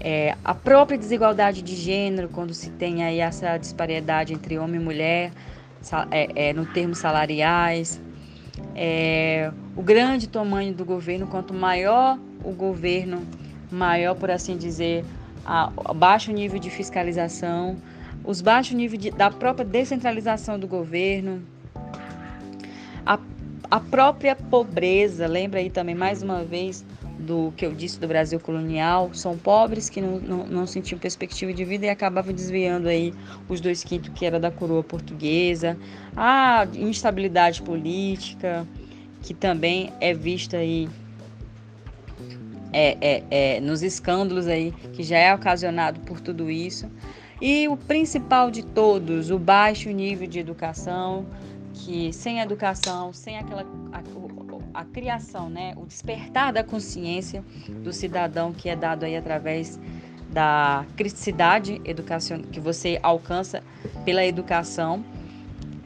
É, 0.00 0.36
a 0.44 0.54
própria 0.54 0.98
desigualdade 0.98 1.62
de 1.62 1.74
gênero, 1.74 2.28
quando 2.28 2.52
se 2.52 2.70
tem 2.70 3.04
aí 3.04 3.20
essa 3.20 3.56
disparidade 3.56 4.32
entre 4.32 4.58
homem 4.58 4.80
e 4.80 4.84
mulher, 4.84 5.32
é, 6.10 6.48
é, 6.48 6.52
no 6.52 6.66
termos 6.66 6.98
salariais, 6.98 8.00
é, 8.74 9.50
o 9.76 9.82
grande 9.82 10.28
tamanho 10.28 10.74
do 10.74 10.84
governo, 10.84 11.26
quanto 11.26 11.54
maior 11.54 12.18
o 12.42 12.52
governo, 12.52 13.22
maior, 13.70 14.14
por 14.14 14.30
assim 14.30 14.56
dizer, 14.56 15.04
a, 15.44 15.70
a 15.84 15.94
baixo 15.94 16.32
nível 16.32 16.58
de 16.58 16.70
fiscalização, 16.70 17.76
os 18.24 18.40
baixos 18.40 18.74
níveis 18.74 19.14
da 19.14 19.30
própria 19.30 19.64
descentralização 19.64 20.58
do 20.58 20.66
governo, 20.66 21.42
a, 23.04 23.18
a 23.70 23.80
própria 23.80 24.34
pobreza, 24.34 25.26
lembra 25.26 25.60
aí 25.60 25.70
também 25.70 25.94
mais 25.94 26.22
uma 26.22 26.42
vez 26.42 26.84
do 27.18 27.52
que 27.56 27.64
eu 27.64 27.72
disse 27.72 27.98
do 27.98 28.06
Brasil 28.06 28.38
colonial, 28.38 29.10
são 29.12 29.36
pobres 29.36 29.88
que 29.88 30.00
não, 30.00 30.18
não, 30.20 30.46
não 30.46 30.66
sentiam 30.66 30.98
perspectiva 30.98 31.52
de 31.52 31.64
vida 31.64 31.86
e 31.86 31.88
acabavam 31.88 32.34
desviando 32.34 32.88
aí 32.88 33.14
os 33.48 33.60
dois 33.60 33.82
quintos 33.82 34.10
que 34.14 34.26
era 34.26 34.38
da 34.38 34.50
coroa 34.50 34.82
portuguesa, 34.82 35.76
a 36.16 36.66
instabilidade 36.74 37.62
política, 37.62 38.66
que 39.22 39.32
também 39.32 39.92
é 40.00 40.12
vista 40.12 40.58
aí 40.58 40.88
é, 42.72 42.96
é, 43.00 43.22
é, 43.30 43.60
nos 43.60 43.82
escândalos 43.82 44.46
aí, 44.46 44.72
que 44.92 45.02
já 45.02 45.18
é 45.18 45.34
ocasionado 45.34 46.00
por 46.00 46.20
tudo 46.20 46.50
isso. 46.50 46.90
E 47.40 47.68
o 47.68 47.76
principal 47.76 48.50
de 48.50 48.62
todos, 48.62 49.30
o 49.30 49.38
baixo 49.38 49.90
nível 49.90 50.26
de 50.26 50.38
educação, 50.38 51.26
que 51.76 52.12
sem 52.12 52.40
educação, 52.40 53.12
sem 53.12 53.38
aquela 53.38 53.66
a, 53.92 54.80
a, 54.80 54.84
criação, 54.84 55.48
né, 55.50 55.74
o 55.76 55.86
despertar 55.86 56.52
da 56.52 56.64
consciência 56.64 57.44
do 57.68 57.92
cidadão 57.92 58.52
que 58.52 58.68
é 58.68 58.76
dado 58.76 59.04
aí 59.04 59.16
através 59.16 59.78
da 60.30 60.84
criticidade 60.96 61.80
educacional 61.84 62.46
que 62.50 62.60
você 62.60 62.98
alcança 63.02 63.62
pela 64.04 64.24
educação, 64.24 65.04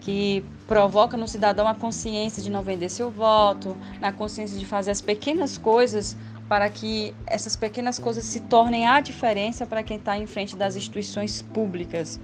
que 0.01 0.45
provoca 0.67 1.17
no 1.17 1.29
cidadão 1.29 1.69
a 1.69 1.75
consciência 1.75 2.43
de 2.43 2.51
não 2.51 2.63
vender 2.63 2.89
seu 2.89 3.11
voto, 3.11 3.77
na 4.01 4.13
consciência 4.13 4.59
de 4.59 4.65
fazer 4.65 4.91
as 4.91 5.01
pequenas 5.01 5.59
coisas 5.59 6.17
para 6.49 6.69
que 6.69 7.15
essas 7.27 7.55
pequenas 7.55 7.97
coisas 7.97 8.25
se 8.25 8.41
tornem 8.41 8.85
a 8.85 9.01
diferença 9.01 9.65
para 9.65 9.85
quem 9.85 9.99
está 9.99 10.19
em 10.19 10.27
frente 10.27 10.57
das 10.57 10.75
instituições 10.75 11.43
públicas. 11.43 12.19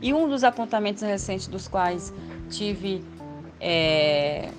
E 0.00 0.14
um 0.14 0.26
dos 0.26 0.44
apontamentos 0.44 1.02
recentes 1.02 1.46
dos 1.46 1.68
quais 1.68 2.10
tive 2.50 3.04
é, 3.60 4.50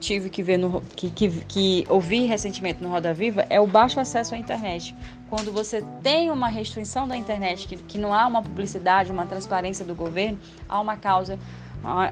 tive 0.00 0.30
que 0.30 0.42
ver 0.42 0.58
no 0.58 0.80
que, 0.94 1.10
que, 1.10 1.28
que 1.46 1.86
ouvi 1.88 2.24
recentemente 2.24 2.82
no 2.82 2.88
Roda 2.88 3.12
Viva 3.12 3.46
é 3.50 3.60
o 3.60 3.66
baixo 3.66 3.98
acesso 4.00 4.34
à 4.34 4.38
internet. 4.38 4.94
Quando 5.28 5.52
você 5.52 5.82
tem 6.02 6.30
uma 6.30 6.48
restrição 6.48 7.06
da 7.06 7.16
internet, 7.16 7.66
que, 7.66 7.76
que 7.76 7.98
não 7.98 8.14
há 8.14 8.26
uma 8.26 8.42
publicidade, 8.42 9.10
uma 9.10 9.26
transparência 9.26 9.84
do 9.84 9.94
governo, 9.94 10.38
há 10.68 10.80
uma 10.80 10.96
causa 10.96 11.38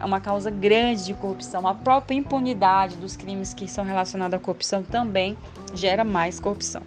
uma 0.04 0.20
causa 0.20 0.48
grande 0.48 1.06
de 1.06 1.14
corrupção. 1.14 1.66
A 1.66 1.74
própria 1.74 2.16
impunidade 2.16 2.96
dos 2.96 3.16
crimes 3.16 3.52
que 3.52 3.66
são 3.66 3.84
relacionados 3.84 4.34
à 4.34 4.38
corrupção 4.38 4.82
também 4.82 5.36
gera 5.74 6.04
mais 6.04 6.38
corrupção. 6.38 6.82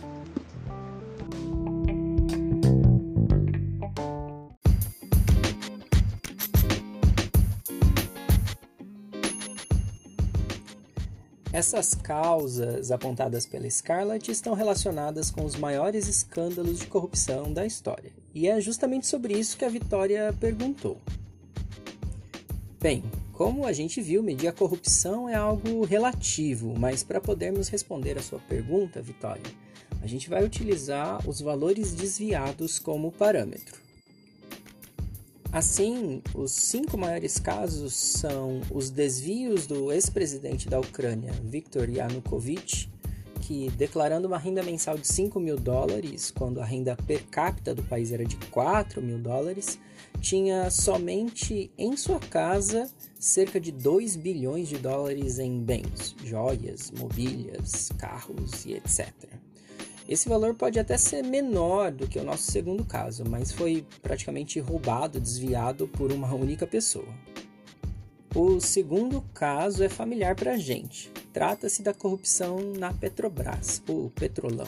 Essas 11.60 11.94
causas 11.94 12.90
apontadas 12.90 13.46
pela 13.46 13.70
Scarlett 13.70 14.32
estão 14.32 14.54
relacionadas 14.54 15.30
com 15.30 15.44
os 15.44 15.58
maiores 15.58 16.08
escândalos 16.08 16.80
de 16.80 16.88
corrupção 16.88 17.52
da 17.52 17.66
história. 17.66 18.14
E 18.34 18.48
é 18.48 18.62
justamente 18.62 19.08
sobre 19.08 19.38
isso 19.38 19.58
que 19.58 19.66
a 19.66 19.70
Vitória 19.70 20.34
perguntou. 20.40 20.98
Bem, 22.80 23.04
como 23.34 23.66
a 23.66 23.74
gente 23.74 24.00
viu, 24.00 24.24
medir 24.24 24.48
a 24.48 24.54
corrupção 24.54 25.28
é 25.28 25.36
algo 25.36 25.84
relativo, 25.84 26.74
mas 26.80 27.04
para 27.04 27.20
podermos 27.20 27.68
responder 27.68 28.18
a 28.18 28.24
sua 28.24 28.40
pergunta, 28.40 29.02
Vitória, 29.02 29.44
a 30.02 30.08
gente 30.08 30.30
vai 30.30 30.46
utilizar 30.46 31.28
os 31.28 31.42
valores 31.42 31.92
desviados 31.92 32.80
como 32.80 33.12
parâmetro. 33.12 33.89
Assim, 35.52 36.22
os 36.36 36.52
cinco 36.52 36.96
maiores 36.96 37.40
casos 37.40 37.94
são 37.94 38.62
os 38.70 38.92
desvios 38.92 39.66
do 39.66 39.92
ex-presidente 39.92 40.70
da 40.70 40.80
Ucrânia, 40.80 41.32
Viktor 41.44 41.90
Yanukovych, 41.90 42.88
que, 43.42 43.68
declarando 43.72 44.28
uma 44.28 44.38
renda 44.38 44.62
mensal 44.62 44.96
de 44.96 45.08
5 45.08 45.40
mil 45.40 45.58
dólares, 45.58 46.30
quando 46.30 46.62
a 46.62 46.66
renda 46.66 46.96
per 46.96 47.26
capita 47.32 47.74
do 47.74 47.82
país 47.82 48.12
era 48.12 48.24
de 48.24 48.36
4 48.52 49.02
mil 49.02 49.18
dólares, 49.18 49.80
tinha 50.22 50.70
somente 50.70 51.72
em 51.76 51.98
sua 51.98 52.20
casa 52.20 52.88
cerca 53.20 53.60
de 53.60 53.72
2 53.72 54.18
bilhões 54.18 54.70
de 54.70 54.78
dólares 54.78 55.40
em 55.40 55.64
bens, 55.64 56.16
joias, 56.24 56.92
mobílias, 56.92 57.92
carros 57.98 58.66
e 58.66 58.74
etc. 58.74 59.10
Esse 60.10 60.28
valor 60.28 60.56
pode 60.56 60.80
até 60.80 60.98
ser 60.98 61.24
menor 61.24 61.92
do 61.92 62.08
que 62.08 62.18
o 62.18 62.24
nosso 62.24 62.52
segundo 62.52 62.84
caso, 62.84 63.24
mas 63.30 63.52
foi 63.52 63.86
praticamente 64.02 64.60
roubado, 64.60 65.22
desviado 65.22 65.88
por 65.88 66.12
uma 66.12 66.34
única 66.34 66.66
pessoa. 66.66 67.14
O 68.34 68.60
segundo 68.60 69.22
caso 69.36 69.84
é 69.84 69.88
familiar 69.88 70.36
para 70.36 70.54
a 70.54 70.58
gente. 70.58 71.12
Trata-se 71.32 71.84
da 71.84 71.94
corrupção 71.94 72.58
na 72.76 72.92
Petrobras, 72.92 73.84
o 73.88 74.10
Petrolão. 74.16 74.66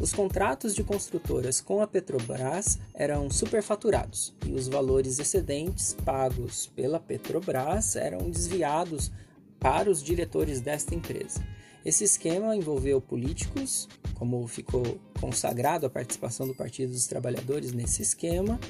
Os 0.00 0.14
contratos 0.14 0.74
de 0.74 0.82
construtoras 0.82 1.60
com 1.60 1.82
a 1.82 1.86
Petrobras 1.86 2.78
eram 2.94 3.30
superfaturados 3.30 4.34
e 4.46 4.52
os 4.52 4.66
valores 4.66 5.18
excedentes 5.18 5.94
pagos 6.06 6.68
pela 6.74 6.98
Petrobras 6.98 7.96
eram 7.96 8.30
desviados 8.30 9.12
para 9.58 9.90
os 9.90 10.02
diretores 10.02 10.62
desta 10.62 10.94
empresa. 10.94 11.44
Esse 11.84 12.04
esquema 12.04 12.54
envolveu 12.54 13.00
políticos, 13.00 13.88
como 14.14 14.46
ficou 14.46 14.98
consagrado 15.18 15.86
a 15.86 15.90
participação 15.90 16.46
do 16.46 16.54
Partido 16.54 16.92
dos 16.92 17.06
Trabalhadores 17.06 17.72
nesse 17.72 18.02
esquema, 18.02 18.60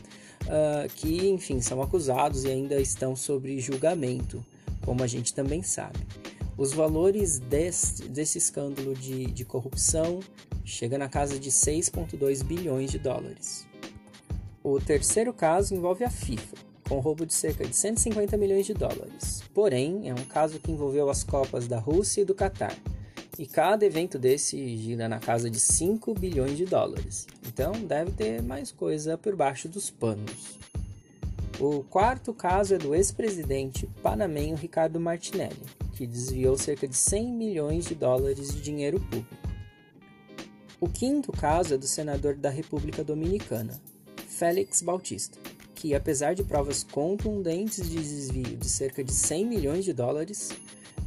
uh, 0.45 0.89
que, 0.95 1.29
enfim, 1.29 1.61
são 1.61 1.83
acusados 1.83 2.45
e 2.45 2.49
ainda 2.49 2.81
estão 2.81 3.17
sob 3.17 3.59
julgamento, 3.59 4.45
como 4.85 5.03
a 5.03 5.09
gente 5.09 5.35
também 5.35 5.63
sabe. 5.63 5.99
Os 6.57 6.73
valores 6.73 7.39
desse, 7.39 8.09
desse 8.09 8.39
escândalo 8.39 8.95
de, 8.95 9.27
de 9.27 9.45
corrupção 9.45 10.21
chega 10.65 10.97
na 10.97 11.09
casa 11.09 11.39
de 11.39 11.51
6,2 11.51 12.45
bilhões 12.45 12.91
de 12.91 12.99
dólares. 12.99 13.67
O 14.63 14.79
terceiro 14.79 15.33
caso 15.33 15.75
envolve 15.75 16.05
a 16.05 16.11
FIFA, 16.11 16.57
com 16.89 17.01
roubo 17.01 17.27
de 17.27 17.33
cerca 17.35 17.67
de 17.67 17.75
150 17.75 18.37
milhões 18.37 18.67
de 18.67 18.75
dólares. 18.75 19.43
Porém, 19.53 20.09
é 20.09 20.13
um 20.13 20.25
caso 20.25 20.61
que 20.61 20.71
envolveu 20.71 21.09
as 21.09 21.25
Copas 21.25 21.67
da 21.67 21.79
Rússia 21.79 22.21
e 22.21 22.25
do 22.25 22.35
Catar, 22.35 22.77
e 23.39 23.47
cada 23.47 23.85
evento 23.85 24.19
desse 24.19 24.77
gira 24.77 25.09
na 25.09 25.19
casa 25.19 25.49
de 25.51 25.59
5 25.59 26.15
bilhões 26.15 26.57
de 26.57 26.65
dólares. 26.65 27.27
Então 27.47 27.73
deve 27.73 28.11
ter 28.13 28.43
mais 28.43 28.71
coisa 28.71 29.17
por 29.17 29.35
baixo 29.35 29.69
dos 29.69 29.91
panos. 29.91 30.59
O 31.59 31.83
quarto 31.85 32.33
caso 32.33 32.75
é 32.75 32.79
do 32.79 32.95
ex-presidente 32.95 33.87
panamenho 34.03 34.57
Ricardo 34.57 34.99
Martinelli, 34.99 35.63
que 35.95 36.07
desviou 36.07 36.57
cerca 36.57 36.89
de 36.89 36.97
100 36.97 37.33
milhões 37.33 37.85
de 37.85 37.95
dólares 37.95 38.55
de 38.55 38.63
dinheiro 38.63 38.99
público. 38.99 39.37
O 40.81 40.89
quinto 40.89 41.31
caso 41.31 41.75
é 41.75 41.77
do 41.77 41.87
senador 41.87 42.35
da 42.35 42.49
República 42.49 43.05
Dominicana, 43.05 43.79
Félix 44.27 44.81
Bautista, 44.81 45.39
que, 45.75 45.95
apesar 45.95 46.35
de 46.35 46.43
provas 46.43 46.83
contundentes 46.83 47.91
de 47.91 47.97
desvio 47.97 48.57
de 48.57 48.69
cerca 48.69 49.05
de 49.05 49.13
100 49.13 49.45
milhões 49.45 49.85
de 49.85 49.93
dólares, 49.93 50.49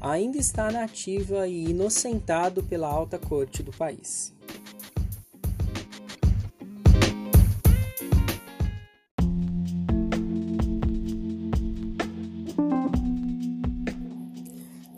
ainda 0.03 0.37
está 0.37 0.69
na 0.69 0.83
ativa 0.83 1.47
e 1.47 1.69
inocentado 1.69 2.61
pela 2.61 2.89
alta 2.89 3.17
corte 3.17 3.63
do 3.63 3.71
país. 3.71 4.33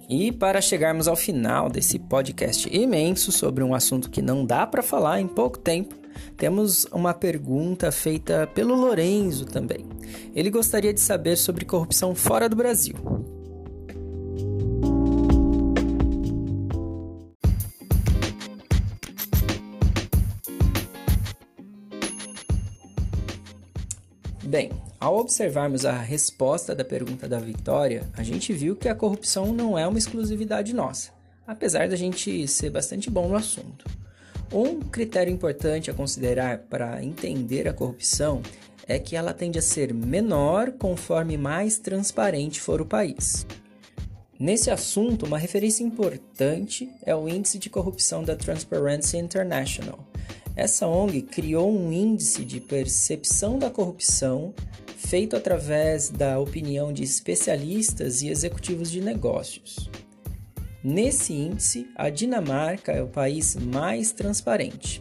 E 0.10 0.32
para 0.32 0.62
chegarmos 0.62 1.08
ao 1.08 1.16
final 1.16 1.70
desse 1.70 2.00
podcast 2.00 2.70
imenso 2.74 3.32
sobre 3.32 3.64
um 3.64 3.76
assunto 3.76 4.10
que 4.10 4.22
não 4.22 4.46
dá 4.46 4.66
para 4.66 4.82
falar 4.82 5.20
em 5.20 5.28
pouco 5.28 5.60
tempo, 5.60 5.96
temos 6.38 6.86
uma 6.92 7.14
pergunta 7.14 7.92
feita 7.92 8.48
pelo 8.54 8.76
Lorenzo 8.76 9.46
também. 9.46 9.86
Ele 10.34 10.50
gostaria 10.50 10.94
de 10.94 11.02
saber 11.02 11.36
sobre 11.36 11.66
corrupção 11.66 12.16
fora 12.16 12.48
do 12.48 12.56
Brasil. 12.56 12.96
Bem, 24.56 24.72
ao 25.02 25.18
observarmos 25.18 25.86
a 25.86 25.92
resposta 25.92 26.74
da 26.74 26.86
pergunta 26.86 27.28
da 27.28 27.40
Vitória, 27.40 28.10
a 28.16 28.24
gente 28.24 28.54
viu 28.54 28.74
que 28.74 28.88
a 28.88 28.96
corrupção 28.96 29.52
não 29.52 29.78
é 29.78 29.86
uma 29.86 29.98
exclusividade 29.98 30.74
nossa, 30.74 31.12
apesar 31.46 31.90
da 31.90 31.96
gente 31.98 32.48
ser 32.48 32.70
bastante 32.70 33.10
bom 33.10 33.28
no 33.28 33.36
assunto. 33.36 33.86
Um 34.54 34.80
critério 34.80 35.30
importante 35.34 35.92
a 35.92 35.94
considerar 35.94 36.60
para 36.70 37.04
entender 37.04 37.68
a 37.68 37.74
corrupção 37.74 38.42
é 38.88 38.98
que 38.98 39.18
ela 39.18 39.34
tende 39.34 39.60
a 39.60 39.62
ser 39.62 39.94
menor 39.94 40.72
conforme 40.72 41.36
mais 41.36 41.78
transparente 41.78 42.62
for 42.62 42.80
o 42.80 42.86
país. 42.86 43.46
Nesse 44.40 44.72
assunto, 44.72 45.26
uma 45.26 45.38
referência 45.38 45.84
importante 45.84 46.90
é 47.06 47.14
o 47.14 47.28
Índice 47.28 47.60
de 47.60 47.70
Corrupção 47.70 48.24
da 48.24 48.38
Transparency 48.38 49.18
International, 49.18 50.00
essa 50.56 50.88
ONG 50.88 51.22
criou 51.22 51.70
um 51.70 51.92
índice 51.92 52.46
de 52.46 52.62
percepção 52.62 53.60
da 53.60 53.70
corrupção 53.70 54.54
feito 54.96 55.36
através 55.36 56.10
da 56.10 56.40
opinião 56.40 56.94
de 56.94 57.04
especialistas 57.04 58.22
e 58.22 58.30
executivos 58.30 58.90
de 58.90 59.02
negócios. 59.02 59.90
Nesse 60.82 61.34
índice, 61.34 61.88
a 61.96 62.10
Dinamarca 62.10 62.92
é 62.92 63.04
o 63.04 63.08
país 63.08 63.56
mais 63.56 64.12
transparente, 64.12 65.00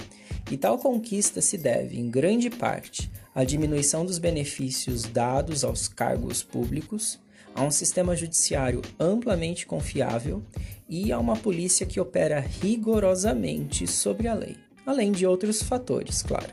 e 0.50 0.56
tal 0.56 0.78
conquista 0.78 1.40
se 1.40 1.56
deve, 1.56 1.98
em 1.98 2.10
grande 2.10 2.50
parte, 2.50 3.10
à 3.34 3.44
diminuição 3.44 4.04
dos 4.04 4.18
benefícios 4.18 5.04
dados 5.04 5.62
aos 5.62 5.86
cargos 5.88 6.42
públicos, 6.42 7.20
a 7.54 7.62
um 7.62 7.70
sistema 7.70 8.16
judiciário 8.16 8.82
amplamente 8.98 9.66
confiável 9.66 10.42
e 10.88 11.12
a 11.12 11.18
uma 11.18 11.36
polícia 11.36 11.86
que 11.86 12.00
opera 12.00 12.40
rigorosamente 12.40 13.86
sobre 13.86 14.26
a 14.26 14.34
lei 14.34 14.63
além 14.86 15.12
de 15.12 15.26
outros 15.26 15.62
fatores, 15.62 16.22
claro. 16.22 16.52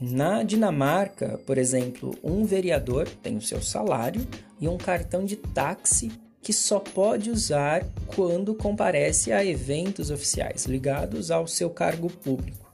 Na 0.00 0.42
Dinamarca, 0.42 1.38
por 1.46 1.56
exemplo, 1.56 2.14
um 2.22 2.44
vereador 2.44 3.08
tem 3.22 3.36
o 3.36 3.42
seu 3.42 3.62
salário 3.62 4.26
e 4.60 4.68
um 4.68 4.76
cartão 4.76 5.24
de 5.24 5.36
táxi 5.36 6.10
que 6.42 6.52
só 6.52 6.78
pode 6.78 7.30
usar 7.30 7.86
quando 8.06 8.54
comparece 8.54 9.32
a 9.32 9.44
eventos 9.44 10.10
oficiais 10.10 10.66
ligados 10.66 11.30
ao 11.30 11.46
seu 11.46 11.70
cargo 11.70 12.10
público. 12.10 12.70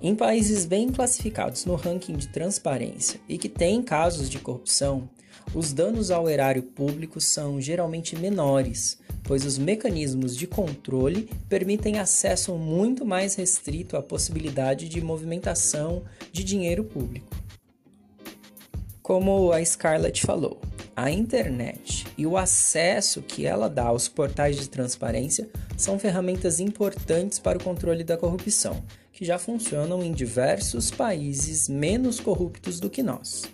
Em 0.00 0.14
países 0.14 0.64
bem 0.64 0.88
classificados 0.90 1.66
no 1.66 1.74
ranking 1.74 2.16
de 2.16 2.28
transparência 2.28 3.20
e 3.28 3.36
que 3.36 3.48
têm 3.48 3.82
casos 3.82 4.30
de 4.30 4.38
corrupção, 4.38 5.08
os 5.54 5.72
danos 5.72 6.10
ao 6.10 6.30
erário 6.30 6.62
público 6.62 7.20
são 7.20 7.60
geralmente 7.60 8.16
menores, 8.16 8.98
pois 9.26 9.44
os 9.44 9.58
mecanismos 9.58 10.36
de 10.36 10.46
controle 10.46 11.28
permitem 11.48 11.98
acesso 11.98 12.54
muito 12.54 13.04
mais 13.04 13.34
restrito 13.34 13.96
à 13.96 14.02
possibilidade 14.02 14.88
de 14.88 15.00
movimentação 15.00 16.04
de 16.32 16.44
dinheiro 16.44 16.84
público. 16.84 17.36
Como 19.02 19.52
a 19.52 19.64
Scarlett 19.64 20.24
falou, 20.24 20.60
a 20.94 21.10
internet 21.10 22.06
e 22.16 22.26
o 22.26 22.36
acesso 22.36 23.20
que 23.20 23.44
ela 23.44 23.68
dá 23.68 23.84
aos 23.84 24.08
portais 24.08 24.56
de 24.56 24.68
transparência 24.68 25.48
são 25.76 25.98
ferramentas 25.98 26.58
importantes 26.58 27.38
para 27.38 27.58
o 27.58 27.62
controle 27.62 28.02
da 28.02 28.16
corrupção, 28.16 28.82
que 29.12 29.24
já 29.24 29.38
funcionam 29.38 30.02
em 30.02 30.12
diversos 30.12 30.90
países 30.90 31.68
menos 31.68 32.18
corruptos 32.18 32.80
do 32.80 32.88
que 32.88 33.02
nós. 33.02 33.44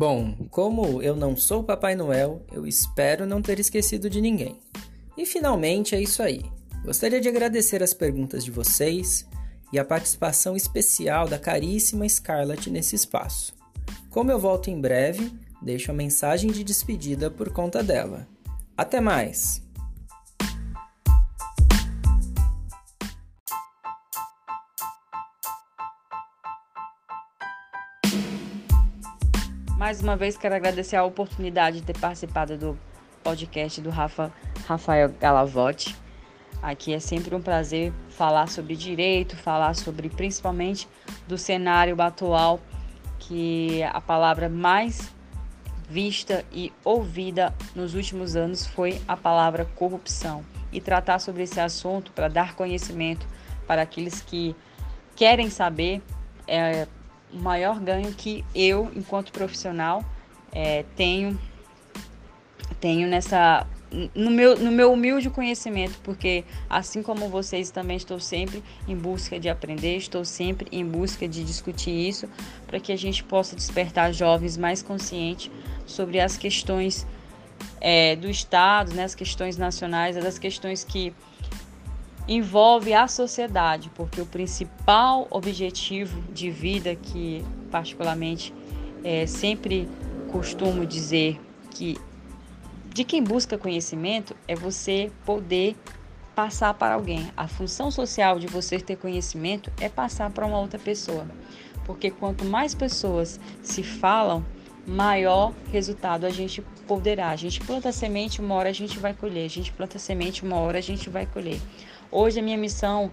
Bom, 0.00 0.34
como 0.50 1.02
eu 1.02 1.14
não 1.14 1.36
sou 1.36 1.62
Papai 1.62 1.94
Noel, 1.94 2.40
eu 2.50 2.66
espero 2.66 3.26
não 3.26 3.42
ter 3.42 3.60
esquecido 3.60 4.08
de 4.08 4.18
ninguém. 4.18 4.58
E 5.14 5.26
finalmente 5.26 5.94
é 5.94 6.00
isso 6.00 6.22
aí. 6.22 6.42
Gostaria 6.82 7.20
de 7.20 7.28
agradecer 7.28 7.82
as 7.82 7.92
perguntas 7.92 8.42
de 8.42 8.50
vocês 8.50 9.28
e 9.70 9.78
a 9.78 9.84
participação 9.84 10.56
especial 10.56 11.28
da 11.28 11.38
caríssima 11.38 12.08
Scarlett 12.08 12.70
nesse 12.70 12.96
espaço. 12.96 13.52
Como 14.08 14.30
eu 14.30 14.38
volto 14.38 14.70
em 14.70 14.80
breve, 14.80 15.30
deixo 15.60 15.90
a 15.90 15.94
mensagem 15.94 16.50
de 16.50 16.64
despedida 16.64 17.30
por 17.30 17.52
conta 17.52 17.82
dela. 17.82 18.26
Até 18.74 19.02
mais! 19.02 19.62
Mais 29.90 30.00
uma 30.00 30.14
vez 30.14 30.36
quero 30.36 30.54
agradecer 30.54 30.94
a 30.94 31.02
oportunidade 31.02 31.80
de 31.80 31.86
ter 31.86 31.98
participado 31.98 32.56
do 32.56 32.78
podcast 33.24 33.80
do 33.80 33.90
Rafa, 33.90 34.32
Rafael 34.64 35.12
Galavotti. 35.18 35.96
Aqui 36.62 36.94
é 36.94 37.00
sempre 37.00 37.34
um 37.34 37.42
prazer 37.42 37.92
falar 38.08 38.48
sobre 38.48 38.76
direito, 38.76 39.36
falar 39.36 39.74
sobre 39.74 40.08
principalmente 40.08 40.88
do 41.26 41.36
cenário 41.36 42.00
atual, 42.00 42.60
que 43.18 43.82
a 43.82 44.00
palavra 44.00 44.48
mais 44.48 45.12
vista 45.88 46.44
e 46.52 46.72
ouvida 46.84 47.52
nos 47.74 47.96
últimos 47.96 48.36
anos 48.36 48.68
foi 48.68 49.02
a 49.08 49.16
palavra 49.16 49.64
corrupção. 49.74 50.44
E 50.72 50.80
tratar 50.80 51.18
sobre 51.18 51.42
esse 51.42 51.58
assunto 51.58 52.12
para 52.12 52.28
dar 52.28 52.54
conhecimento 52.54 53.26
para 53.66 53.82
aqueles 53.82 54.20
que 54.20 54.54
querem 55.16 55.50
saber 55.50 56.00
é 56.46 56.86
maior 57.32 57.80
ganho 57.80 58.12
que 58.12 58.44
eu, 58.54 58.90
enquanto 58.94 59.32
profissional, 59.32 60.04
é, 60.52 60.84
tenho 60.96 61.38
tenho 62.80 63.06
nessa 63.08 63.66
no 64.14 64.30
meu, 64.30 64.56
no 64.56 64.70
meu 64.70 64.92
humilde 64.92 65.28
conhecimento, 65.28 65.98
porque 66.04 66.44
assim 66.68 67.02
como 67.02 67.28
vocês 67.28 67.70
também 67.70 67.96
estou 67.96 68.20
sempre 68.20 68.62
em 68.86 68.96
busca 68.96 69.38
de 69.38 69.48
aprender, 69.48 69.96
estou 69.96 70.24
sempre 70.24 70.68
em 70.70 70.86
busca 70.86 71.26
de 71.26 71.42
discutir 71.42 71.90
isso, 71.90 72.28
para 72.66 72.78
que 72.78 72.92
a 72.92 72.96
gente 72.96 73.24
possa 73.24 73.56
despertar 73.56 74.12
jovens 74.12 74.56
mais 74.56 74.80
conscientes 74.80 75.50
sobre 75.84 76.20
as 76.20 76.36
questões 76.36 77.04
é, 77.80 78.14
do 78.14 78.30
Estado, 78.30 78.94
né, 78.94 79.04
as 79.04 79.14
questões 79.14 79.56
nacionais, 79.56 80.16
as 80.16 80.38
questões 80.38 80.84
que 80.84 81.12
envolvem 82.30 82.94
a 82.94 83.08
sociedade, 83.08 83.90
porque 83.92 84.20
o 84.20 84.26
principal 84.26 85.26
objetivo 85.30 86.22
de 86.32 86.48
vida 86.48 86.94
que 86.94 87.44
particularmente 87.72 88.54
é, 89.02 89.26
sempre 89.26 89.88
costumo 90.30 90.86
dizer 90.86 91.40
que 91.72 91.98
de 92.94 93.02
quem 93.02 93.20
busca 93.20 93.58
conhecimento 93.58 94.36
é 94.46 94.54
você 94.54 95.10
poder 95.26 95.76
passar 96.32 96.72
para 96.74 96.94
alguém. 96.94 97.28
A 97.36 97.48
função 97.48 97.90
social 97.90 98.38
de 98.38 98.46
você 98.46 98.78
ter 98.78 98.96
conhecimento 98.96 99.72
é 99.80 99.88
passar 99.88 100.30
para 100.30 100.46
uma 100.46 100.58
outra 100.58 100.78
pessoa. 100.78 101.26
Porque 101.84 102.12
quanto 102.12 102.44
mais 102.44 102.74
pessoas 102.76 103.40
se 103.60 103.82
falam, 103.82 104.44
maior 104.86 105.52
resultado 105.72 106.26
a 106.26 106.30
gente 106.30 106.62
poderá. 106.86 107.30
A 107.30 107.36
gente 107.36 107.60
planta 107.60 107.90
semente, 107.90 108.40
uma 108.40 108.54
hora 108.54 108.68
a 108.68 108.72
gente 108.72 108.98
vai 108.98 109.14
colher. 109.14 109.46
A 109.46 109.48
gente 109.48 109.72
planta 109.72 109.98
semente, 109.98 110.44
uma 110.44 110.56
hora 110.56 110.78
a 110.78 110.82
gente 110.82 111.10
vai 111.10 111.26
colher. 111.26 111.60
Hoje 112.12 112.40
a 112.40 112.42
minha 112.42 112.58
missão 112.58 113.10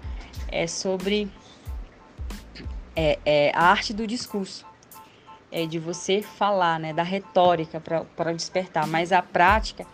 é 0.47 0.65
sobre 0.65 1.29
é, 2.95 3.19
é 3.25 3.51
a 3.53 3.65
arte 3.65 3.93
do 3.93 4.07
discurso. 4.07 4.65
É, 5.49 5.65
de 5.65 5.79
você 5.79 6.21
falar, 6.21 6.77
né, 6.77 6.91
da 6.91 7.03
retórica 7.03 7.79
para 7.79 8.33
despertar, 8.33 8.85
mas 8.85 9.13
a 9.13 9.21
prática 9.21 9.85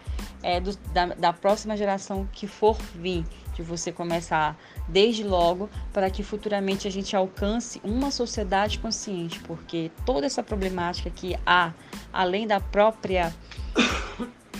é 0.41 0.59
do, 0.59 0.75
da, 0.91 1.05
da 1.05 1.31
próxima 1.31 1.77
geração 1.77 2.27
que 2.31 2.47
for 2.47 2.75
vir, 2.95 3.23
de 3.53 3.61
você 3.61 3.91
começar 3.91 4.57
desde 4.87 5.23
logo 5.23 5.69
para 5.93 6.09
que 6.09 6.23
futuramente 6.23 6.87
a 6.87 6.91
gente 6.91 7.15
alcance 7.15 7.79
uma 7.83 8.09
sociedade 8.09 8.79
consciente, 8.79 9.39
porque 9.41 9.91
toda 10.07 10.25
essa 10.25 10.41
problemática 10.41 11.11
que 11.11 11.37
há, 11.45 11.71
além 12.11 12.47
da 12.47 12.59
própria 12.59 13.31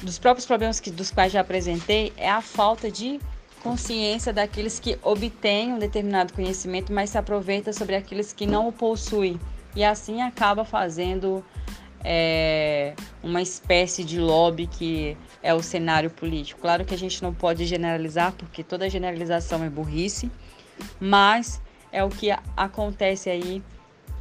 dos 0.04 0.20
próprios 0.20 0.46
problemas 0.46 0.80
que, 0.80 0.92
dos 0.92 1.10
quais 1.10 1.32
já 1.32 1.42
apresentei, 1.42 2.14
é 2.18 2.30
a 2.30 2.42
falta 2.42 2.92
de 2.92 3.20
consciência 3.64 4.34
daqueles 4.34 4.80
que 4.80 5.00
obtêm 5.02 5.74
um 5.74 5.80
determinado 5.80 6.34
conhecimento, 6.34 6.92
mas 6.92 7.12
se 7.12 7.18
aproveita 7.18 7.72
sobre 7.72 7.96
aqueles 7.96 8.34
que 8.34 8.46
não 8.46 8.68
o 8.68 8.72
possuem 8.72 9.40
e 9.74 9.84
assim 9.84 10.22
acaba 10.22 10.66
fazendo 10.66 11.44
é, 12.04 12.94
uma 13.24 13.42
espécie 13.42 14.04
de 14.04 14.20
lobby 14.20 14.68
que 14.68 15.18
é 15.42 15.54
o 15.54 15.64
cenário 15.64 16.10
político. 16.10 16.60
Claro 16.62 16.84
que 16.84 16.94
a 16.94 16.98
gente 16.98 17.24
não 17.24 17.34
pode 17.34 17.66
generalizar, 17.66 18.34
porque 18.34 18.64
toda 18.64 18.90
generalização 18.90 19.64
é 19.64 19.70
burrice, 19.70 20.30
mas 21.00 21.62
é 21.92 22.04
o 22.04 22.10
que 22.10 22.30
acontece 22.58 23.30
aí, 23.30 23.64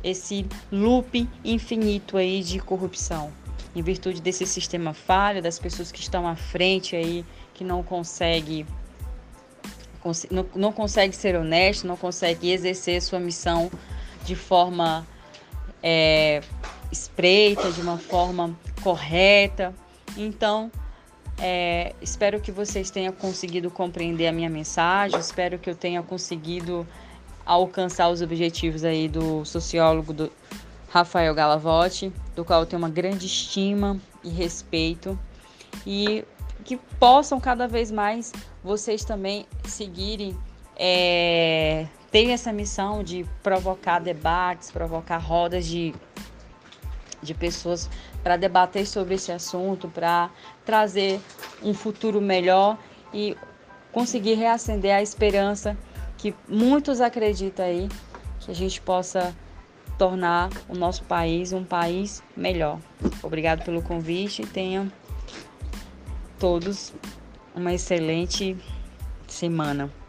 esse 0.05 0.47
loop 0.71 1.29
infinito 1.45 2.17
aí 2.17 2.43
de 2.43 2.61
corrupção. 2.61 3.33
Em 3.75 3.83
virtude 3.83 4.21
desse 4.21 4.47
sistema 4.47 4.93
falho, 4.93 5.43
das 5.43 5.59
pessoas 5.59 5.91
que 5.91 5.99
estão 5.99 6.29
à 6.29 6.37
frente 6.37 6.95
aí, 6.95 7.25
que 7.55 7.65
não 7.65 7.83
consegue 7.83 8.67
não, 10.31 10.47
não 10.55 10.73
consegue 10.73 11.15
ser 11.15 11.37
honesto, 11.37 11.87
não 11.87 11.97
consegue 11.97 12.51
exercer 12.51 13.01
sua 13.01 13.21
missão 13.21 13.71
de 14.25 14.35
forma 14.35 15.07
é, 15.83 16.41
espreita, 16.91 17.71
de 17.71 17.81
uma 17.81 17.99
forma 17.99 18.57
correta. 18.83 19.75
Então, 20.17 20.71
é, 21.39 21.95
espero 22.01 22.41
que 22.41 22.53
vocês 22.53 22.91
tenham 22.91 23.13
conseguido 23.13 23.71
compreender 23.71 24.27
a 24.27 24.33
minha 24.33 24.51
mensagem, 24.51 25.19
espero 25.19 25.59
que 25.59 25.71
eu 25.71 25.75
tenha 25.75 26.03
conseguido 26.03 26.87
alcançar 27.45 28.09
os 28.09 28.23
objetivos 28.23 28.85
aí 28.85 29.09
do 29.09 29.45
sociólogo 29.45 30.13
do 30.13 30.33
Rafael 30.89 31.35
Galavotti, 31.35 32.13
do 32.37 32.45
qual 32.45 32.61
eu 32.61 32.67
tenho 32.67 32.81
uma 32.81 32.89
grande 32.89 33.27
estima 33.27 33.99
e 34.23 34.29
respeito, 34.29 35.19
e 35.87 36.25
que 36.63 36.77
possam 36.77 37.41
cada 37.41 37.67
vez 37.67 37.91
mais 37.91 38.33
vocês 38.63 39.05
também 39.05 39.47
seguirem 39.65 40.37
é, 40.77 41.87
tem 42.11 42.33
essa 42.33 42.53
missão 42.53 43.03
de 43.03 43.25
provocar 43.43 43.99
debates, 43.99 44.71
provocar 44.71 45.19
rodas 45.19 45.67
de, 45.67 45.95
de 47.23 47.35
pessoas 47.35 47.89
para 48.23 48.37
debater 48.37 48.87
sobre 48.87 49.15
esse 49.15 49.33
assunto, 49.33 49.89
para 49.89 50.31
trazer 50.65 51.21
um 51.63 51.75
futuro 51.75 52.21
melhor 52.21 52.79
e 53.13 53.37
conseguir 53.93 54.35
reacender 54.35 54.95
a 54.95 55.03
esperança 55.03 55.77
que 56.17 56.35
muitos 56.49 57.01
acreditam 57.01 57.65
aí 57.65 57.89
que 58.41 58.51
a 58.51 58.55
gente 58.55 58.81
possa 58.81 59.35
tornar 59.99 60.51
o 60.69 60.75
nosso 60.75 61.05
país 61.05 61.53
um 61.53 61.65
país 61.65 62.23
melhor. 62.37 62.79
Obrigado 63.23 63.65
pelo 63.65 63.83
convite 63.83 64.43
e 64.43 64.47
tenham 64.47 64.91
todos 66.43 66.93
uma 67.55 67.73
excelente 67.73 68.57
semana. 69.29 70.02